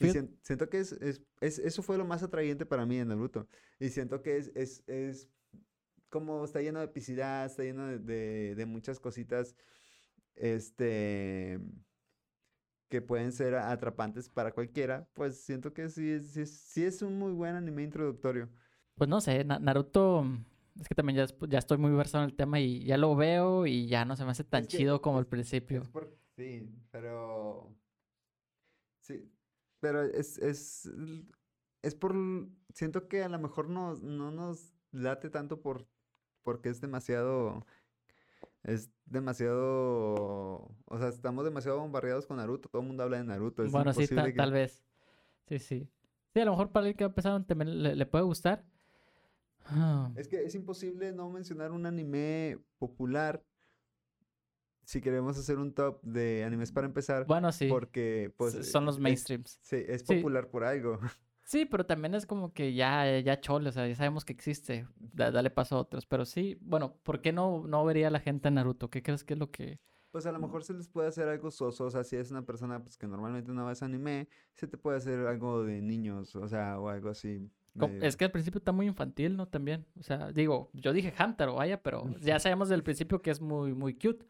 Y 0.00 0.06
sien- 0.10 0.38
siento 0.42 0.68
que 0.68 0.78
es, 0.80 0.92
es, 0.92 1.22
es- 1.40 1.58
eso 1.58 1.82
fue 1.82 1.96
lo 1.98 2.04
más 2.04 2.22
atrayente 2.22 2.66
para 2.66 2.84
mí 2.86 2.98
en 2.98 3.08
Naruto. 3.08 3.48
Y 3.78 3.88
siento 3.90 4.22
que 4.22 4.36
es, 4.38 4.50
es, 4.54 4.82
es 4.88 5.28
como 6.08 6.44
está 6.44 6.60
lleno 6.60 6.78
de 6.80 6.86
epicidad, 6.86 7.44
está 7.46 7.62
lleno 7.64 7.86
de, 7.86 7.98
de, 7.98 8.54
de 8.54 8.66
muchas 8.66 9.00
cositas, 9.00 9.56
este, 10.36 11.60
que 12.88 13.02
pueden 13.02 13.32
ser 13.32 13.54
atrapantes 13.56 14.28
para 14.28 14.52
cualquiera, 14.52 15.08
pues 15.14 15.40
siento 15.40 15.72
que 15.72 15.88
sí, 15.88 16.10
es- 16.10 16.32
sí, 16.32 16.46
sí 16.46 16.84
es 16.84 17.02
un 17.02 17.18
muy 17.18 17.32
buen 17.32 17.54
anime 17.56 17.82
introductorio. 17.82 18.48
Pues 18.96 19.08
no 19.10 19.20
sé, 19.20 19.44
Na- 19.44 19.58
Naruto, 19.58 20.24
es 20.80 20.86
que 20.88 20.94
también 20.94 21.16
ya, 21.26 21.26
ya 21.48 21.58
estoy 21.58 21.78
muy 21.78 21.90
versado 21.92 22.24
en 22.24 22.30
el 22.30 22.36
tema 22.36 22.60
y 22.60 22.84
ya 22.84 22.96
lo 22.96 23.16
veo 23.16 23.66
y 23.66 23.88
ya 23.88 24.04
no 24.04 24.14
se 24.16 24.24
me 24.24 24.30
hace 24.30 24.44
tan 24.44 24.62
Es 24.62 24.68
que 24.68 24.76
chido 24.78 25.00
como 25.02 25.18
al 25.18 25.26
principio. 25.26 25.82
Por- 25.92 26.16
sí, 26.36 26.68
pero, 26.92 27.74
sí, 29.00 29.28
pero 29.84 30.00
es, 30.02 30.38
es, 30.38 30.90
es 31.82 31.94
por, 31.94 32.14
siento 32.72 33.06
que 33.06 33.22
a 33.22 33.28
lo 33.28 33.38
mejor 33.38 33.68
no, 33.68 33.94
no 33.96 34.30
nos 34.30 34.72
late 34.92 35.28
tanto 35.28 35.60
por, 35.60 35.86
porque 36.42 36.70
es 36.70 36.80
demasiado, 36.80 37.66
es 38.62 38.88
demasiado, 39.04 40.70
o 40.86 40.98
sea, 40.98 41.08
estamos 41.08 41.44
demasiado 41.44 41.80
bombardeados 41.80 42.26
con 42.26 42.38
Naruto, 42.38 42.70
todo 42.70 42.80
el 42.80 42.88
mundo 42.88 43.02
habla 43.02 43.18
de 43.18 43.24
Naruto, 43.24 43.62
es 43.62 43.72
Bueno, 43.72 43.92
sí, 43.92 44.08
ta- 44.08 44.24
que- 44.24 44.32
tal 44.32 44.52
vez. 44.52 44.82
Sí, 45.48 45.58
sí. 45.58 45.86
Sí, 46.32 46.40
a 46.40 46.46
lo 46.46 46.52
mejor 46.52 46.72
para 46.72 46.88
el 46.88 46.96
que 46.96 47.04
va 47.04 47.08
empezando 47.08 47.44
también 47.46 47.82
le, 47.82 47.94
le 47.94 48.06
puede 48.06 48.24
gustar. 48.24 48.64
Es 50.16 50.28
que 50.28 50.44
es 50.44 50.54
imposible 50.54 51.12
no 51.12 51.28
mencionar 51.28 51.72
un 51.72 51.84
anime 51.84 52.58
popular 52.78 53.44
si 54.84 55.00
queremos 55.00 55.38
hacer 55.38 55.58
un 55.58 55.72
top 55.74 56.02
de 56.02 56.44
animes 56.44 56.72
para 56.72 56.86
empezar, 56.86 57.26
Bueno, 57.26 57.52
sí, 57.52 57.68
porque 57.68 58.32
pues 58.36 58.70
son 58.70 58.84
los 58.84 58.96
es- 58.96 59.00
mainstreams. 59.00 59.58
sí, 59.62 59.76
es 59.86 60.02
Sí. 60.02 60.16
popular 60.16 60.48
por 60.48 60.64
algo. 60.64 60.98
Sí, 61.46 61.66
pero 61.66 61.84
también 61.84 62.14
es 62.14 62.24
como 62.24 62.54
que 62.54 62.72
ya, 62.72 63.18
ya 63.20 63.38
chole, 63.38 63.68
o 63.68 63.72
sea, 63.72 63.86
ya 63.86 63.94
sabemos 63.94 64.24
que 64.24 64.32
existe. 64.32 64.88
Da- 64.96 65.30
dale 65.30 65.50
paso 65.50 65.76
a 65.76 65.80
otros. 65.80 66.06
Pero 66.06 66.24
sí, 66.24 66.56
bueno, 66.62 66.96
¿por 67.02 67.20
qué 67.20 67.34
no, 67.34 67.66
no 67.66 67.84
vería 67.84 68.08
la 68.08 68.18
gente 68.20 68.50
Naruto? 68.50 68.88
¿Qué 68.88 69.02
crees 69.02 69.24
que 69.24 69.34
es 69.34 69.38
lo 69.38 69.50
que...? 69.50 69.78
Pues 70.10 70.24
a 70.24 70.32
lo 70.32 70.38
mejor 70.38 70.64
se 70.64 70.72
les 70.72 70.88
puede 70.88 71.08
hacer 71.08 71.28
algo 71.28 71.50
soso, 71.50 71.84
o 71.84 71.90
sea, 71.90 72.02
si 72.02 72.16
es 72.16 72.30
una 72.30 72.46
persona 72.46 72.82
pues, 72.82 72.96
que 72.96 73.06
normalmente 73.06 73.52
no 73.52 73.66
ves 73.66 73.82
anime, 73.82 74.26
se 74.54 74.66
te 74.66 74.78
puede 74.78 74.96
hacer 74.96 75.26
algo 75.26 75.64
de 75.64 75.82
niños, 75.82 76.34
o 76.34 76.48
sea, 76.48 76.80
o 76.80 76.88
algo 76.88 77.10
así. 77.10 77.50
medio- 77.74 78.02
Es 78.02 78.16
que 78.16 78.24
al 78.24 78.30
principio 78.30 78.56
está 78.58 78.72
muy 78.72 78.86
infantil, 78.86 79.36
¿no? 79.36 79.46
También. 79.46 79.84
O 79.98 80.02
sea, 80.02 80.32
digo, 80.32 80.70
yo 80.72 80.94
dije 80.94 81.12
Hamtaro, 81.18 81.56
vaya, 81.56 81.82
pero 81.82 82.06
ya 82.20 82.38
sabemos 82.38 82.68
desde 82.70 82.76
el 82.76 82.84
principio 82.84 83.20
que 83.20 83.30
es 83.30 83.42
muy, 83.42 83.74
muy 83.74 83.92
cute. 83.92 84.24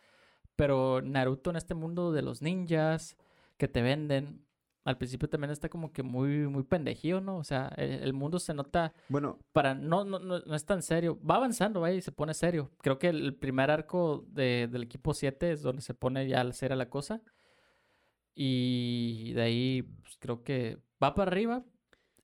Pero 0.57 1.00
Naruto 1.02 1.50
en 1.50 1.57
este 1.57 1.74
mundo 1.74 2.12
de 2.12 2.22
los 2.22 2.42
ninjas 2.42 3.16
que 3.57 3.68
te 3.68 3.82
venden, 3.82 4.44
al 4.84 4.98
principio 4.98 5.28
también 5.28 5.50
está 5.50 5.68
como 5.68 5.92
que 5.92 6.02
muy, 6.02 6.46
muy 6.48 6.62
pendejío, 6.62 7.20
¿no? 7.20 7.38
O 7.38 7.44
sea, 7.44 7.68
el, 7.76 7.90
el 8.02 8.12
mundo 8.12 8.38
se 8.38 8.52
nota 8.55 8.92
Bueno, 9.09 9.38
para 9.52 9.74
no, 9.74 10.05
no, 10.05 10.18
no, 10.18 10.40
no 10.40 10.55
es 10.55 10.64
tan 10.66 10.82
serio. 10.82 11.18
Va 11.24 11.36
avanzando, 11.36 11.80
vaya, 11.80 11.96
y 11.96 12.02
se 12.02 12.12
pone 12.12 12.34
serio. 12.34 12.70
Creo 12.82 12.98
que 12.98 13.09
el 13.09 13.34
primer 13.34 13.70
arco 13.70 14.26
de- 14.28 14.68
del 14.70 14.82
equipo 14.82 15.14
7 15.14 15.52
es 15.52 15.62
donde 15.62 15.80
se 15.82 15.94
pone 15.94 16.28
ya 16.28 16.50
seria 16.52 16.76
la 16.76 16.90
cosa. 16.90 17.22
Y 18.34 19.32
de 19.32 19.42
ahí 19.42 19.82
pues, 19.82 20.16
creo 20.18 20.42
que 20.42 20.78
va 21.02 21.14
para 21.14 21.30
arriba. 21.30 21.64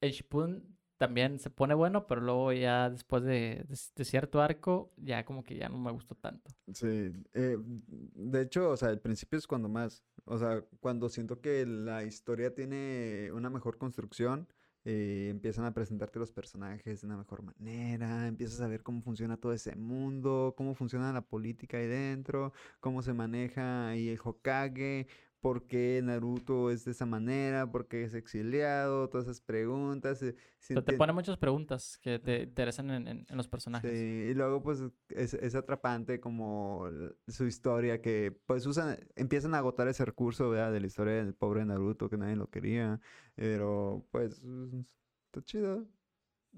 El 0.01 0.13
Shippuden 0.13 0.70
también 1.01 1.39
se 1.41 1.51
pone 1.51 1.75
bueno, 1.75 2.07
pero 2.07 2.21
luego 2.23 2.53
ya 2.53 2.91
después 2.91 3.25
de, 3.25 3.65
de- 3.97 4.05
cierto 4.05 4.43
arco, 4.43 4.93
ya 4.99 5.25
como 5.25 5.45
que 5.45 5.57
ya 5.57 5.69
no 5.71 5.79
me 5.79 5.93
gustó 5.93 6.15
tanto. 6.17 6.53
sí, 6.73 6.87
eh, 7.35 7.57
de 7.59 8.43
hecho, 8.43 8.71
o 8.71 8.77
sea, 8.77 8.91
el 8.91 9.01
principio 9.01 9.39
es 9.39 9.47
cuando 9.47 9.69
más, 9.69 10.05
o 10.25 10.39
sea, 10.39 10.63
cuando 10.81 11.09
siento 11.09 11.41
que 11.41 11.67
la 11.67 12.05
historia 12.05 12.55
tiene 12.55 13.31
una 13.33 13.51
mejor 13.51 13.79
construcción, 13.79 14.49
eh, 14.85 15.29
empiezan 15.31 15.67
a 15.67 15.75
presentarte 15.75 16.19
los 16.19 16.33
personajes 16.33 17.01
de 17.01 17.07
una 17.07 17.17
mejor 17.19 17.43
manera, 17.43 18.27
empiezas 18.29 18.61
a 18.63 18.67
ver 18.69 18.83
cómo 18.83 19.03
funciona 19.03 19.37
todo 19.37 19.53
ese 19.53 19.77
mundo, 19.77 20.55
cómo 20.57 20.75
funciona 20.75 21.13
la 21.13 21.21
política 21.27 21.77
ahí 21.79 21.87
dentro, 21.87 22.53
cómo 22.81 23.03
se 23.03 23.13
maneja 23.13 23.89
ahí 23.89 24.09
el 24.09 24.19
Hokage, 24.23 25.07
por 25.41 25.67
qué 25.67 26.01
Naruto 26.05 26.71
es 26.71 26.85
de 26.85 26.91
esa 26.93 27.07
manera, 27.07 27.71
por 27.71 27.89
qué 27.89 28.05
es 28.05 28.15
exiliado, 28.15 29.09
todas 29.09 29.27
esas 29.27 29.41
preguntas. 29.41 30.23
eh, 30.23 30.35
si 30.59 30.75
te 30.75 30.81
entien- 30.81 30.99
pone 30.99 31.13
muchas 31.13 31.39
preguntas 31.39 31.99
que 31.99 32.19
te 32.19 32.43
interesan 32.43 32.91
en, 32.91 33.09
en- 33.09 33.27
en 33.29 33.37
los 33.37 33.49
personajes. 33.49 33.91
Sí, 33.91 33.97
y 34.31 34.35
luego 34.35 34.63
pues 34.63 34.83
es, 35.09 35.35
es 35.35 35.55
atrapante 35.55 36.21
como 36.21 36.89
su 37.29 37.47
historia 37.47 38.01
que 38.03 38.33
pues 38.47 38.67
usan, 38.67 38.99
empiezan 39.17 39.55
a 39.55 39.59
agotar 39.59 39.89
ese 39.89 40.05
recurso, 40.05 40.51
¿verdad? 40.51 40.73
De 40.73 40.81
la 40.81 40.87
historia 40.87 41.15
del 41.15 41.35
pobre 41.35 41.65
Naruto 41.65 42.09
que 42.11 42.19
nadie 42.19 42.37
lo 42.37 42.51
quería, 42.51 43.01
pero 43.35 44.07
pues 44.11 44.43
mm, 44.45 44.81
está 45.27 45.43
chido. 45.43 45.87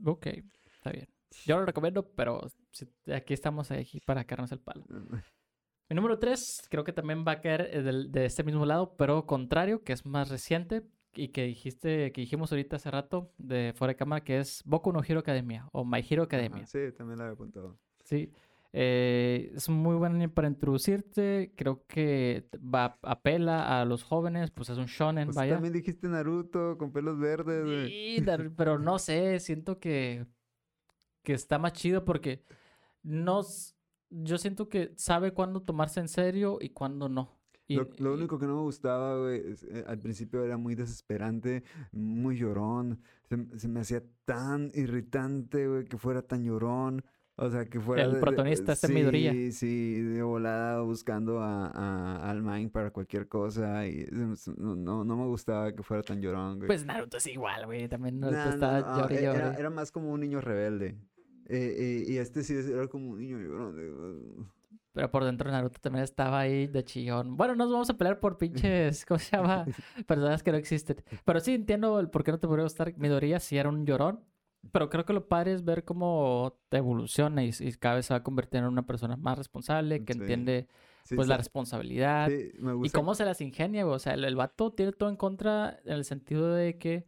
Ok, 0.05 0.27
está 0.75 0.91
bien. 0.91 1.09
Yo 1.47 1.59
lo 1.59 1.65
recomiendo, 1.67 2.11
pero 2.15 2.41
aquí 3.15 3.33
estamos 3.33 3.71
aquí 3.71 4.01
para 4.05 4.25
caernos 4.25 4.53
el 4.53 4.61
palo. 4.61 4.85
Mi 5.93 5.97
número 5.97 6.19
3 6.19 6.69
creo 6.71 6.85
que 6.85 6.95
también 6.95 7.23
va 7.23 7.33
a 7.33 7.41
caer 7.43 7.69
eh, 7.71 7.83
de 7.83 8.25
este 8.25 8.43
mismo 8.43 8.65
lado, 8.65 8.95
pero 8.97 9.27
contrario, 9.27 9.85
que 9.85 9.93
es 9.93 10.07
más 10.07 10.31
reciente 10.31 10.85
y 11.13 11.29
que 11.29 11.43
dijiste, 11.45 12.13
que 12.13 12.23
dijimos 12.23 12.51
ahorita 12.51 12.77
hace 12.77 12.91
rato 12.91 13.31
de 13.37 13.75
fuera 13.77 13.93
de 13.93 13.97
cámara, 13.97 14.25
que 14.25 14.39
es 14.39 14.63
Boku 14.65 14.91
no 14.91 15.03
Hero 15.07 15.21
Academia 15.21 15.69
o 15.71 15.85
My 15.85 16.03
Hero 16.09 16.23
Academia. 16.23 16.63
Ajá, 16.63 16.67
sí, 16.67 16.79
también 16.97 17.19
lo 17.19 17.25
había 17.25 17.35
apuntado. 17.35 17.79
Sí. 18.05 18.33
Eh, 18.73 19.53
es 19.55 19.69
muy 19.69 19.97
buen 19.97 20.31
para 20.31 20.49
introducirte. 20.49 21.53
Creo 21.57 21.85
que 21.87 22.49
va, 22.57 22.99
apela 23.03 23.79
a 23.79 23.85
los 23.85 24.03
jóvenes, 24.03 24.51
pues 24.51 24.71
es 24.71 24.79
un 24.79 24.87
shonen, 24.87 25.27
Pues 25.27 25.37
vaya. 25.37 25.57
también 25.57 25.75
dijiste 25.75 26.09
Naruto 26.09 26.79
con 26.79 26.91
pelos 26.91 27.19
verdes. 27.19 27.91
Sí, 27.91 28.25
pero 28.57 28.79
no 28.79 28.99
sé, 28.99 29.41
siento 29.41 29.79
que, 29.79 30.25
que 31.23 31.35
está 31.35 31.59
más 31.59 31.75
chido 31.75 32.03
porque 32.07 32.47
no, 33.03 33.43
yo 34.13 34.39
siento 34.39 34.69
que 34.69 34.93
sabe 34.97 35.33
cuándo 35.33 35.63
tomarse 35.63 36.01
en 36.01 36.09
serio 36.09 36.59
y 36.61 36.69
cuándo 36.71 37.09
no. 37.09 37.39
Y- 37.69 37.77
Lo, 37.77 37.89
lo 37.99 38.11
y- 38.13 38.19
único 38.19 38.39
que 38.39 38.47
no 38.47 38.57
me 38.57 38.63
gustaba, 38.63 39.19
güey, 39.19 39.41
es, 39.53 39.63
eh, 39.65 39.85
al 39.87 39.99
principio 39.99 40.45
era 40.45 40.57
muy 40.57 40.75
desesperante, 40.75 41.63
muy 41.93 42.37
llorón. 42.37 43.01
Se, 43.57 43.69
me 43.69 43.81
hacía 43.81 44.03
tan 44.25 44.71
irritante, 44.75 45.67
güey, 45.69 45.85
que 45.85 45.97
fuera 45.97 46.23
tan 46.23 46.45
llorón. 46.45 47.05
O 47.37 47.49
sea, 47.49 47.65
que 47.65 47.81
fuera... 47.81 48.05
El 48.05 48.21
protagonista, 48.21 48.73
este 48.73 48.89
Midoriya. 48.89 49.33
Sí, 49.33 49.53
sí, 49.53 50.01
de 50.03 50.23
volada 50.23 50.83
buscando 50.83 51.41
a, 51.41 51.69
a- 51.69 52.31
al 52.31 52.43
Mind 52.43 52.71
para 52.71 52.91
cualquier 52.91 53.27
cosa. 53.27 53.87
Y 53.87 54.07
no, 54.57 55.03
no, 55.05 55.17
me 55.17 55.27
gustaba 55.27 55.73
que 55.75 55.83
fuera 55.83 56.03
tan 56.03 56.21
llorón, 56.21 56.59
güey. 56.59 56.67
Pues 56.67 56.85
Naruto 56.85 57.17
es 57.17 57.27
igual, 57.29 57.65
güey. 57.65 57.89
También 57.89 58.21
Naruto 58.21 58.57
Nah, 58.59 58.81
no, 58.81 58.87
no, 58.87 59.01
llore, 59.03 59.17
e- 59.17 59.25
era, 59.25 59.55
era 59.55 59.71
más 59.71 59.91
como 59.91 60.13
un 60.13 60.21
niño 60.21 60.43
rebelde. 60.43 60.99
Eh, 61.55 62.05
y 62.09 62.17
este 62.17 62.43
sí 62.43 62.55
era 62.55 62.87
como 62.89 63.11
un 63.11 63.19
niño 63.19 63.39
llorón. 63.39 64.51
Pero 64.93 65.11
por 65.11 65.25
dentro 65.25 65.51
Naruto 65.51 65.79
también 65.81 66.05
estaba 66.05 66.41
ahí 66.41 66.67
de 66.67 66.85
chillón. 66.85 67.37
Bueno, 67.37 67.55
nos 67.57 67.71
vamos 67.71 67.89
a 67.91 67.97
pelear 67.97 68.21
por 68.21 68.37
pinches, 68.39 69.05
¿cómo 69.07 69.19
se 69.19 69.37
llama? 69.37 69.65
Personas 70.07 70.43
que 70.43 70.53
no 70.53 70.59
existen. 70.59 70.97
Pero 71.25 71.41
sí 71.41 71.55
entiendo 71.55 71.99
el 71.99 72.11
por 72.11 72.25
qué 72.25 72.31
no 72.31 72.39
te 72.39 72.47
podría 72.47 72.65
gustar 72.65 72.95
Midoriya 72.99 73.41
si 73.41 73.57
era 73.57 73.69
un 73.69 73.87
llorón. 73.87 74.21
Pero 74.71 74.89
creo 74.91 75.05
que 75.05 75.13
lo 75.13 75.27
padre 75.29 75.55
es 75.55 75.65
ver 75.65 75.85
cómo 75.85 76.61
te 76.69 76.77
evoluciona 76.77 77.43
y, 77.43 77.51
y 77.59 77.73
cada 77.73 77.97
vez 77.97 78.07
se 78.07 78.15
va 78.15 78.19
a 78.19 78.23
convertir 78.23 78.61
en 78.61 78.67
una 78.67 78.87
persona 78.87 79.17
más 79.17 79.37
responsable, 79.39 80.05
que 80.05 80.13
Sí. 80.13 80.21
entiende 80.21 80.69
Sí, 81.05 81.17
pues 81.17 81.27
la 81.27 81.35
sí, 81.35 81.39
responsabilidad. 81.39 82.29
sí, 82.29 82.53
me 82.61 82.71
Y 82.71 82.75
gusta. 82.75 82.99
cómo 82.99 83.15
se 83.17 83.25
las 83.25 83.41
ingenia, 83.41 83.83
güey. 83.85 83.97
O 83.97 83.99
sea, 83.99 84.15
el, 84.15 84.25
el 84.25 84.37
vato 84.37 84.73
tiene 84.73 84.93
todo 84.93 85.09
en 85.09 85.17
contra 85.17 85.81
en 85.85 85.95
el 85.95 86.05
sentido 86.05 86.55
de 86.55 86.79
que, 86.79 87.07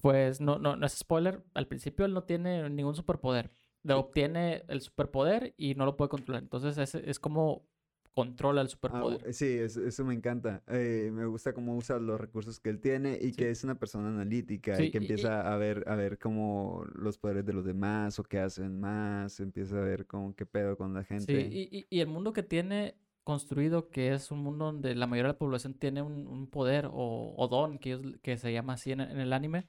pues, 0.00 0.40
no, 0.40 0.58
no, 0.58 0.76
no 0.76 0.86
es 0.86 0.92
spoiler, 0.98 1.42
al 1.54 1.66
principio 1.66 2.04
él 2.06 2.14
no 2.14 2.24
tiene 2.24 2.68
ningún 2.70 2.94
superpoder. 2.94 3.50
Le 3.82 3.94
obtiene 3.94 4.64
el 4.68 4.80
superpoder 4.80 5.54
y 5.56 5.74
no 5.74 5.86
lo 5.86 5.96
puede 5.96 6.10
controlar. 6.10 6.42
Entonces, 6.42 6.76
es, 6.78 6.94
es 6.94 7.18
como 7.18 7.64
controla 8.12 8.60
el 8.60 8.66
Ah, 8.66 8.70
superpoder. 8.70 9.32
sí, 9.32 9.46
es- 9.46 9.76
eso 9.76 10.04
me 10.04 10.12
encanta. 10.14 10.62
Eh, 10.66 11.10
me 11.12 11.24
gusta 11.26 11.52
cómo 11.54 11.76
usa 11.76 11.98
los 11.98 12.20
recursos 12.20 12.58
que 12.60 12.68
él 12.70 12.80
tiene 12.80 13.16
y 13.20 13.30
Sí. 13.30 13.36
que 13.36 13.50
es 13.50 13.62
una 13.64 13.76
persona 13.76 14.08
analítica 14.08 14.76
Sí, 14.76 14.84
y 14.84 14.90
que 14.90 14.98
y- 14.98 15.00
empieza 15.02 15.52
a 15.52 15.56
ver, 15.56 15.84
a 15.86 15.94
ver 15.94 16.18
cómo 16.18 16.84
los 16.94 17.16
poderes 17.16 17.46
de 17.46 17.52
los 17.52 17.64
demás 17.64 18.18
o 18.18 18.24
qué 18.24 18.40
hacen 18.40 18.80
más, 18.80 19.38
empieza 19.40 19.78
a 19.78 19.82
ver 19.82 20.06
cómo 20.06 20.34
qué 20.34 20.44
pedo 20.44 20.76
con 20.76 20.92
la 20.92 21.04
Sí, 21.04 21.08
gente. 21.08 21.48
y, 21.52 21.68
y- 21.78 21.86
y 21.88 22.00
el 22.00 22.08
mundo 22.08 22.32
que 22.32 22.42
tiene 22.42 22.96
construido, 23.22 23.90
que 23.90 24.12
es 24.12 24.30
un 24.32 24.40
mundo 24.40 24.64
donde 24.66 24.94
la 24.96 25.06
mayoría 25.06 25.28
de 25.28 25.34
la 25.34 25.38
población 25.38 25.74
tiene 25.74 26.02
un, 26.02 26.26
un 26.26 26.48
poder 26.48 26.86
o, 26.86 27.34
o 27.36 27.48
don, 27.48 27.78
que, 27.78 27.92
ellos- 27.92 28.16
que 28.22 28.36
se 28.36 28.52
llama 28.52 28.72
así 28.74 28.90
en, 28.92 29.00
en 29.00 29.18
el 29.20 29.32
anime, 29.32 29.68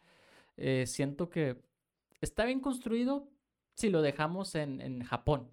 eh, 0.61 0.85
siento 0.87 1.29
que 1.29 1.61
está 2.21 2.45
bien 2.45 2.59
construido 2.59 3.29
si 3.75 3.89
lo 3.89 4.01
dejamos 4.01 4.55
en, 4.55 4.81
en 4.81 5.03
Japón. 5.03 5.49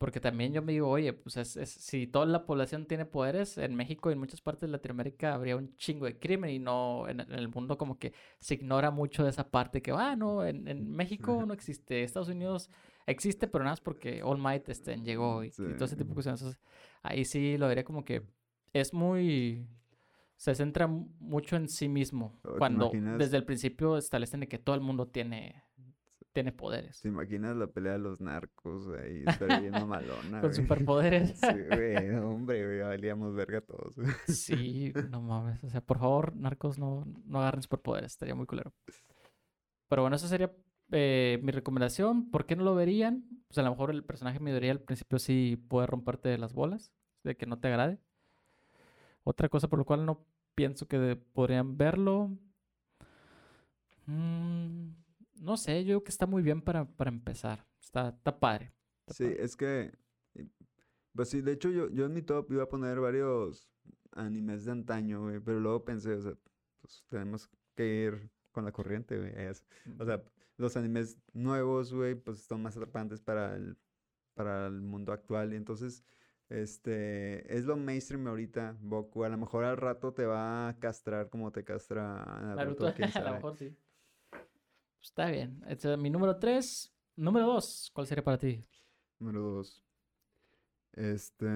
Porque 0.00 0.20
también 0.20 0.52
yo 0.52 0.62
me 0.62 0.72
digo, 0.72 0.88
oye, 0.88 1.12
pues 1.12 1.36
es- 1.36 1.56
es- 1.56 1.70
si 1.70 2.06
toda 2.06 2.24
la 2.26 2.46
población 2.46 2.86
tiene 2.86 3.04
poderes, 3.04 3.58
en 3.58 3.74
México 3.74 4.10
y 4.10 4.12
en 4.12 4.20
muchas 4.20 4.40
partes 4.40 4.60
de 4.62 4.68
Latinoamérica 4.68 5.34
habría 5.34 5.56
un 5.56 5.74
chingo 5.76 6.06
de 6.06 6.16
crimen 6.20 6.50
y 6.50 6.60
no, 6.60 7.08
en, 7.08 7.18
en 7.20 7.32
el 7.32 7.48
mundo 7.48 7.76
como 7.76 7.98
que 7.98 8.12
se 8.38 8.54
ignora 8.54 8.92
mucho 8.92 9.24
de 9.24 9.30
esa 9.30 9.50
parte 9.50 9.82
que, 9.82 9.90
ah, 9.90 10.14
no, 10.14 10.44
en, 10.46 10.68
en 10.68 10.88
México 10.88 11.44
no 11.46 11.52
existe, 11.54 12.04
Estados 12.04 12.28
Unidos 12.28 12.70
existe, 13.06 13.48
pero 13.48 13.64
nada 13.64 13.72
más 13.72 13.80
porque 13.80 14.22
All 14.22 14.38
Might 14.38 14.68
este, 14.68 14.96
llegó 14.98 15.42
y, 15.42 15.48
y 15.48 15.50
todo 15.74 15.86
ese 15.86 15.96
tipo 15.96 16.10
de 16.10 16.14
cosas. 16.14 16.40
Entonces, 16.42 16.60
ahí 17.02 17.24
sí 17.24 17.58
lo 17.58 17.68
diría 17.68 17.82
como 17.84 18.04
que 18.04 18.22
es 18.72 18.92
muy... 18.94 19.66
Se 20.38 20.54
centra 20.54 20.86
mu- 20.86 21.08
mucho 21.18 21.56
en 21.56 21.68
sí 21.68 21.88
mismo. 21.88 22.40
Oh, 22.44 22.52
¿te 22.52 22.58
Cuando 22.58 22.90
desde 23.18 23.36
el 23.36 23.44
principio 23.44 23.98
establecen 23.98 24.40
de 24.40 24.48
que 24.48 24.58
todo 24.58 24.76
el 24.76 24.80
mundo 24.80 25.08
tiene, 25.08 25.64
tiene 26.32 26.52
poderes. 26.52 27.00
¿Te 27.02 27.08
imaginas 27.08 27.56
la 27.56 27.66
pelea 27.66 27.94
de 27.94 27.98
los 27.98 28.20
narcos 28.20 28.86
ahí? 28.96 29.24
Estaría 29.26 29.58
bien 29.58 29.72
mamalona, 29.72 30.40
Con 30.40 30.54
superpoderes. 30.54 31.40
Sí, 31.40 31.52
güey, 31.74 32.10
hombre, 32.14 32.64
güey, 32.64 32.80
valíamos 32.80 33.34
verga 33.34 33.60
todos. 33.60 33.94
Sí, 34.28 34.92
no 35.10 35.20
mames. 35.20 35.62
O 35.64 35.68
sea, 35.68 35.80
por 35.80 35.98
favor, 35.98 36.34
narcos, 36.36 36.78
no, 36.78 37.04
no 37.26 37.40
agarren 37.40 37.62
superpoderes. 37.62 38.12
Estaría 38.12 38.36
muy 38.36 38.46
culero. 38.46 38.72
Pero 39.88 40.02
bueno, 40.02 40.14
esa 40.16 40.28
sería 40.28 40.52
eh, 40.92 41.40
mi 41.42 41.50
recomendación. 41.50 42.30
¿Por 42.30 42.46
qué 42.46 42.54
no 42.54 42.62
lo 42.62 42.74
verían? 42.76 43.24
Pues 43.48 43.58
a 43.58 43.62
lo 43.62 43.70
mejor 43.70 43.90
el 43.90 44.04
personaje 44.04 44.38
Midoriya 44.38 44.70
al 44.72 44.80
principio 44.82 45.18
sí 45.18 45.56
puede 45.68 45.86
romperte 45.88 46.36
las 46.38 46.52
bolas, 46.52 46.92
de 47.24 47.36
que 47.36 47.46
no 47.46 47.58
te 47.58 47.68
agrade. 47.68 47.98
Otra 49.28 49.48
cosa 49.50 49.68
por 49.68 49.78
lo 49.78 49.84
cual 49.84 50.06
no 50.06 50.26
pienso 50.54 50.88
que 50.88 51.16
podrían 51.34 51.76
verlo. 51.76 52.30
mm, 54.06 54.88
no 55.42 55.56
sé, 55.56 55.84
yo 55.84 55.88
creo 55.96 56.04
que 56.04 56.10
está 56.10 56.26
muy 56.26 56.42
bien 56.42 56.62
para, 56.62 56.84
para 56.86 57.10
empezar. 57.10 57.66
Está, 57.80 58.08
está 58.08 58.38
padre. 58.40 58.72
está 59.00 59.14
Sí, 59.14 59.24
padre. 59.24 59.44
es 59.44 59.56
que, 59.56 59.92
eh, 60.34 60.48
pues 61.14 61.28
sí, 61.30 61.40
de 61.42 61.52
hecho 61.52 61.70
yo, 61.70 61.90
yo 61.90 62.06
en 62.06 62.14
mi 62.14 62.22
top 62.22 62.50
iba 62.52 62.64
a 62.64 62.68
poner 62.68 63.00
varios 63.00 63.68
animes 64.12 64.64
de 64.64 64.72
antaño, 64.72 65.22
güey, 65.24 65.40
pero 65.40 65.60
luego 65.60 65.84
pensé, 65.84 66.14
o 66.14 66.22
sea, 66.22 66.34
pues 66.80 67.04
tenemos 67.08 67.50
que 67.74 67.86
ir 68.04 68.30
con 68.52 68.64
la 68.64 68.72
corriente, 68.72 69.18
güey. 69.18 69.32
es- 69.36 69.64
O 69.98 70.04
sea, 70.06 70.22
los 70.56 70.76
animes 70.76 71.18
nuevos, 71.34 71.92
güey, 71.92 72.14
pues 72.14 72.44
son 72.44 72.62
más 72.62 72.76
atrapantes 72.76 73.20
para 73.20 73.56
el, 73.56 73.76
para 74.34 74.66
el 74.68 74.80
mundo 74.80 75.12
actual. 75.12 75.52
Y 75.52 75.56
entonces, 75.56 76.02
este, 76.48 77.54
es 77.54 77.64
lo 77.64 77.76
mainstream 77.76 78.26
ahorita, 78.26 78.76
Boku. 78.80 79.24
A 79.24 79.28
lo 79.28 79.36
mejor 79.38 79.64
al 79.64 79.76
rato 79.76 80.12
te 80.12 80.24
va 80.26 80.68
a 80.68 80.78
castrar 80.78 81.28
como 81.30 81.52
te 81.52 81.64
castra 81.64 82.24
Naruto, 82.54 82.84
Naruto, 82.84 82.94
quién 82.96 83.04
a 83.04 83.06
lo 83.08 83.12
sabe. 83.12 83.30
mejor 83.36 83.56
sí. 83.56 83.76
Está 85.02 85.30
bien. 85.30 85.62
Este, 85.68 85.96
mi 85.96 86.10
número 86.10 86.38
3. 86.38 86.92
Número 87.16 87.46
2. 87.46 87.90
¿Cuál 87.94 88.06
sería 88.06 88.24
para 88.24 88.38
ti? 88.38 88.64
Número 89.18 89.40
dos. 89.42 89.82
Este, 90.92 91.46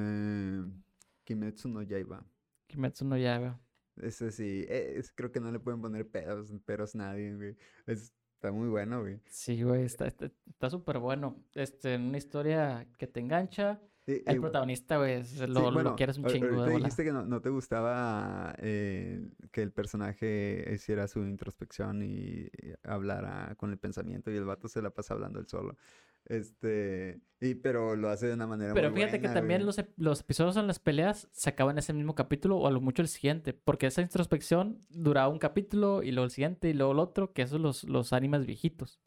Kimetsu 1.25 1.69
no 1.69 1.83
Yaiba. 1.83 2.25
Kimetsu 2.67 3.05
no 3.05 3.17
Yaiba. 3.17 3.61
Ese 3.97 4.31
sí, 4.31 4.65
eh, 4.69 4.95
es- 4.97 5.13
creo 5.13 5.31
que 5.33 5.41
no 5.41 5.51
le 5.53 5.59
pueden 5.61 5.81
poner 5.81 6.09
pedos, 6.09 6.51
peros 6.65 6.95
nadie, 6.95 7.35
güey. 7.37 7.57
Es- 7.87 8.13
está 8.35 8.51
muy 8.53 8.69
bueno, 8.69 9.01
güey. 9.03 9.21
Sí, 9.29 9.63
güey, 9.63 9.85
está 9.85 10.07
está- 10.07 10.31
está 10.47 10.71
súper 10.71 10.99
bueno. 10.99 11.45
Este, 11.55 11.97
una 11.97 12.19
historia 12.19 12.89
que 12.99 13.07
te 13.07 13.21
engancha. 13.21 13.81
El 14.07 14.37
y- 14.37 14.41
protagonista, 14.41 14.97
güey, 14.97 15.13
es- 15.21 15.29
sí, 15.29 15.47
lo, 15.47 15.47
lo 15.47 15.73
bueno, 15.73 15.95
quieres 15.97 16.19
un 16.19 16.25
chingo 16.27 16.65
de 16.65 16.77
dijiste 16.77 17.05
que 17.05 17.13
no, 17.13 17.25
no 17.25 17.41
te 17.41 17.51
gustaba 17.51 18.55
eh, 18.59 19.29
que 19.53 19.63
el 19.63 19.71
personaje 19.73 20.69
hiciera 20.75 21.07
su 21.07 21.21
introspección 21.21 22.03
y, 22.03 22.47
y 22.47 22.51
hablara 22.83 23.55
con 23.57 23.71
el 23.71 23.79
pensamiento 23.79 24.31
y 24.33 24.37
el 24.37 24.45
vato 24.45 24.67
se 24.69 24.83
la 24.83 24.91
pasa 24.91 25.15
hablando 25.15 25.39
él 25.39 25.47
solo. 25.47 25.77
Este, 26.25 27.21
y, 27.41 27.57
pero 27.57 27.97
lo 27.97 28.09
hace 28.09 28.29
de 28.29 28.35
una 28.35 28.47
manera 28.47 28.75
Pero 28.75 28.91
muy 28.91 29.01
fíjate 29.01 29.19
que 29.21 29.27
buena, 29.27 29.41
también 29.41 29.61
güey. 29.65 29.67
los, 29.77 29.85
los 29.97 30.21
episodios 30.21 30.57
en 30.57 30.69
las 30.69 30.79
peleas 30.79 31.29
se 31.33 31.51
acaban 31.51 31.75
en 31.75 31.79
ese 31.79 31.93
mismo 31.93 32.15
capítulo 32.15 32.59
o 32.59 32.67
a 32.69 32.71
lo 32.71 32.81
mucho 32.81 33.03
el 33.03 33.09
siguiente. 33.09 33.53
Porque 33.53 33.87
esa 33.89 34.03
introspección 34.03 34.79
duraba 34.89 35.29
un 35.29 35.41
capítulo 35.41 36.03
y 36.05 36.13
luego 36.13 36.25
el 36.27 36.31
siguiente 36.31 36.69
y 36.69 36.75
luego 36.75 36.93
el 36.93 37.01
otro, 37.01 37.33
que 37.33 37.43
esos 37.43 37.61
los, 37.61 37.83
los 37.85 38.13
animes 38.13 38.47
viejitos. 38.47 39.01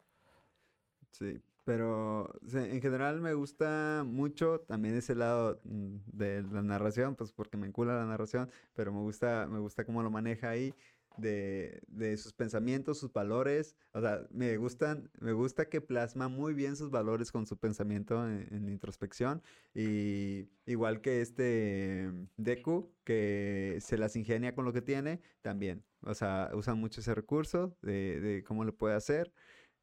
Sí, 1.12 1.40
pero 1.66 2.32
en 2.52 2.80
general 2.80 3.20
me 3.20 3.34
gusta 3.34 4.04
mucho 4.06 4.60
también 4.60 4.94
ese 4.94 5.16
lado 5.16 5.60
mm, 5.64 5.96
de 6.06 6.44
la 6.44 6.62
narración, 6.62 7.16
pues 7.16 7.32
porque 7.32 7.56
me 7.56 7.66
encula 7.66 7.96
la 7.96 8.06
narración, 8.06 8.48
pero 8.72 8.92
me 8.92 9.00
gusta, 9.00 9.48
me 9.50 9.58
gusta 9.58 9.84
cómo 9.84 10.00
lo 10.04 10.08
maneja 10.08 10.48
ahí, 10.48 10.72
de, 11.16 11.82
de 11.88 12.16
sus 12.18 12.32
pensamientos, 12.32 13.00
sus 13.00 13.12
valores, 13.12 13.74
o 13.92 14.00
sea, 14.00 14.28
me 14.30 14.56
gustan, 14.58 15.10
me 15.18 15.32
gusta 15.32 15.68
que 15.68 15.80
plasma 15.80 16.28
muy 16.28 16.54
bien 16.54 16.76
sus 16.76 16.90
valores 16.90 17.32
con 17.32 17.46
su 17.46 17.56
pensamiento 17.58 18.24
en, 18.28 18.68
introspección, 18.68 19.42
y 19.74 20.48
igual 20.66 21.00
que 21.00 21.20
este 21.20 22.12
Deku, 22.36 22.92
que 23.02 23.78
se 23.80 23.98
las 23.98 24.14
ingenia 24.14 24.54
con 24.54 24.64
lo 24.64 24.72
que 24.72 24.82
tiene, 24.82 25.20
también, 25.42 25.82
o 26.02 26.14
sea, 26.14 26.50
usa 26.54 26.74
mucho 26.74 27.00
ese 27.00 27.12
recurso 27.12 27.76
de, 27.82 28.20
de 28.20 28.44
cómo 28.44 28.62
lo 28.62 28.76
puede 28.76 28.94
hacer. 28.94 29.32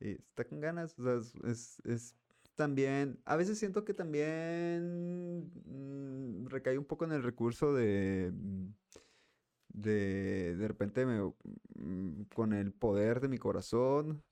Y 0.04 0.12
está 0.12 0.44
con 0.46 0.60
ganas, 0.60 1.00
o 1.00 1.04
sea, 1.04 1.16
es, 1.18 1.34
es- 1.46 1.82
es 1.86 2.16
también, 2.56 3.20
a 3.26 3.36
veces 3.38 3.58
siento 3.60 3.86
que 3.86 3.94
también 3.96 5.52
mm, 5.66 6.48
recae 6.50 6.78
un 6.78 6.86
poco 6.86 7.06
en 7.06 7.14
el 7.14 7.24
recurso 7.24 7.74
de, 7.74 8.32
mm, 8.34 8.68
de, 9.70 10.56
de 10.56 10.68
repente 10.68 11.06
me, 11.06 11.22
mm, 11.76 12.24
con 12.36 12.54
el 12.54 12.72
poder 12.74 13.20
de 13.22 13.28
mi 13.28 13.38
corazón, 13.38 14.24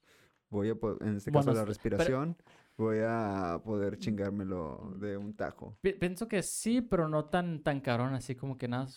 voy 0.50 0.70
a, 0.70 0.78
en 1.02 1.18
este 1.18 1.32
caso 1.32 1.52
Bueno, 1.52 1.60
la 1.60 1.66
respiración, 1.66 2.38
voy 2.78 3.00
a 3.04 3.62
poder 3.66 3.98
chingármelo 3.98 4.96
de 5.00 5.18
un 5.18 5.36
tajo. 5.36 5.78
Pi- 5.82 5.94
Pienso 5.94 6.28
que 6.28 6.44
sí, 6.44 6.82
pero 6.82 7.08
no 7.08 7.26
tan, 7.26 7.64
tan 7.64 7.82
cabrón, 7.82 8.14
así 8.14 8.36
como 8.36 8.58
que 8.58 8.68
nada. 8.68 8.88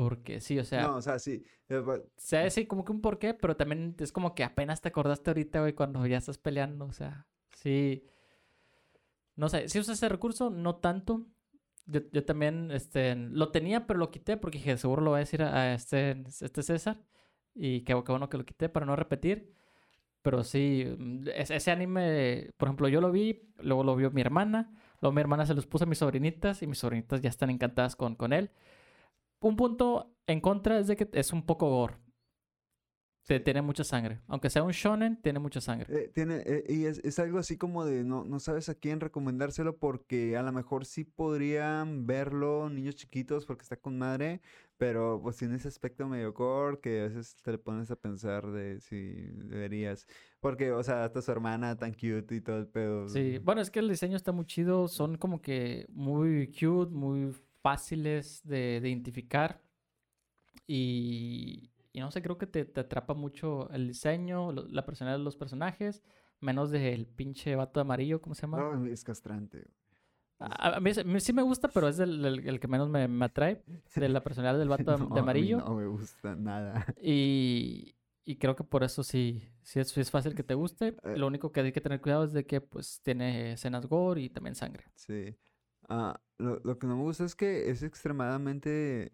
Porque 0.00 0.40
sí, 0.40 0.58
o 0.58 0.64
sea, 0.64 0.82
No, 0.88 0.96
o 0.96 1.02
sea, 1.02 1.18
sí, 1.18 1.42
eh, 1.68 1.76
va- 1.78 2.00
sea 2.16 2.48
sí 2.48 2.66
como 2.66 2.82
que 2.84 2.92
un 2.92 3.02
porqué, 3.02 3.34
pero 3.34 3.56
también 3.56 3.94
es 3.98 4.10
como 4.10 4.34
que 4.34 4.42
apenas 4.44 4.80
te 4.80 4.88
acordaste 4.88 5.28
ahorita, 5.30 5.60
güey, 5.60 5.74
cuando 5.74 6.06
ya 6.06 6.16
estás 6.16 6.38
peleando, 6.38 6.86
o 6.86 6.92
sea, 6.92 7.26
sí. 7.56 8.02
No 9.36 9.48
sé, 9.48 9.68
si 9.68 9.78
usas 9.78 9.98
ese 9.98 10.08
recurso, 10.08 10.50
no 10.50 10.76
tanto. 10.76 11.26
Yo, 11.86 12.00
yo 12.12 12.24
también, 12.24 12.70
este, 12.70 13.14
lo 13.16 13.50
tenía, 13.50 13.86
pero 13.86 13.98
lo 13.98 14.10
quité 14.10 14.36
porque 14.36 14.58
dije, 14.58 14.76
seguro 14.78 15.02
lo 15.02 15.10
va 15.12 15.16
a 15.18 15.20
decir 15.20 15.42
a, 15.42 15.54
a 15.54 15.74
este, 15.74 16.22
este 16.40 16.62
César. 16.62 17.02
Y 17.54 17.80
qué, 17.82 17.94
qué 18.04 18.12
bueno 18.12 18.28
que 18.28 18.38
lo 18.38 18.44
quité 18.44 18.68
para 18.68 18.86
no 18.86 18.96
repetir. 18.96 19.52
Pero 20.22 20.44
sí, 20.44 20.86
mm, 20.98 21.28
es- 21.34 21.50
ese 21.50 21.70
anime, 21.72 22.50
por 22.56 22.68
ejemplo, 22.68 22.88
yo 22.88 23.00
lo 23.00 23.12
vi, 23.12 23.52
luego 23.58 23.84
lo 23.84 23.96
vio 23.96 24.10
mi 24.10 24.20
hermana, 24.22 24.72
luego 25.00 25.14
mi 25.14 25.20
hermana 25.22 25.46
se 25.46 25.54
los 25.54 25.66
puso 25.66 25.84
a 25.84 25.88
mis 25.88 25.98
sobrinitas 25.98 26.62
y 26.62 26.66
mis 26.68 26.78
sobrinitas 26.78 27.20
ya 27.22 27.30
están 27.30 27.50
encantadas 27.50 27.96
con, 27.96 28.16
con 28.16 28.32
él. 28.32 28.50
Un 29.42 29.56
punto 29.56 30.14
en 30.26 30.40
contra 30.40 30.78
es 30.78 30.86
de 30.86 30.96
que 30.96 31.08
es 31.12 31.32
un 31.32 31.44
poco 31.44 31.68
gore. 31.68 31.96
te- 33.24 33.38
tiene 33.40 33.62
mucha 33.62 33.84
sangre. 33.84 34.20
Aunque 34.26 34.50
sea 34.50 34.64
un 34.64 34.72
shonen, 34.72 35.20
tiene 35.22 35.38
mucha 35.38 35.60
sangre. 35.60 35.86
Eh, 35.88 36.10
tiene, 36.12 36.42
eh, 36.44 36.64
y 36.68 36.84
es, 36.86 36.98
es 37.04 37.18
algo 37.20 37.38
así 37.38 37.56
como 37.56 37.84
de 37.84 38.02
no, 38.02 38.24
no 38.24 38.40
sabes 38.40 38.68
a 38.68 38.74
quién 38.74 38.98
recomendárselo 38.98 39.76
porque 39.78 40.36
a 40.36 40.42
lo 40.42 40.50
mejor 40.52 40.84
sí 40.86 41.04
podrían 41.04 42.04
verlo 42.04 42.68
niños 42.68 42.96
chiquitos 42.96 43.46
porque 43.46 43.62
está 43.62 43.76
con 43.76 43.96
madre, 43.96 44.40
pero 44.76 45.20
pues 45.22 45.36
tiene 45.36 45.54
ese 45.54 45.68
aspecto 45.68 46.08
medio 46.08 46.34
core 46.34 46.80
que 46.80 47.00
a 47.02 47.04
veces 47.04 47.36
te 47.42 47.52
le 47.52 47.58
pones 47.58 47.92
a 47.92 47.96
pensar 47.96 48.50
de 48.50 48.80
si 48.80 49.12
deberías. 49.44 50.06
Porque, 50.40 50.72
o 50.72 50.82
sea, 50.82 51.04
hasta 51.04 51.22
su 51.22 51.30
hermana 51.30 51.76
tan 51.78 51.92
cute 51.92 52.34
y 52.34 52.40
todo 52.40 52.58
el 52.58 52.66
pedo. 52.66 53.08
Sí, 53.08 53.38
bueno, 53.38 53.60
es 53.60 53.70
que 53.70 53.78
el 53.78 53.88
diseño 53.88 54.16
está 54.16 54.32
muy 54.32 54.46
chido. 54.46 54.88
Son 54.88 55.16
como 55.16 55.40
que 55.40 55.86
muy 55.90 56.48
cute, 56.48 56.92
muy 56.92 57.32
fáciles 57.62 58.42
de, 58.44 58.80
de 58.80 58.88
identificar. 58.88 59.60
Y, 60.66 61.70
y 61.92 62.00
no 62.00 62.10
sé, 62.10 62.22
creo 62.22 62.38
que 62.38 62.46
te, 62.46 62.64
te 62.64 62.80
atrapa 62.80 63.14
mucho 63.14 63.70
el 63.70 63.88
diseño, 63.88 64.52
lo- 64.52 64.68
la 64.68 64.84
personalidad 64.84 65.18
de 65.18 65.24
los 65.24 65.36
personajes, 65.36 66.02
menos 66.40 66.70
del 66.70 67.06
pinche 67.06 67.56
vato 67.56 67.80
amarillo, 67.80 68.20
¿cómo 68.20 68.34
se 68.34 68.42
llama? 68.42 68.58
No, 68.58 68.86
es 68.86 69.04
castrante. 69.04 69.66
A, 70.38 70.76
a 70.76 70.80
mí, 70.80 70.90
a 70.98 71.04
mí 71.04 71.20
sí 71.20 71.32
me 71.32 71.42
gusta, 71.42 71.68
pero 71.68 71.88
es 71.88 71.98
el, 71.98 72.24
el- 72.24 72.48
el 72.48 72.60
que 72.60 72.68
menos 72.68 72.88
me, 72.88 73.06
me 73.08 73.24
atrae, 73.26 73.62
de 73.94 74.08
la 74.08 74.22
personalidad 74.22 74.58
del 74.58 74.68
vato 74.68 74.82
No, 74.98 75.14
de 75.14 75.20
amarillo. 75.20 75.58
No 75.58 75.74
me 75.74 75.86
gusta 75.86 76.34
nada. 76.36 76.84
Y, 77.02 77.94
y 78.24 78.36
creo 78.36 78.54
que 78.56 78.64
por 78.64 78.82
eso 78.84 79.02
sí, 79.02 79.42
sí 79.62 79.80
es, 79.80 79.88
sí 79.90 80.00
es 80.00 80.10
fácil 80.10 80.34
que 80.34 80.42
te 80.44 80.54
guste. 80.54 80.96
Eh. 81.04 81.16
Lo 81.16 81.26
único 81.26 81.52
que 81.52 81.60
hay 81.60 81.72
que 81.72 81.80
tener 81.80 82.00
cuidado 82.00 82.24
es 82.24 82.32
de 82.32 82.44
que 82.46 82.60
pues 82.60 83.00
tiene 83.02 83.52
escenas 83.52 83.86
gore 83.86 84.22
y 84.22 84.30
también 84.30 84.54
sangre. 84.54 84.84
Sí. 84.94 85.34
Ah, 85.94 86.18
lo, 86.38 86.58
lo 86.64 86.78
que 86.78 86.86
no 86.86 86.96
me 86.96 87.02
gusta 87.02 87.24
es 87.24 87.34
que 87.34 87.68
es 87.70 87.82
extremadamente, 87.82 89.10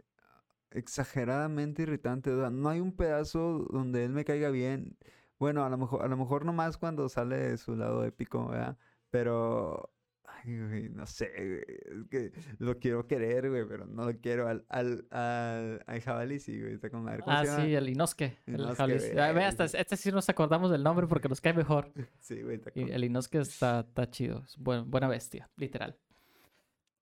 exageradamente 0.71 1.83
irritante. 1.83 2.31
o 2.31 2.39
sea, 2.41 2.51
no 2.51 2.69
hay 2.69 2.81
un 2.81 2.93
pedazo 2.93 3.67
donde 3.71 4.05
él 4.05 4.13
me 4.13 4.25
caiga 4.25 4.51
bien. 4.51 4.97
Bueno, 5.39 5.65
a 5.65 5.69
lo 5.71 5.77
mejor, 5.79 6.05
a 6.05 6.09
lo 6.09 6.17
mejor 6.17 6.45
nomás 6.45 6.77
cuando 6.79 7.09
sale 7.09 7.37
de 7.37 7.57
su 7.59 7.77
lado 7.77 8.05
épico, 8.05 8.49
¿verdad? 8.49 8.77
Pero, 9.11 9.93
ay, 10.25 10.89
no 10.93 11.07
sé, 11.07 11.31
güey, 11.37 12.01
es 12.03 12.09
que 12.11 12.33
lo 12.59 12.79
quiero 12.79 13.07
querer, 13.07 13.49
güey, 13.49 13.65
pero 13.67 13.87
no 13.87 14.05
lo 14.11 14.19
quiero 14.21 14.49
al, 14.49 14.65
al, 14.69 15.07
al, 15.11 15.83
al 15.87 16.01
jabalí, 16.01 16.39
sí, 16.41 16.61
güey, 16.61 16.75
está 16.75 16.91
con 16.91 17.05
madre. 17.05 17.23
¿Cómo 17.23 17.37
Ah, 17.37 17.45
sí, 17.45 17.75
el 17.75 17.89
Inosuke. 17.89 18.39
El 18.47 18.55
Inosuke, 18.55 18.77
jabalí. 18.77 18.99
güey, 18.99 19.19
Ah, 19.19 19.33
ve, 19.33 19.45
hasta 19.45 19.65
este 19.65 19.97
sí 19.97 20.11
nos 20.13 20.29
acordamos 20.29 20.71
del 20.71 20.83
nombre 20.83 21.07
porque 21.07 21.29
nos 21.29 21.41
cae 21.41 21.55
mejor. 21.55 21.93
Sí, 22.21 22.43
güey, 22.43 22.57
está 22.57 22.71
Y 22.75 22.83
el 22.91 23.05
Inosuke 23.05 23.37
está, 23.41 23.81
está 23.81 24.09
chido. 24.11 24.43
Es 24.45 24.57
buen- 24.59 24.91
buena 24.91 25.09
bestia, 25.09 25.49
literal. 25.57 25.97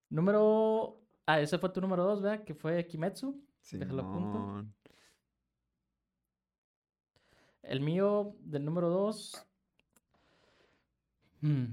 Número... 0.09 1.00
Ah, 1.26 1.40
ese 1.40 1.59
fue 1.59 1.68
tu 1.70 1.80
número 1.80 2.04
dos, 2.04 2.22
¿verdad? 2.22 2.44
Que 2.44 2.54
fue 2.54 2.86
Kimetsu. 2.86 3.40
déjalo 3.78 4.02
apunto. 4.02 4.38
El 7.62 7.80
mío 7.80 8.36
del 8.40 8.64
número 8.64 8.88
dos... 8.88 9.44
hmm, 11.40 11.64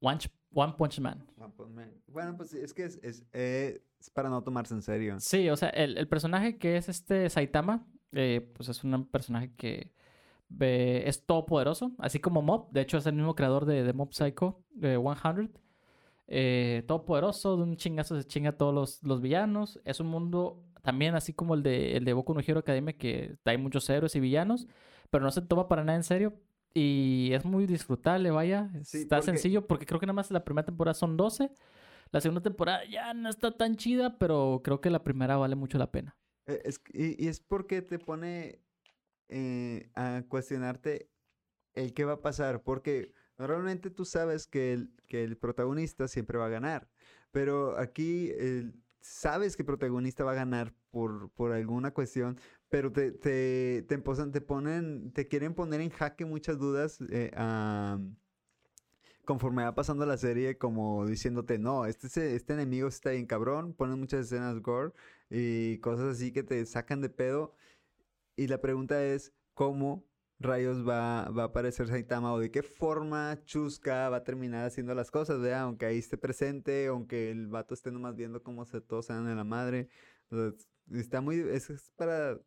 One, 0.00 0.18
Ch- 0.18 0.30
One 0.54 0.74
Punch 0.76 1.00
Man. 1.00 1.26
One 1.38 1.52
Punch 1.56 1.70
Man. 1.70 1.92
Bueno, 2.08 2.36
pues 2.36 2.52
es 2.52 2.74
que 2.74 2.84
es, 2.84 2.98
es, 3.02 3.24
eh, 3.32 3.82
es 3.98 4.10
para 4.10 4.28
no 4.28 4.42
tomarse 4.42 4.74
en 4.74 4.82
serio. 4.82 5.18
Sí, 5.20 5.48
o 5.48 5.56
sea, 5.56 5.70
el, 5.70 5.96
el 5.96 6.08
personaje 6.08 6.58
que 6.58 6.76
es 6.76 6.88
este 6.90 7.30
Saitama, 7.30 7.86
eh, 8.12 8.52
pues 8.54 8.68
es 8.68 8.84
un 8.84 9.06
personaje 9.06 9.54
que 9.56 9.92
ve- 10.50 11.08
es 11.08 11.24
todopoderoso, 11.24 11.92
así 11.98 12.20
como 12.20 12.42
Mob. 12.42 12.70
De 12.70 12.82
hecho, 12.82 12.98
es 12.98 13.06
el 13.06 13.14
mismo 13.14 13.34
creador 13.34 13.64
de, 13.64 13.82
de 13.84 13.92
Mob 13.94 14.12
Psycho, 14.12 14.62
de 14.72 14.98
100. 14.98 15.50
Eh, 16.34 16.82
todopoderoso, 16.86 17.58
de 17.58 17.62
un 17.64 17.76
chingazo 17.76 18.16
se 18.16 18.26
chinga 18.26 18.50
a 18.50 18.56
todos 18.56 18.74
los, 18.74 19.02
los 19.02 19.20
villanos. 19.20 19.78
Es 19.84 20.00
un 20.00 20.06
mundo 20.06 20.64
también 20.82 21.14
así 21.14 21.34
como 21.34 21.54
el 21.54 21.62
de, 21.62 21.96
el 21.96 22.04
de 22.06 22.14
Boku 22.14 22.32
no 22.32 22.40
Hero 22.40 22.60
Academia, 22.60 22.96
que 22.96 23.36
hay 23.44 23.58
muchos 23.58 23.88
héroes 23.90 24.16
y 24.16 24.20
villanos, 24.20 24.66
pero 25.10 25.22
no 25.24 25.30
se 25.30 25.42
toma 25.42 25.68
para 25.68 25.84
nada 25.84 25.96
en 25.96 26.04
serio. 26.04 26.32
Y 26.74 27.30
es 27.34 27.44
muy 27.44 27.66
disfrutable, 27.66 28.30
vaya. 28.30 28.70
Sí, 28.82 29.02
está 29.02 29.16
porque- 29.16 29.32
sencillo 29.32 29.66
porque 29.66 29.84
creo 29.84 30.00
que 30.00 30.06
nada 30.06 30.14
más 30.14 30.30
la 30.30 30.42
primera 30.42 30.64
temporada 30.64 30.94
son 30.94 31.18
12. 31.18 31.50
La 32.12 32.20
segunda 32.22 32.40
temporada 32.42 32.82
ya 32.86 33.12
no 33.12 33.28
está 33.28 33.50
tan 33.56 33.76
chida, 33.76 34.18
pero 34.18 34.62
creo 34.64 34.80
que 34.80 34.88
la 34.88 35.04
primera 35.04 35.36
vale 35.36 35.54
mucho 35.54 35.76
la 35.76 35.90
pena. 35.92 36.16
Eh, 36.46 36.62
Es, 36.64 36.78
que- 36.78 37.16
y, 37.18 37.24
y 37.26 37.28
es 37.28 37.40
porque 37.40 37.82
te 37.82 37.98
pone 37.98 38.62
eh, 39.28 39.90
a 39.94 40.22
cuestionarte 40.28 41.10
el 41.74 41.92
qué 41.94 42.04
va 42.06 42.14
a 42.14 42.20
pasar, 42.22 42.62
porque 42.62 43.12
normalmente 43.46 43.90
tú 43.90 44.04
sabes 44.04 44.46
que 44.46 44.72
el, 44.72 44.90
que 45.08 45.24
el 45.24 45.36
protagonista 45.36 46.08
siempre 46.08 46.38
va 46.38 46.46
a 46.46 46.48
ganar, 46.48 46.88
pero 47.30 47.78
aquí 47.78 48.30
el- 48.38 48.74
sabes 49.00 49.56
que 49.56 49.62
el 49.62 49.66
protagonista 49.66 50.24
va 50.24 50.32
a 50.32 50.34
ganar 50.34 50.74
por, 50.90 51.30
por 51.30 51.52
alguna 51.52 51.92
cuestión, 51.92 52.38
pero 52.68 52.92
te, 52.92 53.10
te, 53.12 53.84
te, 53.88 53.94
emposan- 53.98 54.32
te 54.32 54.40
ponen, 54.40 55.12
te 55.12 55.26
quieren 55.28 55.54
poner 55.54 55.80
en 55.80 55.90
jaque 55.90 56.24
muchas 56.24 56.58
dudas 56.58 56.98
eh, 57.10 57.30
am, 57.36 58.16
conforme 59.24 59.62
va 59.64 59.74
pasando 59.74 60.04
la 60.06 60.16
serie, 60.16 60.58
como 60.58 61.06
diciéndote, 61.06 61.58
no, 61.58 61.86
este, 61.86 62.34
este 62.34 62.52
enemigo 62.54 62.88
está 62.88 63.10
bien 63.10 63.26
cabrón, 63.26 63.72
ponen 63.74 63.98
muchas 63.98 64.26
escenas 64.26 64.60
gore 64.60 64.92
y 65.30 65.78
cosas 65.78 66.16
así 66.16 66.32
que 66.32 66.42
te 66.42 66.64
sacan 66.66 67.00
de 67.00 67.08
pedo. 67.08 67.54
Y 68.36 68.48
la 68.48 68.60
pregunta 68.60 69.04
es, 69.04 69.32
¿cómo 69.54 70.04
rayos 70.42 70.86
va, 70.86 71.28
va 71.30 71.42
a 71.44 71.46
aparecer 71.46 71.88
Saitama 71.88 72.32
o 72.32 72.38
de 72.38 72.50
qué 72.50 72.62
forma 72.62 73.38
Chusca 73.44 74.08
va 74.08 74.18
a 74.18 74.24
terminar 74.24 74.66
haciendo 74.66 74.94
las 74.94 75.10
cosas, 75.10 75.40
¿verdad? 75.40 75.62
Aunque 75.62 75.86
ahí 75.86 75.98
esté 75.98 76.18
presente, 76.18 76.86
aunque 76.88 77.30
el 77.30 77.46
vato 77.46 77.74
esté 77.74 77.90
nomás 77.90 78.16
viendo 78.16 78.42
cómo 78.42 78.64
se 78.64 78.80
dan 79.08 79.28
en 79.28 79.36
la 79.36 79.44
madre. 79.44 79.88
O 80.30 80.36
sea, 80.36 80.48
es- 80.48 80.68
está 81.00 81.20
muy, 81.20 81.36
es, 81.40 81.70
es 81.70 81.90
para, 81.96 82.38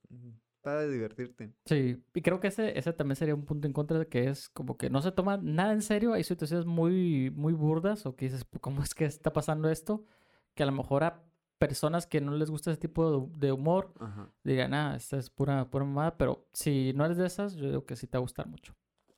para 0.61 0.87
divertirte. 0.87 1.53
Sí, 1.65 2.03
y 2.13 2.21
creo 2.21 2.39
que 2.39 2.47
ese, 2.47 2.77
ese 2.77 2.91
también 2.93 3.15
sería 3.15 3.35
un 3.35 3.45
punto 3.45 3.67
en 3.67 3.73
contra 3.73 3.99
de 3.99 4.07
que 4.07 4.27
es 4.29 4.49
como 4.49 4.77
que 4.77 4.89
no 4.89 5.01
se 5.01 5.11
toma 5.11 5.37
nada 5.37 5.73
en 5.73 5.81
serio. 5.81 6.13
Hay 6.13 6.23
situaciones 6.23 6.65
muy, 6.65 7.31
muy 7.31 7.53
burdas 7.53 8.05
o 8.05 8.15
que 8.15 8.25
dices, 8.25 8.45
¿cómo 8.61 8.81
es 8.83 8.93
que 8.95 9.05
está 9.05 9.31
pasando 9.31 9.69
esto? 9.69 10.05
Que 10.53 10.63
a 10.63 10.65
lo 10.65 10.71
mejor 10.71 11.03
a 11.03 11.23
personas 11.57 12.05
que 12.07 12.21
no 12.21 12.31
les 12.33 12.49
gusta 12.49 12.71
ese 12.71 12.79
tipo 12.79 13.29
de, 13.29 13.47
de 13.47 13.51
humor 13.51 13.93
Ajá. 13.99 14.29
dirían, 14.43 14.73
ah, 14.73 14.95
esta 14.95 15.17
es 15.17 15.29
pura, 15.29 15.69
pura 15.69 15.85
mamada, 15.85 16.17
pero 16.17 16.47
si 16.53 16.93
no 16.93 17.05
eres 17.05 17.17
de 17.17 17.25
esas, 17.25 17.55
yo 17.55 17.67
digo 17.67 17.85
que 17.85 17.95
sí 17.95 18.07
te 18.07 18.17
va 18.17 18.19
a 18.19 18.21
gustar 18.21 18.47
mucho. 18.47 18.75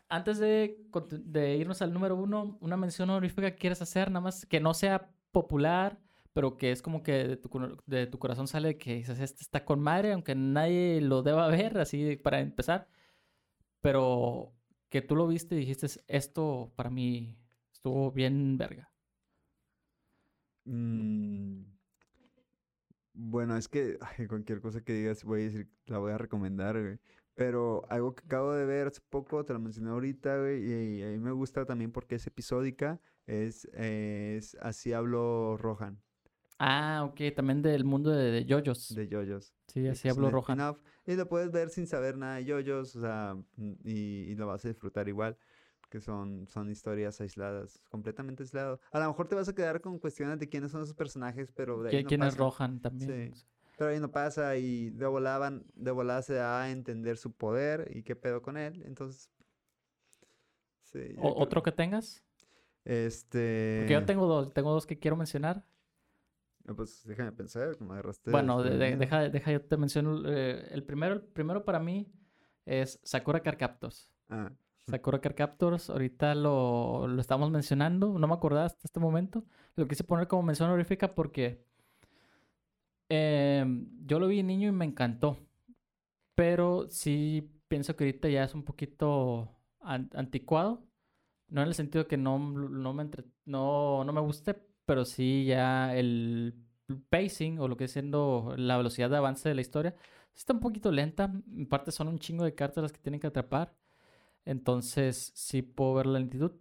Antes 0.10 0.40
de, 0.40 0.78
irnos 1.60 1.82
al 1.82 1.94
número 1.94 2.16
uno, 2.16 2.58
una 2.62 2.78
mención 2.78 3.10
honorífica 3.10 3.52
que 3.52 3.58
quieres 3.58 3.82
hacer, 3.82 4.10
nada 4.10 4.22
más 4.22 4.46
que 4.46 4.60
no 4.60 4.74
sea 4.74 5.12
popular, 5.32 6.00
pero 6.32 6.58
que 6.58 6.72
es 6.72 6.82
como 6.82 7.04
que 7.04 7.28
de 7.28 7.38
tu, 7.38 7.50
de 7.86 8.08
tu 8.08 8.20
corazón 8.20 8.48
sale 8.48 8.78
que 8.78 8.96
dices, 8.96 9.20
este 9.20 9.42
está 9.42 9.66
con 9.66 9.82
madre, 9.82 10.14
aunque 10.14 10.36
nadie 10.36 11.02
lo 11.02 11.24
deba 11.24 11.48
ver, 11.48 11.78
así 11.80 12.16
para 12.16 12.40
empezar, 12.40 12.88
pero 13.82 14.54
que 14.90 15.02
tú 15.02 15.16
lo 15.16 15.28
viste 15.28 15.56
y 15.56 15.60
dijiste, 15.60 15.88
esto 16.08 16.72
para 16.76 16.90
mí 16.90 17.38
estuvo 17.74 18.12
bien 18.12 18.58
verga. 18.58 18.92
Mm, 20.66 21.77
Bueno, 23.20 23.58
es 23.58 23.68
que 23.68 23.98
ay, 24.20 24.28
cualquier 24.28 24.62
cosa 24.62 24.82
que 24.82 24.94
digas 24.94 25.24
voy 25.24 25.42
a 25.42 25.44
decir, 25.46 25.70
la 25.88 25.98
voy 25.98 26.12
a 26.12 26.18
recomendar, 26.18 26.80
güey. 26.80 27.00
Pero 27.34 27.84
algo 27.90 28.16
que 28.16 28.24
acabo 28.26 28.54
de 28.54 28.66
ver 28.66 28.88
hace 28.88 29.02
poco, 29.10 29.46
te 29.46 29.54
lo 29.54 29.60
mencioné 29.60 29.92
ahorita, 29.92 30.40
güey, 30.40 31.00
y, 31.00 31.04
a 31.04 31.08
mí 31.08 31.20
me 31.20 31.32
gusta 31.32 31.66
también 31.66 31.92
porque 31.92 32.16
es 32.16 32.26
episódica, 32.26 33.00
es, 33.28 33.66
es 33.74 34.56
Así 34.60 34.92
hablo 34.92 35.56
Rohan, 35.58 36.02
Ah, 36.60 37.04
ok, 37.08 37.36
también 37.36 37.62
del 37.62 37.84
mundo 37.84 38.10
de, 38.10 38.32
de 38.32 38.46
JoJo's. 38.46 38.96
de 38.96 39.08
JoJo's. 39.08 39.54
Sí, 39.68 39.88
así 39.88 40.10
habló 40.10 40.32
Rohan. 40.32 40.76
Y 41.06 41.16
lo 41.16 41.28
puedes 41.28 41.52
ver 41.52 41.70
sin 41.70 41.86
saber 41.86 42.18
nada 42.18 42.38
de 42.38 42.46
JoJo's, 42.46 42.96
o 42.96 43.02
sea, 43.02 43.38
y, 43.84 44.32
y 44.32 44.36
lo 44.36 44.48
vas 44.48 44.66
a 44.66 44.70
disfrutar 44.70 45.08
igual, 45.08 45.38
que 45.90 46.02
son, 46.02 46.48
son 46.48 46.70
historias 46.70 47.20
aisladas, 47.22 47.82
completamente 47.90 48.44
aisladas. 48.44 48.80
A 48.92 49.00
lo 49.00 49.08
mejor 49.08 49.28
te 49.28 49.36
vas 49.36 49.48
a 49.50 49.56
quedar 49.56 49.80
con 49.82 50.00
cuestiones 50.00 50.38
de 50.40 50.50
quiénes 50.50 50.72
son 50.72 50.82
esos 50.84 50.96
personajes, 50.96 51.52
pero 51.56 51.82
de 51.84 51.90
ahí 51.90 51.96
¿Qui- 52.00 52.04
no 52.04 52.08
¿Quién 52.10 52.24
es 52.24 52.36
pasa. 52.36 52.38
Rohan 52.44 52.80
también? 52.82 53.34
Sí. 53.36 53.44
Pero 53.78 53.92
ahí 53.92 54.00
no 54.00 54.12
pasa 54.12 54.58
y 54.58 54.90
de 54.90 55.06
volada, 55.06 55.62
de 55.76 55.92
volada 55.92 56.22
se 56.24 56.34
da 56.34 56.64
a 56.64 56.72
entender 56.72 57.16
su 57.18 57.32
poder 57.34 57.92
y 57.96 58.04
qué 58.04 58.16
pedo 58.16 58.42
con 58.42 58.58
él. 58.58 58.82
Entonces, 58.86 59.30
sí. 60.84 61.16
O- 61.18 61.42
¿Otro 61.42 61.64
que 61.64 61.72
tengas? 61.72 62.24
Este... 62.84 63.78
Porque 63.82 63.94
yo 63.94 64.06
tengo 64.06 64.26
dos, 64.28 64.54
tengo 64.54 64.72
dos 64.72 64.86
que 64.86 64.98
quiero 64.98 65.16
mencionar. 65.18 65.64
no, 66.64 66.76
Pues 66.76 67.04
déjame 67.06 67.32
pensar, 67.34 67.78
como 67.78 67.94
agarraste 67.94 68.32
Bueno, 68.32 68.58
de- 68.64 68.72
de- 68.72 68.78
desprevenido. 68.78 69.00
deja, 69.00 69.30
deja 69.30 69.52
yo 69.52 69.62
te 69.62 69.78
menciono. 69.78 70.22
eh, 70.26 70.68
el, 70.72 70.84
primero, 70.84 71.16
el 71.16 71.22
primero 71.22 71.64
para 71.64 71.80
mí 71.80 72.12
es 72.66 73.00
Sakura 73.04 73.42
Card 73.42 73.58
Captors. 73.58 74.10
Ah, 74.30 74.52
Sakura 74.90 75.20
Card 75.20 75.36
Captors, 75.36 75.90
ahorita 75.90 76.34
lo, 76.36 77.08
lo 77.08 77.22
estamos 77.22 77.52
mencionando, 77.52 78.18
no 78.18 78.28
me 78.28 78.34
acordaba 78.34 78.66
hasta 78.66 78.82
este 78.86 79.00
momento. 79.00 79.44
Lo 79.76 79.88
quise 79.88 80.04
poner 80.04 80.28
como 80.28 80.44
mención 80.44 80.70
honorífica 80.70 81.14
porque 81.14 81.66
em, 83.10 83.88
yo 84.06 84.20
lo 84.20 84.28
vi 84.28 84.44
niño 84.44 84.70
y 84.70 84.72
me 84.72 84.86
encantó. 84.86 85.38
Pero 86.36 86.88
sí 86.90 87.52
pienso 87.68 87.96
que 87.96 88.06
ahorita 88.06 88.30
ya 88.30 88.44
es 88.46 88.56
un 88.56 88.64
poquito 88.64 89.52
an- 89.82 90.10
anticuado. 90.16 90.84
No 91.50 91.62
en 91.62 91.68
el 91.70 91.76
sentido 91.76 92.08
que 92.08 92.18
no, 92.18 92.40
no, 92.40 92.94
me, 92.94 93.04
entre- 93.04 93.26
no, 93.46 94.04
no 94.06 94.14
me 94.14 94.22
guste, 94.22 94.56
pero 94.86 95.06
sí 95.06 95.46
ya 95.48 95.96
el 95.96 96.56
pacing 97.10 97.60
o 97.60 97.68
lo 97.68 97.78
que 97.78 97.86
es 97.86 97.92
siendo 97.94 98.54
la 98.58 98.78
velocidad 98.78 99.10
de 99.10 99.18
avance 99.18 99.50
de 99.50 99.56
la 99.56 99.62
historia 99.62 99.96
está 100.36 100.54
un 100.54 100.60
poquito 100.62 100.92
lenta. 100.92 101.26
En 101.56 101.68
parte 101.68 101.92
son 101.92 102.08
un 102.10 102.20
chingo 102.20 102.44
de 102.46 102.56
cartas 102.56 102.84
las 102.84 102.94
que 102.94 103.00
tienen 103.02 103.20
que 103.22 103.28
atrapar. 103.28 103.76
Entonces 104.48 105.32
sí 105.36 105.62
puedo 105.62 105.96
ver 105.96 106.06
la 106.08 106.20
lentitud. 106.20 106.52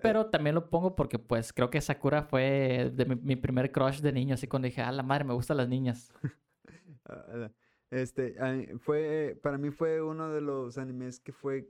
Pero 0.00 0.26
también 0.26 0.54
lo 0.56 0.68
pongo 0.68 0.96
porque 0.96 1.18
pues 1.18 1.52
creo 1.52 1.70
que 1.70 1.80
Sakura 1.80 2.24
fue 2.24 2.90
de 2.94 3.04
mi, 3.06 3.14
mi 3.16 3.36
primer 3.36 3.70
crush 3.72 4.00
de 4.00 4.12
niño. 4.12 4.34
Así 4.34 4.48
cuando 4.48 4.66
dije, 4.66 4.82
ah, 4.82 4.92
la 4.92 5.02
madre, 5.04 5.24
me 5.24 5.34
gustan 5.34 5.56
las 5.58 5.68
niñas. 5.68 6.12
Ah, 7.04 7.50
Este, 7.90 8.36
a 8.40 8.52
mí- 8.52 8.66
fue, 8.78 9.38
para 9.42 9.58
mí 9.58 9.70
fue 9.70 10.00
uno 10.02 10.30
de 10.30 10.40
los 10.40 10.78
animes 10.78 11.20
que 11.20 11.32
fue 11.32 11.68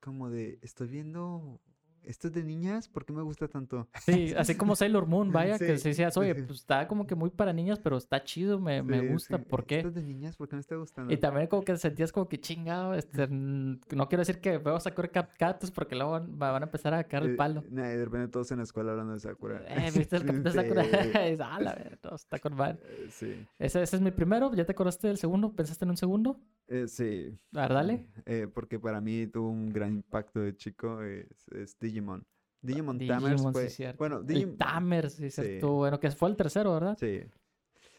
como 0.00 0.30
de, 0.30 0.58
estoy 0.62 0.88
viendo, 0.88 1.60
¿esto 2.04 2.28
es 2.28 2.34
de 2.34 2.42
niñas? 2.42 2.88
¿Por 2.88 3.04
qué 3.04 3.12
me 3.12 3.22
gusta 3.22 3.48
tanto? 3.48 3.88
Sí, 4.04 4.32
así 4.36 4.54
como 4.56 4.76
Sailor 4.76 5.06
Moon, 5.06 5.30
vaya, 5.32 5.58
que 5.58 5.78
se 5.78 5.88
decías, 5.90 6.16
oye, 6.16 6.34
sí. 6.34 6.42
pues 6.46 6.60
está 6.60 6.86
como 6.88 7.06
que 7.06 7.14
muy 7.14 7.30
para 7.30 7.52
niños, 7.52 7.78
pero 7.78 7.96
está 7.96 8.22
chido, 8.24 8.58
me, 8.60 8.82
me 8.82 9.08
gusta, 9.12 9.38
¿por 9.38 9.64
qué? 9.66 9.76
¿Esto 9.78 9.88
es 9.88 9.94
de 9.94 10.02
niñas? 10.02 10.36
¿Por 10.36 10.48
qué 10.48 10.56
me 10.56 10.60
está 10.60 10.76
gustando? 10.76 11.12
Y 11.12 11.16
también 11.16 11.46
como 11.46 11.62
que 11.62 11.76
sentías 11.76 12.12
como 12.12 12.28
que 12.28 12.40
chingado, 12.40 12.94
este, 12.94 13.26
no 13.28 14.08
quiero 14.08 14.20
decir 14.20 14.40
que 14.40 14.58
veo 14.58 14.78
Sakura 14.80 15.08
Cap 15.08 15.30
Cactus 15.38 15.70
porque 15.70 15.94
luego 15.94 16.12
van, 16.12 16.38
van 16.38 16.62
a 16.62 16.66
empezar 16.66 16.94
a 16.94 17.04
caer 17.04 17.24
el 17.24 17.30
Eh, 17.32 17.36
palo. 17.36 17.64
nah, 17.70 17.86
y 17.92 17.96
de 17.96 18.04
repente 18.04 18.28
todos 18.28 18.50
en 18.52 18.58
la 18.58 18.64
escuela 18.64 18.92
hablando 18.92 19.12
de 19.14 19.20
Sakura. 19.20 19.62
Eh, 19.68 19.90
¿viste 19.96 20.16
el 20.16 20.42
de 20.42 20.50
Sakura? 20.52 20.82
"Ah, 21.40 21.60
la 21.60 21.74
verga, 21.74 21.98
no, 22.04 22.14
está 22.16 22.38
con 22.38 22.54
madre. 22.56 22.78
eh, 22.84 23.06
sí. 23.10 23.46
Ese, 23.58 23.82
ese 23.82 23.96
es 23.96 24.02
mi 24.02 24.10
primero, 24.10 24.52
¿ya 24.54 24.64
te 24.64 24.72
acordaste 24.72 25.08
del 25.08 25.16
segundo? 25.18 25.52
¿Pensaste 25.54 25.84
en 25.84 25.90
un 25.90 25.96
segundo? 25.96 26.40
Eh, 26.68 26.86
sí. 26.86 27.36
A 27.54 27.62
ver, 27.62 27.72
dale. 27.72 28.06
Eh, 28.26 28.46
porque 28.52 28.78
para 28.78 29.00
mí 29.00 29.26
tuvo 29.26 29.48
un 29.50 29.72
gran 29.72 29.92
impacto 29.92 30.40
de 30.40 30.54
chico, 30.56 31.02
es, 31.02 31.26
es 31.52 31.76
Digimon. 31.90 32.24
Digimon, 32.62 32.98
Tamers 32.98 33.32
Digimon, 33.36 33.52
fue... 33.54 33.94
bueno, 33.98 34.18
El 34.18 34.26
Digimon... 34.26 34.56
Tamers, 34.58 35.14
sí, 35.14 35.30
Sí. 35.30 35.42
estuvo 35.42 35.76
bueno, 35.76 35.98
que 35.98 36.10
fue 36.10 36.28
el 36.28 36.36
tercero, 36.36 36.72
¿verdad? 36.74 36.96
Sí. 36.98 37.22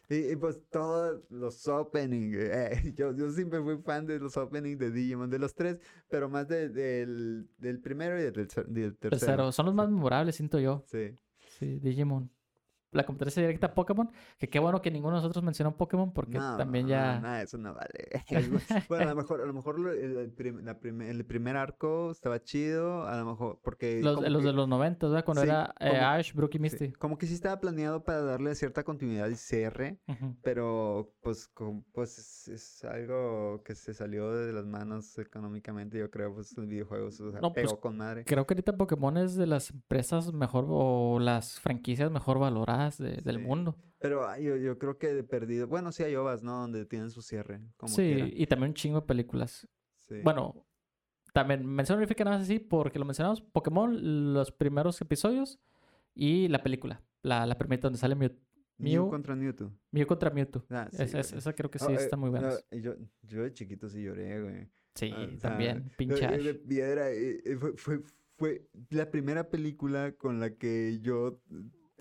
Y, 0.10 0.32
y, 0.32 0.36
pues 0.36 0.60
todos 0.70 1.22
los 1.30 1.68
openings, 1.68 2.36
eh, 2.38 2.94
yo, 2.98 3.16
yo 3.16 3.32
siempre 3.32 3.62
fui 3.62 3.78
fan 3.78 4.06
de 4.06 4.20
los 4.20 4.36
openings 4.38 4.78
de 4.78 4.92
Digimon, 4.92 5.30
de 5.30 5.40
los 5.40 5.56
tres, 5.56 5.80
pero 6.10 6.28
más 6.30 6.48
de- 6.48 6.70
del, 6.70 7.48
del 7.58 7.80
primero 7.80 8.20
y 8.20 8.24
del, 8.24 8.34
del 8.34 8.48
tercero. 8.48 8.98
Tercero. 9.10 9.52
Son 9.54 9.66
los 9.68 9.74
más 9.76 9.90
memorables, 9.90 10.36
siento 10.36 10.60
yo. 10.60 10.84
Sí. 10.88 11.16
Sí, 11.58 11.80
Digimon. 11.80 12.30
La 12.92 13.06
competencia 13.06 13.42
directa 13.42 13.68
a 13.68 13.74
Pokémon, 13.74 14.12
que 14.38 14.50
qué 14.50 14.60
bueno 14.60 14.82
que 14.82 14.92
ninguno 14.92 15.16
de 15.16 15.22
nosotros 15.22 15.44
mencionó 15.46 15.78
Pokémon 15.78 16.12
porque 16.12 16.38
No, 16.38 16.58
también 16.58 16.88
ya... 16.88 17.20
no, 17.22 17.36
eso 17.38 17.58
no 17.58 17.74
vale. 17.74 18.10
bueno, 18.90 19.04
a 19.06 19.10
lo 19.10 19.16
mejor, 19.16 19.42
a 19.42 19.46
lo 19.46 19.54
mejor 19.54 19.80
el, 19.98 20.18
el 20.18 20.32
prim- 20.32 20.60
la 20.64 20.78
prim- 20.78 21.02
el 21.02 21.26
primer 21.26 21.56
arco 21.56 22.12
estaba 22.12 22.44
chido, 22.44 23.08
a 23.08 23.16
lo 23.18 23.26
mejor, 23.26 23.60
porque... 23.64 24.02
Los, 24.02 24.22
los 24.30 24.42
que- 24.42 24.48
de 24.48 24.54
los 24.54 24.68
90, 24.68 25.08
¿verdad? 25.08 25.24
Cuando 25.24 25.42
Sí, 25.44 25.48
era 25.48 25.74
eh, 25.80 25.90
como- 25.90 26.02
Ash, 26.02 26.34
Brooke 26.34 26.56
y 26.56 26.58
sí, 26.58 26.62
Misty. 26.62 26.92
como 26.94 27.18
que 27.18 27.28
sí 27.28 27.34
estaba 27.34 27.60
planeado 27.62 28.04
para 28.04 28.22
darle 28.22 28.54
cierta 28.56 28.84
continuidad 28.84 29.30
y 29.30 29.36
cierre, 29.36 29.98
pero 30.42 31.14
pues, 31.22 31.48
com- 31.48 31.84
pues 31.94 32.18
es, 32.18 32.48
es 32.50 32.84
algo 32.84 33.62
que 33.64 33.76
se 33.76 33.94
salió 33.94 34.32
de 34.34 34.52
las 34.54 34.66
manos 34.66 35.18
económicamente, 35.18 35.98
yo 35.98 36.10
creo, 36.12 36.34
pues 36.34 36.58
el 36.58 36.68
videojuego 36.68 37.08
o 37.08 37.12
sea, 37.12 37.26
No, 37.42 37.54
pues, 37.54 37.68
pegó 37.68 37.80
con 37.80 37.96
madre. 37.98 38.26
Creo 38.26 38.46
que 38.46 38.54
ahorita 38.54 38.76
Pokémon 38.76 39.18
es 39.18 39.36
de 39.36 39.48
las 39.48 39.70
empresas 39.72 40.34
mejor 40.34 40.66
o 40.68 41.20
las 41.20 41.60
franquicias 41.60 42.12
mejor 42.12 42.40
valoradas 42.40 42.81
de- 42.98 43.22
del 43.22 43.38
Sí. 43.38 43.42
mundo. 43.44 43.76
Pero 44.00 44.28
ay, 44.28 44.44
yo, 44.46 44.56
yo 44.58 44.78
creo 44.80 44.98
que 44.98 45.14
de 45.14 45.24
perdido, 45.24 45.68
bueno, 45.68 45.92
sí 45.92 46.04
hay 46.04 46.16
ovas, 46.16 46.42
¿no? 46.44 46.60
Donde 46.62 46.86
tienen 46.86 47.10
su 47.12 47.22
cierre, 47.22 47.62
como 47.78 47.94
sí, 47.94 48.02
quiera. 48.14 48.28
y 48.34 48.48
también 48.48 48.70
un 48.72 48.74
chingo 48.76 49.02
de 49.02 49.06
películas. 49.08 49.68
Sí. 50.08 50.16
Bueno, 50.24 50.66
también 51.34 51.66
mención 51.66 51.98
honorífica 51.98 52.24
nada 52.24 52.38
más 52.38 52.46
así 52.46 52.60
porque 52.60 53.00
lo 53.00 53.06
mencionamos. 53.06 53.42
Pokémon, 53.42 54.34
los 54.34 54.52
primeros 54.52 55.00
episodios 55.02 55.60
y 56.16 56.48
la 56.50 56.62
película. 56.64 57.02
La, 57.22 57.46
la 57.46 57.58
primera 57.58 57.82
donde 57.82 58.00
sale 58.00 58.16
Mew, 58.16 58.32
Mew 58.78 59.04
Mew- 59.06 59.10
contra 59.10 59.36
Mewtwo. 59.36 59.72
Mew 59.92 60.08
contra 60.08 60.30
Mewtwo. 60.32 60.66
Ah, 60.72 60.88
sí, 60.92 61.04
esa, 61.04 61.20
esa- 61.20 61.30
güey. 61.30 61.38
esa 61.40 61.54
creo 61.54 61.70
que 61.72 61.78
Ah, 61.82 61.86
sí 61.86 61.92
eh, 61.94 61.96
están 61.96 62.20
muy 62.20 62.32
no, 62.32 62.40
buenas. 62.40 62.66
y 62.72 62.82
yo, 62.82 62.96
yo 63.22 63.44
de 63.44 63.54
chiquito 63.54 63.88
sí 63.88 64.02
lloré, 64.04 64.42
güey. 64.42 64.68
Sí, 64.96 65.12
Ah, 65.16 65.28
también. 65.40 65.78
eh, 65.88 65.92
Pinche 65.96 66.24
eh, 66.24 66.28
Ash. 66.28 66.44
de 66.44 66.54
piedra. 66.56 67.12
eh, 67.12 67.42
eh, 67.46 67.56
fue, 67.58 67.78
fue, 67.78 68.02
fue 68.38 68.68
la 68.90 69.10
primera 69.12 69.50
película 69.50 70.14
con 70.14 70.40
la 70.40 70.56
que 70.56 71.00
yo 71.02 71.40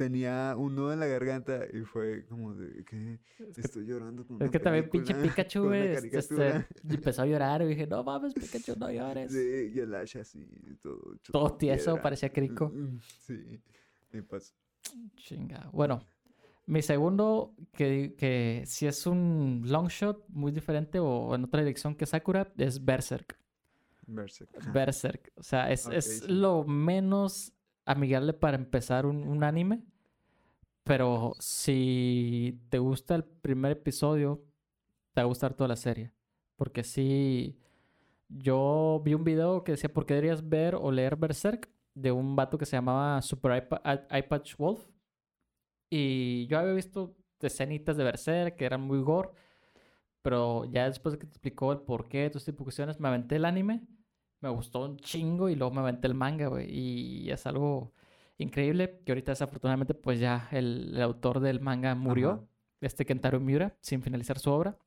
tenía 0.00 0.54
un 0.56 0.74
nudo 0.74 0.94
en 0.94 1.00
la 1.00 1.06
garganta 1.06 1.60
y 1.70 1.82
fue 1.82 2.24
como 2.24 2.54
de 2.54 2.82
que 2.86 3.18
estoy 3.54 3.84
llorando 3.84 4.26
con 4.26 4.36
Es 4.36 4.40
una 4.44 4.50
que 4.50 4.58
también 4.58 4.88
pinche 4.88 5.14
Pikachu, 5.14 5.64
güey, 5.64 5.88
este, 5.92 6.66
y 6.88 6.94
empezó 6.94 7.20
a 7.20 7.26
llorar 7.26 7.60
y 7.60 7.66
dije, 7.66 7.86
no 7.86 8.02
mames, 8.02 8.32
Pikachu, 8.32 8.78
no 8.78 8.90
llores. 8.90 9.30
Sí, 9.30 9.72
y 9.74 9.78
el 9.78 9.94
Ash 9.94 10.16
así, 10.16 10.42
todo 10.80 11.18
Todo 11.30 11.56
tieso, 11.58 11.90
piedra. 11.90 12.02
parecía 12.02 12.32
crico. 12.32 12.70
Mm, 12.74 12.98
Sí. 13.18 13.60
Y 14.14 14.22
pues, 14.22 14.54
Chinga. 15.16 15.68
Bueno, 15.70 16.00
mi 16.64 16.80
segundo, 16.80 17.54
que, 17.72 18.14
que 18.16 18.62
si 18.64 18.86
es 18.86 19.06
un 19.06 19.64
long 19.66 19.88
shot 19.88 20.24
muy 20.30 20.50
diferente 20.50 20.98
o 20.98 21.34
en 21.34 21.44
otra 21.44 21.60
dirección 21.60 21.94
que 21.94 22.06
Sakura, 22.06 22.50
es 22.56 22.82
Berserk. 22.82 23.38
Berserk. 24.06 24.72
Berserk. 24.72 25.32
O 25.36 25.42
sea, 25.42 25.70
es, 25.70 25.86
es 25.88 26.20
sí. 26.20 26.24
lo 26.32 26.64
menos 26.64 27.52
amigable 27.86 28.32
para 28.34 28.56
empezar 28.56 29.06
un, 29.06 29.44
anime. 29.44 29.82
Pero 30.84 31.34
si 31.38 32.60
te 32.70 32.78
gusta 32.78 33.14
el 33.14 33.24
primer 33.24 33.72
episodio, 33.72 34.42
te 35.14 35.20
va 35.20 35.24
a 35.24 35.28
gustar 35.28 35.54
toda 35.54 35.68
la 35.68 35.76
serie. 35.76 36.12
Porque 36.56 36.84
sí, 36.84 37.58
yo 38.28 39.00
vi 39.04 39.14
un 39.14 39.24
video 39.24 39.64
que 39.64 39.72
decía 39.72 39.92
por 39.92 40.06
qué 40.06 40.14
deberías 40.14 40.48
ver 40.48 40.74
o 40.76 40.90
leer 40.92 41.16
Berserk 41.16 41.70
de 41.94 42.12
un 42.12 42.36
vato 42.36 42.58
que 42.58 42.66
se 42.66 42.76
llamaba 42.76 43.22
Super 43.22 43.52
iPa- 43.68 43.82
I- 44.12 44.18
iPatch 44.20 44.56
Wolf. 44.56 44.86
Y 45.90 46.46
yo 46.46 46.58
había 46.58 46.72
visto 46.72 47.16
escenitas 47.40 47.96
de 47.96 48.04
Berserk 48.04 48.56
que 48.56 48.64
eran 48.64 48.80
muy 48.82 49.00
gore. 49.02 49.30
Pero 50.22 50.64
ya 50.66 50.86
después 50.88 51.14
de 51.14 51.18
que 51.18 51.26
te 51.26 51.32
explicó 51.32 51.72
el 51.72 51.80
porqué, 51.80 52.28
todas 52.30 52.46
estas 52.48 52.62
cuestiones, 52.62 53.00
me 53.00 53.08
aventé 53.08 53.36
el 53.36 53.44
anime. 53.44 53.82
Me 54.40 54.48
gustó 54.48 54.84
un 54.84 54.96
chingo 54.98 55.48
y 55.48 55.54
luego 55.54 55.72
me 55.74 55.80
aventé 55.80 56.06
el 56.06 56.14
manga, 56.14 56.46
güey. 56.48 56.66
Y 56.70 57.30
es 57.30 57.46
algo 57.46 57.92
increíble 58.38 59.00
que 59.04 59.12
ahorita 59.12 59.32
desafortunadamente 59.32 59.94
pues 59.94 60.18
ya 60.18 60.48
el, 60.50 60.92
el 60.94 61.02
autor 61.02 61.40
del 61.40 61.60
manga 61.60 61.94
murió. 61.94 62.30
Ajá. 62.32 62.40
Este 62.80 63.04
Kentaro 63.04 63.40
Miura, 63.40 63.76
sin 63.82 64.00
finalizar 64.02 64.38
su 64.38 64.50
obra. 64.50 64.78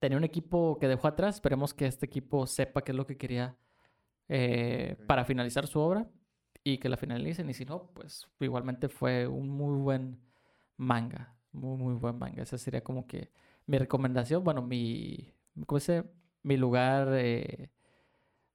Tenía 0.00 0.18
un 0.18 0.24
equipo 0.24 0.78
que 0.80 0.88
dejó 0.88 1.06
atrás. 1.08 1.36
Esperemos 1.36 1.74
que 1.74 1.86
este 1.86 2.06
equipo 2.06 2.46
sepa 2.46 2.82
qué 2.82 2.90
es 2.92 2.96
lo 2.96 3.06
que 3.06 3.16
quería 3.16 3.56
eh, 4.28 4.96
Ok. 4.98 5.06
para 5.06 5.24
finalizar 5.24 5.66
su 5.68 5.78
obra 5.78 6.08
y 6.64 6.78
que 6.78 6.88
la 6.88 6.96
finalicen. 6.96 7.48
Y 7.50 7.54
si 7.54 7.64
no, 7.64 7.92
pues 7.94 8.28
igualmente 8.40 8.88
fue 8.88 9.26
un 9.28 9.48
muy 9.48 9.76
buen 9.78 10.20
manga. 10.76 11.36
Muy, 11.52 11.76
muy 11.76 11.94
buen 11.94 12.18
manga. 12.18 12.42
Esa 12.42 12.58
sería 12.58 12.82
como 12.82 13.06
que 13.06 13.30
mi 13.66 13.78
recomendación. 13.78 14.42
Bueno, 14.42 14.62
mi. 14.62 15.32
¿Cómo 15.66 15.78
se? 15.80 16.04
Mi 16.42 16.56
lugar. 16.56 17.08
eh, 17.12 17.70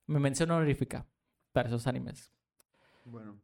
mi 0.07 0.19
mención 0.19 0.51
honorífica 0.51 1.05
para 1.51 1.67
esos 1.69 1.87
animes. 1.87 2.31
Bueno, 3.05 3.39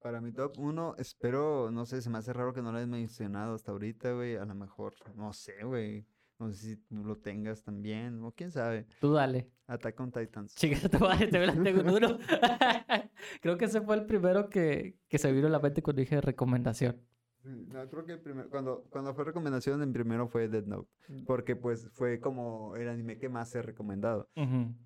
para 0.00 0.20
mi 0.20 0.32
top 0.32 0.58
1, 0.58 0.96
espero, 0.98 1.70
no 1.70 1.86
sé, 1.86 2.02
se 2.02 2.10
me 2.10 2.18
hace 2.18 2.32
raro 2.32 2.52
que 2.52 2.62
no 2.62 2.70
lo 2.72 2.78
hayas 2.78 2.88
mencionado 2.88 3.54
hasta 3.54 3.72
ahorita, 3.72 4.12
güey. 4.12 4.36
A 4.36 4.44
lo 4.44 4.54
mejor, 4.54 4.94
no 5.14 5.32
sé, 5.32 5.64
güey. 5.64 6.06
No 6.38 6.50
sé 6.52 6.56
si 6.56 6.76
tú 6.76 7.02
lo 7.02 7.16
tengas 7.16 7.62
también, 7.62 8.22
o 8.22 8.30
quién 8.30 8.52
sabe. 8.52 8.86
Tú 9.00 9.14
dale. 9.14 9.50
Attack 9.68 9.98
on 10.00 10.12
Titans. 10.12 10.54
Chica, 10.54 10.86
te 10.88 10.98
voy 10.98 11.12
a 11.14 11.18
te 11.18 11.26
tengo 11.28 11.80
en 11.80 11.90
uno. 11.90 12.18
Creo 13.40 13.56
que 13.56 13.64
ese 13.64 13.80
fue 13.80 13.96
el 13.96 14.04
primero 14.04 14.50
que, 14.50 14.98
que 15.08 15.18
se 15.18 15.32
vino 15.32 15.46
a 15.46 15.50
la 15.50 15.60
mente 15.60 15.82
cuando 15.82 16.00
dije 16.00 16.20
recomendación. 16.20 17.00
No, 17.42 17.88
creo 17.88 18.04
que 18.04 18.12
el 18.12 18.20
primer- 18.20 18.48
cuando, 18.48 18.84
cuando 18.90 19.14
fue 19.14 19.24
recomendación, 19.24 19.80
en 19.80 19.92
primero 19.92 20.26
fue 20.26 20.48
Dead 20.48 20.64
Note. 20.66 20.90
Porque 21.26 21.54
pues 21.54 21.88
fue 21.92 22.18
como 22.20 22.74
el 22.74 22.88
anime 22.88 23.18
que 23.18 23.28
más 23.28 23.54
he 23.54 23.62
recomendado. 23.62 24.28
Ujú. 24.36 24.74
Y, 24.74 24.85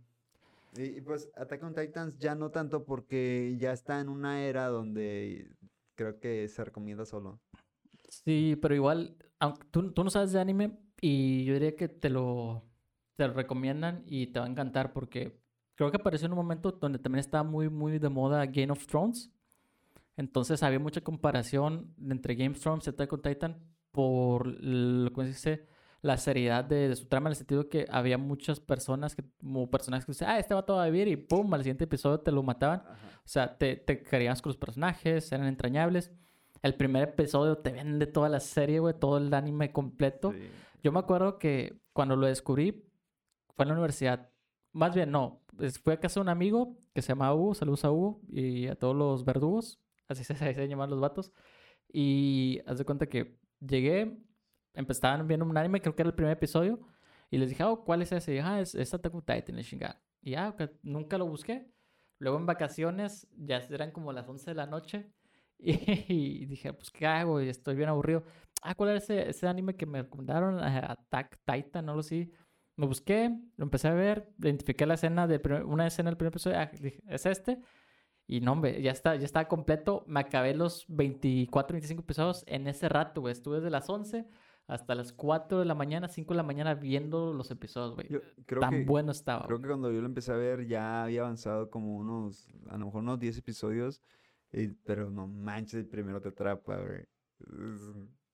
y, 0.76 1.00
pues 1.00 1.30
Attack 1.36 1.62
on 1.62 1.74
Titans 1.74 2.18
ya 2.18 2.34
no 2.34 2.50
tanto 2.50 2.84
porque 2.84 3.56
ya 3.58 3.72
está 3.72 4.00
en 4.00 4.08
una 4.08 4.42
era 4.42 4.68
donde 4.68 5.50
creo 5.94 6.18
que 6.18 6.48
se 6.48 6.64
recomienda 6.64 7.04
solo. 7.04 7.40
Sí, 8.08 8.56
pero 8.60 8.74
igual, 8.74 9.16
tú, 9.70 9.92
tú 9.92 10.04
no 10.04 10.10
sabes 10.10 10.32
de 10.32 10.40
anime 10.40 10.78
y 11.00 11.44
yo 11.44 11.54
diría 11.54 11.76
que 11.76 11.88
te 11.88 12.10
lo, 12.10 12.64
te 13.16 13.28
recomiendan 13.28 14.02
y 14.06 14.28
te 14.28 14.40
va 14.40 14.46
a 14.46 14.48
encantar 14.48 14.92
porque 14.92 15.40
creo 15.74 15.90
que 15.90 15.98
apareció 15.98 16.26
en 16.26 16.32
un 16.32 16.38
momento 16.38 16.72
donde 16.72 16.98
también 16.98 17.20
estaba 17.20 17.42
muy, 17.42 17.68
muy 17.68 17.98
de 17.98 18.08
moda 18.08 18.46
Game 18.46 18.70
of 18.72 18.86
Thrones. 18.86 19.30
Entonces 20.16 20.62
había 20.62 20.78
mucha 20.78 21.00
comparación 21.00 21.94
entre 22.00 22.34
Game 22.34 22.50
of 22.50 22.60
Thrones 22.60 22.86
y 22.86 22.90
Attack 22.90 23.12
on 23.12 23.22
Titan 23.22 23.70
por 23.90 24.46
lo 24.46 25.12
que 25.12 25.22
se 25.22 25.28
dice, 25.28 25.66
la 26.02 26.16
seriedad 26.16 26.64
de, 26.64 26.88
de 26.88 26.96
su 26.96 27.06
trama, 27.06 27.28
en 27.28 27.32
el 27.32 27.36
sentido 27.36 27.68
que 27.68 27.86
había 27.90 28.16
muchas 28.16 28.58
personas, 28.60 29.14
que, 29.14 29.24
como 29.38 29.70
personajes 29.70 30.06
que 30.06 30.12
decían, 30.12 30.30
ah, 30.30 30.38
este 30.38 30.54
vato 30.54 30.76
va 30.76 30.84
a 30.84 30.90
vivir 30.90 31.08
y 31.08 31.16
pum, 31.16 31.52
al 31.52 31.60
siguiente 31.60 31.84
episodio 31.84 32.20
te 32.20 32.32
lo 32.32 32.42
mataban. 32.42 32.82
O 33.24 33.28
sea, 33.28 33.58
te, 33.58 33.76
te 33.76 34.02
querías 34.02 34.40
con 34.40 34.50
los 34.50 34.56
personajes, 34.56 35.30
eran 35.32 35.46
entrañables. 35.46 36.10
El 36.62 36.74
primer 36.74 37.10
episodio 37.10 37.58
te 37.58 37.72
vende 37.72 38.06
toda 38.06 38.28
la 38.28 38.40
serie, 38.40 38.80
güey, 38.80 38.94
todo 38.98 39.18
el 39.18 39.32
anime 39.34 39.72
completo. 39.72 40.32
Sí. 40.32 40.48
Yo 40.82 40.92
me 40.92 40.98
acuerdo 40.98 41.38
que 41.38 41.80
cuando 41.92 42.16
lo 42.16 42.26
descubrí 42.26 42.84
fue 43.54 43.64
en 43.64 43.68
la 43.68 43.74
universidad. 43.74 44.30
Más 44.72 44.94
bien, 44.94 45.10
no. 45.10 45.42
Fui 45.82 45.92
a 45.92 46.00
casa 46.00 46.20
de 46.20 46.22
un 46.22 46.28
amigo 46.28 46.76
que 46.94 47.02
se 47.02 47.08
llama 47.08 47.34
Hugo. 47.34 47.54
Saludos 47.54 47.84
a 47.84 47.90
Hugo 47.90 48.20
y 48.28 48.68
a 48.68 48.76
todos 48.76 48.96
los 48.96 49.24
verdugos. 49.24 49.78
Así 50.08 50.24
se, 50.24 50.34
se 50.36 50.68
llaman 50.68 50.90
los 50.90 51.00
vatos. 51.00 51.32
Y 51.92 52.60
haz 52.66 52.78
de 52.78 52.84
cuenta 52.84 53.06
que 53.06 53.38
llegué, 53.60 54.18
empezaban 54.74 55.26
viendo 55.26 55.44
un 55.46 55.56
anime, 55.56 55.80
creo 55.80 55.94
que 55.94 56.02
era 56.02 56.08
el 56.10 56.14
primer 56.14 56.32
episodio. 56.32 56.80
Y 57.30 57.38
les 57.38 57.48
dije, 57.50 57.62
oh, 57.64 57.84
¿cuál 57.84 58.02
es 58.02 58.12
ese? 58.12 58.32
Y 58.32 58.34
dije, 58.36 58.46
ah, 58.46 58.60
es, 58.60 58.74
es 58.74 58.92
Attack 58.92 59.14
on 59.14 59.22
Titan, 59.22 59.56
la 59.56 59.62
chingada. 59.62 60.02
Y 60.22 60.32
ya, 60.32 60.48
ok, 60.50 60.62
nunca 60.82 61.16
lo 61.18 61.26
busqué. 61.26 61.70
Luego 62.18 62.38
en 62.38 62.46
vacaciones, 62.46 63.26
ya 63.36 63.58
eran 63.70 63.92
como 63.92 64.12
las 64.12 64.28
11 64.28 64.50
de 64.50 64.54
la 64.54 64.66
noche. 64.66 65.10
Y, 65.62 66.46
dije, 66.46 66.72
pues, 66.72 66.90
¿qué 66.90 67.06
hago? 67.06 67.40
Y 67.42 67.48
estoy 67.50 67.74
bien 67.76 67.90
aburrido. 67.90 68.24
Ah, 68.62 68.74
¿cuál 68.74 68.90
era 68.90 68.98
ese, 68.98 69.28
ese 69.28 69.46
anime 69.46 69.76
que 69.76 69.84
me 69.86 70.00
recomendaron? 70.02 70.58
Ah, 70.58 70.92
Attack 70.92 71.38
Titan, 71.44 71.84
no 71.86 71.94
lo 71.94 72.02
sé. 72.02 72.30
Lo 72.76 72.86
busqué, 72.88 73.30
lo 73.58 73.64
empecé 73.64 73.88
a 73.88 73.92
ver, 73.92 74.32
identifiqué 74.38 74.86
la 74.86 74.94
escena 74.94 75.26
de 75.26 75.38
primer- 75.38 75.64
una 75.66 75.86
escena 75.86 76.08
del 76.08 76.16
primer 76.16 76.32
episodio. 76.32 76.58
Ah, 76.58 76.70
dije, 76.80 77.02
¿es 77.08 77.26
este? 77.26 77.60
Y 78.26 78.40
no, 78.40 78.52
hombre, 78.52 78.80
ya 78.80 78.90
está, 78.92 79.16
ya 79.16 79.24
estaba 79.26 79.48
completo. 79.48 80.04
Me 80.06 80.20
acabé 80.20 80.54
los 80.54 80.86
24, 80.88 81.74
25 81.74 82.02
episodios 82.02 82.42
en 82.46 82.66
ese 82.66 82.88
rato, 82.88 83.20
güey. 83.20 83.32
Estuve 83.32 83.56
desde 83.56 83.70
las 83.70 83.88
11 83.90 84.26
hasta 84.70 84.94
las 84.94 85.12
4 85.12 85.58
de 85.58 85.64
la 85.64 85.74
mañana, 85.74 86.08
5 86.08 86.32
de 86.32 86.36
la 86.36 86.42
mañana 86.42 86.74
viendo 86.74 87.32
los 87.34 87.50
episodios, 87.50 87.94
güey. 87.96 88.08
Tan 88.60 88.70
que, 88.70 88.84
bueno 88.84 89.12
estaba. 89.12 89.46
creo 89.46 89.60
que 89.60 89.66
cuando 89.68 89.90
yo 89.92 90.00
lo 90.00 90.06
empecé 90.06 90.32
a 90.32 90.36
ver 90.36 90.66
ya 90.66 91.04
había 91.04 91.22
avanzado 91.22 91.70
como 91.70 91.96
unos, 91.96 92.48
a 92.68 92.78
lo 92.78 92.86
mejor 92.86 93.02
unos 93.02 93.18
10 93.18 93.36
episodios, 93.38 94.00
y- 94.52 94.68
pero 94.68 95.10
no 95.10 95.26
manches, 95.26 95.74
el 95.74 95.86
primero 95.86 96.20
te 96.20 96.28
atrapa, 96.28 96.76
güey. 96.78 97.02
Es, 97.40 97.90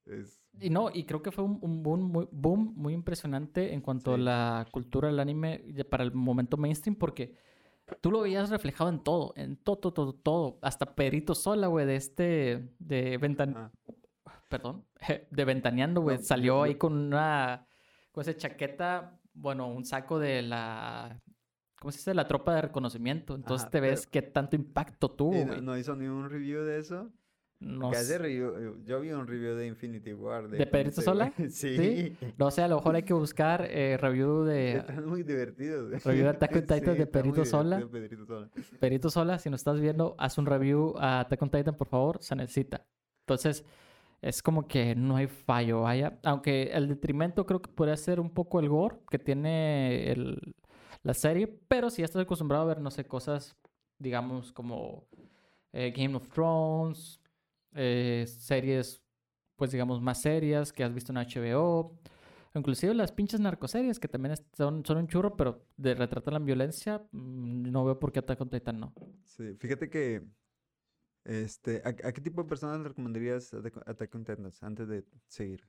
es- 0.06 0.42
Y 0.60 0.70
no, 0.70 0.90
y 0.92 1.04
creo 1.04 1.22
que 1.22 1.32
fue 1.32 1.42
un, 1.44 1.58
un 1.62 1.82
boom, 1.82 2.00
muy, 2.12 2.28
boom 2.30 2.72
muy 2.76 2.92
impresionante 2.94 3.72
en 3.72 3.80
cuanto 3.80 4.14
a 4.14 4.18
la 4.18 4.66
cultura 4.70 5.08
del 5.08 5.20
anime 5.20 5.64
para 5.90 6.04
el 6.04 6.12
momento 6.12 6.56
mainstream, 6.56 6.96
porque 6.96 7.34
tú 8.00 8.10
lo 8.10 8.20
veías 8.22 8.50
reflejado 8.50 8.90
en 8.90 9.00
todo, 9.02 9.32
en 9.36 9.56
todo, 9.56 9.76
todo, 9.78 9.92
todo, 9.92 10.12
todo. 10.12 10.58
Hasta 10.62 10.94
Pedrito 10.94 11.34
Sola, 11.34 11.66
güey, 11.68 11.86
de 11.86 11.96
este, 11.96 12.74
de 12.78 13.16
Ventan... 13.18 13.72
Perdón, 14.48 14.84
de 15.30 15.44
Ventaneando, 15.44 16.00
güey, 16.00 16.18
No, 16.18 16.22
salió 16.22 16.54
yo- 16.58 16.62
ahí 16.64 16.74
con 16.76 16.92
una, 16.94 17.66
con 18.12 18.22
esa 18.22 18.36
chaqueta, 18.36 19.18
bueno, 19.34 19.68
un 19.68 19.84
saco 19.84 20.18
de 20.18 20.42
la, 20.42 21.20
¿cómo 21.80 21.90
se 21.92 21.98
dice? 21.98 22.14
La 22.14 22.28
tropa 22.28 22.54
de 22.54 22.62
reconocimiento. 22.62 23.34
Entonces 23.34 23.64
Ajá, 23.64 23.70
te 23.70 23.80
ves 23.80 24.06
pero- 24.06 24.10
qué 24.12 24.30
tanto 24.30 24.56
impacto 24.56 25.10
tuvo, 25.10 25.44
no, 25.44 25.60
no 25.60 25.78
hizo 25.78 25.96
ni 25.96 26.06
un 26.06 26.30
review 26.30 26.62
de 26.62 26.78
eso. 26.78 27.10
No 27.58 27.90
sé. 27.94 28.18
review- 28.18 28.84
yo 28.84 29.00
vi 29.00 29.12
un 29.12 29.26
review 29.26 29.54
de 29.56 29.66
Infinity 29.66 30.12
War. 30.12 30.46
¿De 30.46 30.58
cómo 30.58 30.70
Pedrito 30.70 31.00
Sola? 31.00 31.32
sí. 31.48 31.76
¿Sí? 31.76 32.16
No 32.36 32.50
sé, 32.50 32.60
a 32.62 32.68
lo 32.68 32.76
mejor 32.76 32.96
hay 32.96 33.02
que 33.02 33.14
buscar 33.14 33.66
eh, 33.70 33.96
review 33.96 34.44
de 34.44 34.72
Están 34.76 35.06
muy 35.08 35.22
divertidos. 35.22 35.88
güey. 35.88 35.98
Review 36.04 36.24
de 36.24 36.30
Attack 36.30 36.52
on 36.54 36.60
Titan 36.60 36.78
de 36.78 36.90
está 36.90 36.92
muy 36.98 37.06
Pedrito 37.06 37.44
Sola. 37.46 37.80
Pedrito 37.90 38.26
Sola. 38.26 38.50
Perito 38.78 39.10
Sola, 39.10 39.38
si 39.38 39.48
nos 39.48 39.60
estás 39.60 39.80
viendo, 39.80 40.14
haz 40.18 40.36
un 40.36 40.44
review 40.44 40.94
a 40.98 41.20
Attack 41.20 41.40
on 41.42 41.50
Titan, 41.50 41.74
por 41.74 41.88
favor, 41.88 42.18
se 42.22 42.36
necesita. 42.36 42.86
Entonces, 43.20 43.64
es 44.22 44.42
como 44.42 44.66
que 44.66 44.94
no 44.94 45.16
hay 45.16 45.26
fallo, 45.28 45.82
vaya. 45.82 46.18
Aunque 46.24 46.64
el 46.72 46.88
detrimento 46.88 47.46
creo 47.46 47.60
que 47.62 47.70
podría 47.70 47.96
ser 47.96 48.20
un 48.20 48.30
poco 48.30 48.60
el 48.60 48.68
gore 48.68 48.98
que 49.10 49.18
tiene 49.18 50.10
el- 50.10 50.54
la 51.02 51.14
serie, 51.14 51.46
pero 51.68 51.90
si 51.90 52.02
ya 52.02 52.06
estás 52.06 52.22
acostumbrado 52.22 52.64
a 52.64 52.66
ver, 52.66 52.80
no 52.80 52.90
sé, 52.90 53.04
cosas, 53.06 53.56
digamos, 53.98 54.52
como 54.52 55.06
eh, 55.72 55.92
Game 55.96 56.16
of 56.16 56.28
Thrones, 56.30 57.20
eh, 57.74 58.24
series, 58.26 59.02
pues 59.56 59.70
digamos, 59.72 60.00
más 60.00 60.22
serias 60.22 60.72
que 60.72 60.82
has 60.84 60.94
visto 60.94 61.12
en 61.12 61.18
HBO. 61.18 61.98
Inclusive 62.54 62.94
las 62.94 63.12
pinches 63.12 63.40
narcoseries 63.40 64.00
que 64.00 64.08
también 64.08 64.34
son, 64.56 64.84
son 64.86 64.96
un 64.96 65.06
churro, 65.08 65.36
pero 65.36 65.66
de 65.76 65.94
retratan 65.94 66.32
la 66.34 66.40
violencia, 66.40 67.02
mm, 67.12 67.70
no 67.70 67.84
veo 67.84 67.98
por 67.98 68.10
qué 68.12 68.20
Attack 68.20 68.40
on 68.40 68.48
Titan 68.48 68.80
no. 68.80 68.94
Sí, 69.24 69.54
fíjate 69.58 69.90
que. 69.90 70.22
Este, 71.26 71.82
¿a, 71.84 71.88
a 71.88 72.12
qué 72.12 72.20
tipo 72.20 72.42
de 72.42 72.48
personas 72.48 72.78
le 72.78 72.88
recomendarías 72.88 73.52
Attack 73.52 74.14
on 74.14 74.24
Titan 74.24 74.48
antes 74.60 74.88
de 74.88 75.04
seguir? 75.26 75.68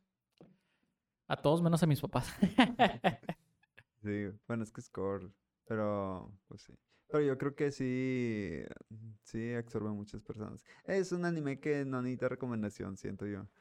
A 1.27 1.35
todos 1.35 1.61
menos 1.61 1.81
a 1.81 1.87
mis 1.87 1.99
papás. 1.99 2.31
Sí, 4.03 4.27
bueno, 4.47 4.63
es 4.63 4.71
que 4.71 4.79
es 4.79 4.89
core, 4.89 5.27
pero 5.65 6.31
pues 6.47 6.61
sí. 6.61 6.73
Pero 7.07 7.23
yo 7.23 7.37
creo 7.37 7.55
que 7.55 7.71
sí, 7.71 8.61
sí 9.23 9.53
absorbe 9.53 9.89
a 9.89 9.91
muchas 9.93 10.21
personas. 10.21 10.63
Es 10.85 11.11
un 11.11 11.25
anime 11.25 11.59
que 11.59 11.83
no 11.83 12.01
necesita 12.01 12.29
recomendación, 12.29 12.95
siento 12.95 13.25
yo. 13.25 13.47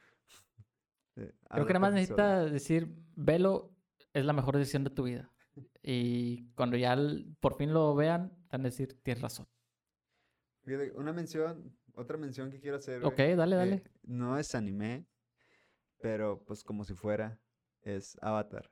Eh, 1.19 1.33
Creo 1.49 1.65
que 1.65 1.73
nada 1.73 1.79
más 1.79 1.93
necesita 1.93 2.45
decir, 2.45 2.93
velo, 3.15 3.75
es 4.13 4.23
la 4.23 4.33
mejor 4.33 4.55
decisión 4.55 4.83
de 4.83 4.91
tu 4.91 5.01
vida. 5.01 5.33
Y 5.81 6.51
cuando 6.53 6.77
ya 6.77 6.95
por 7.39 7.57
fin 7.57 7.73
lo 7.73 7.95
vean, 7.95 8.37
van 8.51 8.61
a 8.61 8.65
decir, 8.65 9.01
tienes 9.01 9.23
razón. 9.23 9.47
Una 10.93 11.13
mención, 11.13 11.75
otra 11.97 12.17
mención 12.17 12.49
que 12.51 12.59
quiero 12.59 12.77
hacer. 12.77 13.03
Ok, 13.05 13.15
güey, 13.17 13.35
dale, 13.35 13.55
eh, 13.55 13.59
dale. 13.59 13.83
no 14.03 14.37
es 14.37 14.53
anime, 14.55 15.05
pero 15.99 16.43
pues 16.45 16.63
como 16.63 16.83
si 16.83 16.93
fuera, 16.93 17.39
es 17.81 18.17
Avatar. 18.21 18.71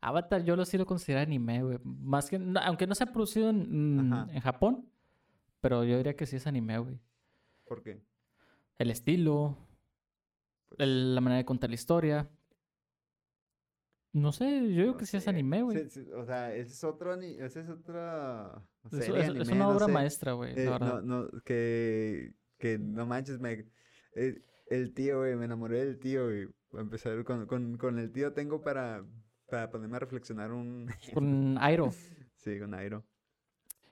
Avatar 0.00 0.42
yo 0.44 0.56
lo 0.56 0.64
sí 0.64 0.76
lo 0.78 0.84
considero 0.86 1.20
anime, 1.20 1.62
güey. 1.62 1.78
Más 1.84 2.28
que, 2.28 2.38
no- 2.38 2.60
aunque 2.60 2.86
no 2.86 2.94
se 2.94 3.04
ha 3.04 3.12
producido 3.12 3.50
en, 3.50 4.12
en 4.30 4.40
Japón, 4.40 4.90
pero 5.60 5.84
yo 5.84 5.96
diría 5.96 6.16
que 6.16 6.26
sí 6.26 6.36
es 6.36 6.46
anime, 6.46 6.78
güey. 6.78 7.00
¿Por 7.64 7.82
qué? 7.82 8.02
El 8.78 8.90
estilo, 8.90 9.56
Pues, 10.68 10.80
el- 10.80 11.14
la 11.14 11.20
manera 11.20 11.38
de 11.38 11.44
contar 11.44 11.70
la 11.70 11.74
historia. 11.74 12.28
No 14.12 14.30
sé, 14.32 14.44
yo 14.74 14.82
digo 14.82 14.92
no 14.92 14.96
que 14.98 15.06
sí 15.06 15.16
es 15.16 15.26
anime, 15.26 15.62
güey. 15.62 15.88
sí, 15.88 15.88
sí, 16.04 16.10
o 16.14 16.24
sea, 16.26 16.54
ese 16.54 16.72
es 16.72 16.84
otro, 16.84 17.14
ese 17.14 17.60
es 17.60 17.68
otra 17.70 18.62
Es, 18.90 19.04
serie, 19.06 19.20
es- 19.22 19.24
es 19.28 19.30
anime, 19.30 19.52
una 19.52 19.64
no 19.64 19.70
obra 19.70 19.86
sé. 19.86 19.92
maestra, 19.92 20.32
güey, 20.32 20.52
Eh, 20.52 20.64
la 20.66 20.78
no, 20.78 20.84
verdad. 20.86 21.02
no, 21.02 21.28
que, 21.44 22.34
que 22.58 22.78
no 22.78 23.06
manches, 23.06 23.40
me, 23.40 23.64
eh, 24.14 24.42
el 24.68 24.92
tío, 24.92 25.20
güey, 25.20 25.34
me 25.36 25.46
enamoré 25.46 25.84
del 25.84 25.98
tío, 25.98 26.24
güey. 26.26 26.46
Empezar, 26.74 27.22
con, 27.24 27.46
con, 27.46 27.76
con 27.78 27.98
el 27.98 28.12
tío 28.12 28.32
tengo 28.32 28.62
para, 28.62 29.04
para 29.48 29.70
ponerme 29.70 29.96
a 29.96 30.00
reflexionar 30.00 30.52
un... 30.52 30.86
Con 31.14 31.56
Airo. 31.58 31.90
sí, 32.36 32.58
con 32.58 32.74
Airo. 32.74 33.04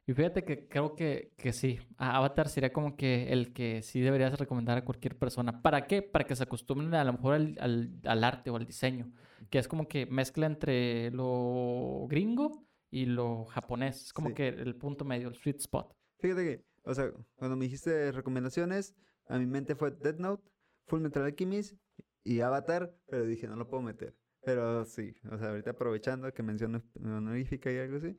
Y 0.07 0.13
fíjate 0.15 0.45
que 0.45 0.67
creo 0.67 0.97
que, 0.97 1.33
que 1.37 1.53
sí. 1.53 1.79
Avatar 1.99 2.49
sería 2.49 2.73
como 2.73 2.97
que 2.97 3.33
el 3.33 3.53
que 3.53 3.83
sí 3.83 4.01
deberías 4.01 4.39
recomendar 4.39 4.77
a 4.79 4.85
cualquier 4.85 5.17
persona. 5.17 5.63
¿Para 5.63 5.87
qué? 5.87 6.03
Para 6.03 6.25
que 6.27 6.35
se 6.35 6.43
acostumbren 6.43 6.93
a 6.95 7.05
lo 7.05 7.13
mejor 7.13 7.35
al, 7.35 7.57
al- 7.61 8.01
al 8.05 8.25
arte 8.25 8.51
o 8.51 8.57
al 8.57 8.67
diseño. 8.67 9.13
Que 9.49 9.59
es 9.59 9.69
como 9.69 9.89
que 9.89 10.07
mezcla 10.07 10.47
entre 10.47 11.11
lo 11.13 12.07
gringo 12.09 12.67
y 12.91 13.07
lo 13.07 13.45
japonés. 13.47 14.07
Es 14.07 14.13
como 14.13 14.29
Sí. 14.31 14.35
que 14.35 14.49
el 14.49 14.77
punto 14.77 15.05
medio, 15.05 15.29
el 15.29 15.35
sweet 15.37 15.61
spot. 15.61 15.95
Fíjate 16.19 16.45
que, 16.45 16.65
o 16.85 16.95
sea, 16.95 17.11
cuando 17.37 17.57
me 17.57 17.65
dijiste 17.65 18.13
recomendaciones, 18.13 18.95
a 19.29 19.39
mi 19.39 19.47
mente 19.47 19.75
fue 19.75 19.91
Death 19.93 20.19
Note, 20.19 20.51
Full 20.89 21.01
Metal 21.01 21.23
Alchemist 21.25 21.77
y 22.25 22.41
Avatar, 22.41 22.95
pero 23.09 23.25
dije, 23.25 23.47
no 23.47 23.57
lo 23.57 23.69
puedo 23.69 23.83
meter. 23.83 24.17
Pero 24.43 24.85
sí, 24.85 25.15
o 25.31 25.39
sea, 25.39 25.51
ahorita 25.51 25.71
aprovechando 25.71 26.33
que 26.33 26.43
mencionas 26.43 26.83
honorífica 26.97 27.71
y 27.71 27.79
algo 27.79 27.97
así, 27.99 28.17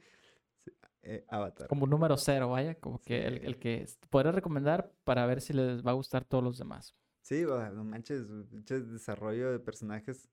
sí, 0.64 0.72
eh, 1.04 1.26
Avatar. 1.30 1.68
Como 1.68 1.86
número 1.88 2.16
cero, 2.18 2.50
vaya. 2.50 2.76
Como 2.76 3.00
que 3.02 3.26
el, 3.26 3.40
Sí. 3.40 3.46
el 3.46 3.58
que 3.60 3.86
podré 4.10 4.32
recomendar 4.32 4.92
para 5.04 5.26
ver 5.26 5.42
si 5.42 5.54
les 5.54 5.86
va 5.86 5.92
a 5.92 5.96
gustar 5.96 6.22
a 6.24 6.26
todos 6.26 6.44
los 6.44 6.58
demás. 6.58 6.96
Sí, 7.24 7.44
o 7.44 7.58
sea, 7.58 7.70
no 7.72 7.84
manches, 7.84 8.26
pinche 8.50 8.80
desarrollo 8.82 9.52
de 9.52 9.60
personajes 9.60 10.30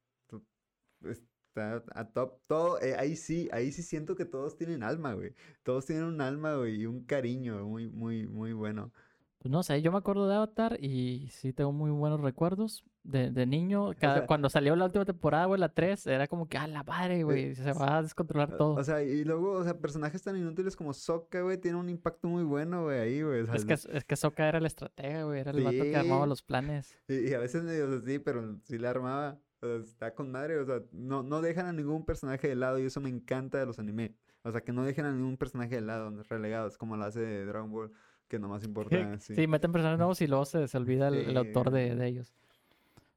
está 1.05 1.82
a 1.94 2.05
top. 2.12 2.38
Todo, 2.46 2.80
eh, 2.80 2.94
ahí 2.96 3.16
sí, 3.16 3.49
ahí 3.53 3.72
sí 3.72 3.82
siento 3.82 4.14
que 4.16 4.24
todos 4.24 4.57
tienen 4.57 4.82
alma, 4.82 5.14
güey. 5.14 5.34
Todos 5.62 5.86
tienen 5.86 6.05
un 6.05 6.20
alma, 6.20 6.55
güey, 6.57 6.82
y 6.82 6.86
un 6.86 7.05
cariño 7.05 7.64
muy, 7.66 7.88
muy, 7.88 8.26
muy 8.26 8.53
bueno. 8.53 8.92
Pues 9.40 9.53
no 9.53 9.62
sé, 9.62 9.80
yo 9.82 9.92
me 9.92 9.99
acuerdo 9.99 10.28
de 10.28 10.34
Avatar 10.34 10.78
y 10.82 11.28
sí 11.30 11.53
tengo 11.53 11.70
muy 11.72 11.90
buenos 11.92 12.20
recuerdos. 12.20 12.84
De, 13.05 13.30
de 13.30 13.46
niño, 13.46 13.92
cada, 13.99 14.16
sea- 14.18 14.26
cuando 14.26 14.51
salió 14.51 14.76
la 14.76 14.84
última 14.84 15.05
temporada, 15.05 15.46
güey, 15.46 15.59
la 15.61 15.68
3, 15.70 16.07
era 16.09 16.26
como 16.26 16.46
que, 16.49 16.59
ah, 16.59 16.66
la 16.66 16.82
madre, 16.82 17.22
güey, 17.22 17.55
se 17.55 17.72
va 17.72 17.99
a 17.99 18.03
descontrolar 18.03 18.53
O- 18.55 18.57
todo. 18.57 18.74
O 18.74 18.84
sea, 18.84 19.03
y 19.03 19.24
luego, 19.24 19.53
o 19.53 19.64
sea, 19.64 19.78
personajes 19.78 20.20
tan 20.22 20.36
inútiles 20.36 20.76
como 20.76 20.92
Sokka, 20.92 21.40
güey, 21.40 21.57
tienen 21.57 21.80
un 21.80 21.88
impacto 21.88 22.28
muy 22.28 22.42
bueno, 22.42 22.82
güey, 22.84 22.99
ahí, 22.99 23.22
güey. 23.22 23.42
o 23.42 23.46
sea, 23.46 23.55
es 23.55 23.64
que, 23.64 23.74
es 23.74 24.05
que 24.05 24.16
Sokka 24.16 24.49
era 24.49 24.59
el 24.59 24.66
estratega, 24.66 25.22
güey, 25.24 25.40
era 25.40 25.53
el 25.53 25.62
vato 25.64 25.82
que 25.82 25.96
armaba 25.96 26.24
Sí. 26.24 26.28
los 26.28 26.42
planes. 26.42 26.99
Y, 27.09 27.30
y 27.30 27.32
a 27.34 27.38
veces 27.38 27.62
medio 27.62 27.96
así, 27.96 28.18
pero 28.18 28.59
sí 28.64 28.76
la 28.76 28.90
armaba. 28.90 29.38
O 29.61 29.66
sea, 29.66 29.76
está 29.76 30.14
con 30.14 30.30
madre, 30.30 30.59
o 30.59 30.64
sea, 30.64 30.82
no, 30.92 31.22
no 31.22 31.40
dejan 31.40 31.66
a 31.66 31.72
ningún 31.72 32.04
personaje 32.04 32.48
de 32.48 32.54
lado 32.54 32.78
y 32.78 32.84
eso 32.84 33.00
me 33.00 33.09
encanta 33.09 33.59
de 33.59 33.66
los 33.66 33.78
anime. 33.78 34.14
O 34.42 34.52
sea, 34.52 34.61
que 34.61 34.72
no 34.72 34.84
dejen 34.84 35.04
a 35.04 35.12
ningún 35.12 35.36
personaje 35.36 35.74
de 35.76 35.80
lado, 35.80 36.11
relegados, 36.28 36.78
como 36.78 36.96
lo 36.96 37.04
hace 37.04 37.44
Dragon 37.44 37.70
Ball, 37.70 37.92
que 38.28 38.38
nomás 38.38 38.64
importa, 38.64 38.90
Sí, 39.20 39.34
sí. 39.34 39.46
meten 39.46 39.72
personajes 39.72 39.98
nuevos 39.98 40.20
y 40.20 40.26
luego 40.26 40.44
se, 40.44 40.68
se 40.68 40.76
olvida 40.78 41.09
el, 41.09 41.14
el 41.16 41.36
autor 41.36 41.70
de, 41.70 41.94
de 41.94 42.06
ellos. 42.06 42.32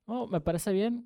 Oh, 0.06 0.28
me 0.28 0.42
parece 0.42 0.72
bien. 0.74 1.06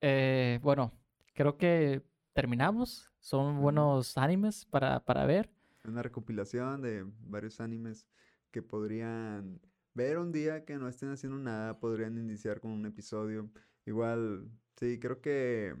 Eh, 0.00 0.60
bueno, 0.62 0.92
creo 1.34 1.56
que 1.56 2.02
terminamos. 2.32 3.10
Son 3.20 3.60
buenos 3.60 4.16
animes 4.16 4.64
para, 4.64 5.00
para 5.04 5.26
ver. 5.26 5.50
Una 5.84 6.02
recopilación 6.02 6.80
de 6.82 7.04
varios 7.26 7.60
animes 7.60 8.06
que 8.52 8.62
podrían 8.62 9.60
ver 9.94 10.18
un 10.18 10.30
día 10.30 10.64
que 10.64 10.76
no 10.76 10.88
estén 10.88 11.10
haciendo 11.10 11.38
nada, 11.38 11.80
podrían 11.80 12.16
iniciar 12.16 12.60
con 12.60 12.70
un 12.70 12.86
episodio. 12.86 13.50
Igual, 13.86 14.48
sí, 14.78 14.98
creo 14.98 15.20
que 15.20 15.74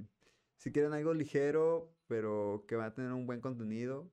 si 0.56 0.72
quieren 0.72 0.92
algo 0.92 1.14
ligero, 1.14 1.94
pero 2.06 2.64
que 2.66 2.76
va 2.76 2.86
a 2.86 2.94
tener 2.94 3.12
un 3.12 3.26
buen 3.26 3.40
contenido, 3.40 4.10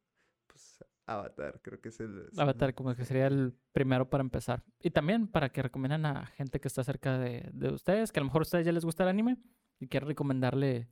pues 0.48 0.84
Avatar, 1.08 1.60
creo 1.62 1.80
que 1.82 1.90
es 1.90 2.00
el... 2.00 2.28
es- 2.32 2.40
Avatar 2.40 2.74
como 2.74 2.96
que 2.96 3.06
sería 3.06 3.28
el 3.28 3.54
primero 3.74 4.10
para 4.10 4.22
empezar. 4.22 4.64
Y 4.80 4.92
también 4.92 5.28
para 5.28 5.50
que 5.52 5.62
recomiendan 5.62 6.06
a 6.06 6.26
gente 6.28 6.60
que 6.60 6.68
está 6.68 6.84
cerca 6.84 7.18
de, 7.18 7.50
de 7.54 7.70
ustedes, 7.72 8.12
que 8.12 8.20
a 8.20 8.22
lo 8.24 8.26
mejor 8.26 8.42
a 8.42 8.44
ustedes 8.44 8.66
ya 8.66 8.72
les 8.72 8.86
gusta 8.86 9.04
el 9.04 9.10
anime 9.10 9.38
y 9.80 9.88
quieren 9.88 10.08
recomendarle 10.08 10.90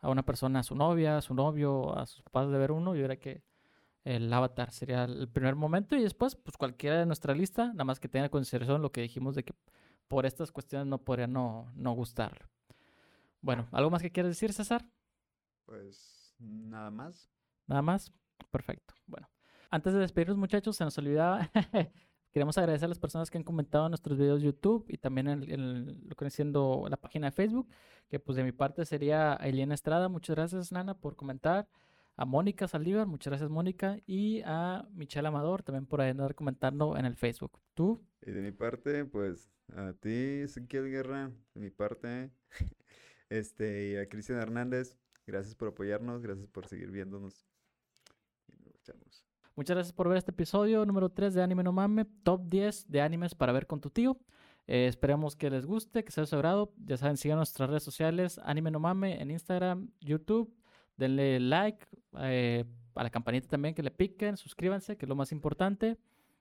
a 0.00 0.10
una 0.10 0.24
persona, 0.24 0.60
a 0.60 0.62
su 0.64 0.74
novia, 0.74 1.18
a 1.18 1.22
su 1.22 1.34
novio, 1.34 1.96
a 1.96 2.06
sus 2.06 2.22
papás 2.22 2.50
de 2.50 2.58
ver 2.58 2.72
uno, 2.72 2.94
yo 2.94 3.02
diría 3.02 3.18
que 3.20 3.44
el 4.04 4.32
avatar 4.32 4.72
sería 4.72 5.04
el 5.04 5.28
primer 5.28 5.54
momento 5.54 5.94
y 5.94 6.02
después, 6.02 6.34
pues 6.34 6.56
cualquiera 6.56 6.98
de 6.98 7.06
nuestra 7.06 7.34
lista, 7.34 7.68
nada 7.68 7.84
más 7.84 8.00
que 8.00 8.08
tenga 8.08 8.26
en 8.26 8.30
consideración 8.30 8.82
lo 8.82 8.90
que 8.90 9.02
dijimos 9.02 9.36
de 9.36 9.44
que 9.44 9.54
por 10.08 10.26
estas 10.26 10.50
cuestiones 10.50 10.88
no 10.88 10.98
podría 11.04 11.28
no, 11.28 11.70
no 11.76 11.92
gustarle. 11.92 12.40
Bueno, 13.42 13.68
¿algo 13.72 13.90
más 13.90 14.00
que 14.00 14.12
quieras 14.12 14.30
decir, 14.30 14.52
César? 14.52 14.88
Pues 15.66 16.32
nada 16.38 16.90
más. 16.90 17.28
Nada 17.66 17.82
más. 17.82 18.12
Perfecto. 18.52 18.94
Bueno, 19.06 19.28
antes 19.68 19.92
de 19.92 19.98
despedirnos, 19.98 20.38
muchachos, 20.38 20.76
se 20.76 20.84
nos 20.84 20.96
olvidaba. 20.96 21.50
Queremos 22.32 22.56
agradecer 22.56 22.86
a 22.86 22.88
las 22.88 23.00
personas 23.00 23.30
que 23.30 23.38
han 23.38 23.44
comentado 23.44 23.86
en 23.86 23.90
nuestros 23.90 24.16
videos 24.16 24.40
de 24.40 24.46
YouTube 24.46 24.86
y 24.88 24.96
también 24.96 25.28
en, 25.28 26.08
lo 26.08 26.14
que 26.14 26.30
siendo 26.30 26.86
la 26.88 26.96
página 26.96 27.26
de 27.26 27.32
Facebook, 27.32 27.68
que 28.08 28.20
pues 28.20 28.36
de 28.36 28.44
mi 28.44 28.52
parte 28.52 28.86
sería 28.86 29.34
Eliana 29.34 29.74
Estrada. 29.74 30.08
Muchas 30.08 30.36
gracias, 30.36 30.70
Nana, 30.70 30.94
por 30.94 31.16
comentar. 31.16 31.68
A 32.16 32.24
Mónica 32.24 32.68
Saldívar, 32.68 33.06
muchas 33.06 33.32
gracias, 33.32 33.50
Mónica. 33.50 33.98
Y 34.06 34.40
a 34.44 34.86
Michelle 34.92 35.26
Amador, 35.26 35.64
también 35.64 35.86
por 35.86 36.00
andar 36.00 36.36
comentando 36.36 36.96
en 36.96 37.06
el 37.06 37.16
Facebook. 37.16 37.58
¿Tú? 37.74 38.00
Y 38.24 38.30
de 38.30 38.40
mi 38.40 38.52
parte, 38.52 39.04
pues 39.04 39.50
a 39.74 39.92
ti, 39.94 40.42
Ezequiel 40.42 40.90
Guerra, 40.90 41.32
de 41.54 41.60
mi 41.60 41.70
parte, 41.70 42.30
este, 43.32 43.88
y 43.88 43.96
a 43.96 44.08
Cristian 44.08 44.38
Hernández, 44.38 44.98
gracias 45.26 45.54
por 45.54 45.68
apoyarnos, 45.68 46.22
gracias 46.22 46.46
por 46.48 46.66
seguir 46.66 46.90
viéndonos. 46.90 47.46
Muchas 49.54 49.76
gracias 49.76 49.92
por 49.92 50.08
ver 50.08 50.18
este 50.18 50.30
episodio 50.30 50.86
número 50.86 51.10
3 51.10 51.34
de 51.34 51.42
Anime 51.42 51.62
No 51.62 51.72
Mame, 51.72 52.06
top 52.22 52.42
10 52.48 52.90
de 52.90 53.00
animes 53.02 53.34
para 53.34 53.52
ver 53.52 53.66
con 53.66 53.80
tu 53.80 53.90
tío. 53.90 54.18
Eh, 54.66 54.86
esperamos 54.86 55.36
que 55.36 55.50
les 55.50 55.66
guste, 55.66 56.04
que 56.04 56.10
sea 56.10 56.22
de 56.22 56.26
su 56.26 56.36
agrado. 56.36 56.72
Ya 56.84 56.96
saben, 56.96 57.16
sigan 57.16 57.36
nuestras 57.36 57.68
redes 57.68 57.82
sociales, 57.82 58.40
Anime 58.44 58.70
No 58.70 58.80
Mame, 58.80 59.20
en 59.20 59.30
Instagram, 59.30 59.90
YouTube. 60.00 60.54
Denle 60.96 61.40
like, 61.40 61.86
eh, 62.20 62.64
a 62.94 63.02
la 63.02 63.10
campanita 63.10 63.48
también, 63.48 63.74
que 63.74 63.82
le 63.82 63.90
piquen, 63.90 64.36
suscríbanse, 64.36 64.96
que 64.96 65.04
es 65.04 65.08
lo 65.08 65.16
más 65.16 65.32
importante. 65.32 65.98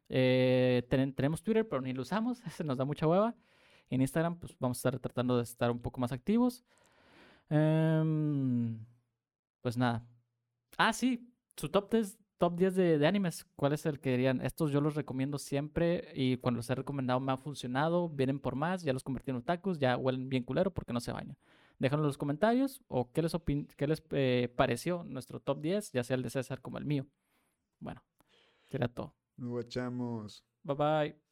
Eh, 0.08 0.84
tenemos 0.90 1.44
Twitter, 1.44 1.68
pero 1.68 1.82
ni 1.82 1.94
lo 1.94 2.02
usamos, 2.02 2.40
se 2.56 2.64
nos 2.64 2.78
da 2.78 2.86
mucha 2.86 3.08
hueva. 3.08 3.36
En 3.92 4.02
Instagram, 4.02 4.40
pues 4.40 4.56
vamos 4.60 4.78
a 4.78 4.80
estar 4.80 5.00
tratando 5.00 5.38
de 5.38 5.44
estar 5.44 5.70
un 5.70 5.80
poco 5.80 6.02
más 6.02 6.12
activos. 6.12 6.64
Em, 7.50 8.84
pues 9.62 9.78
nada. 9.78 10.04
Ah, 10.78 10.94
sí, 10.94 11.32
su 11.56 11.70
top 11.70 11.92
10 11.92 12.18
top 12.42 12.56
10 12.56 12.76
de, 12.76 13.06
animes, 13.06 13.46
¿cuál 13.56 13.74
es 13.74 13.86
el 13.86 14.00
que 14.00 14.10
dirían? 14.10 14.42
Estos 14.42 14.72
yo 14.72 14.82
los 14.82 14.96
recomiendo 14.96 15.38
siempre 15.38 16.12
y 16.16 16.38
cuando 16.38 16.58
los 16.58 16.70
he 16.72 16.74
recomendado 16.74 17.20
me 17.20 17.32
han 17.32 17.38
funcionado, 17.38 18.10
vienen 18.10 18.40
por 18.40 18.56
más, 18.56 18.82
ya 18.82 18.94
los 18.94 19.04
convertí 19.04 19.30
en 19.30 19.38
otakus, 19.38 19.78
ya 19.78 19.96
huelen 19.96 20.28
bien 20.28 20.44
culero 20.44 20.74
porque 20.74 20.92
no 20.92 21.00
se 21.00 21.12
bañan. 21.12 21.38
Déjanos 21.78 22.04
en 22.04 22.08
los 22.08 22.18
comentarios 22.18 22.82
o 22.88 23.12
qué 23.12 23.22
les, 23.22 23.38
qué 23.78 23.86
les 23.86 24.04
eh, 24.10 24.52
pareció 24.56 25.04
nuestro 25.04 25.40
top 25.40 25.62
10, 25.62 25.92
ya 25.92 26.04
sea 26.04 26.16
el 26.16 26.24
de 26.24 26.32
César 26.32 26.62
como 26.62 26.80
el 26.80 26.86
mío. 26.86 27.06
Bueno, 27.80 28.02
será 28.70 28.88
todo. 28.88 29.14
Nos 29.38 29.50
guachamos. 29.50 30.44
Bye 30.64 30.76
bye. 30.76 31.31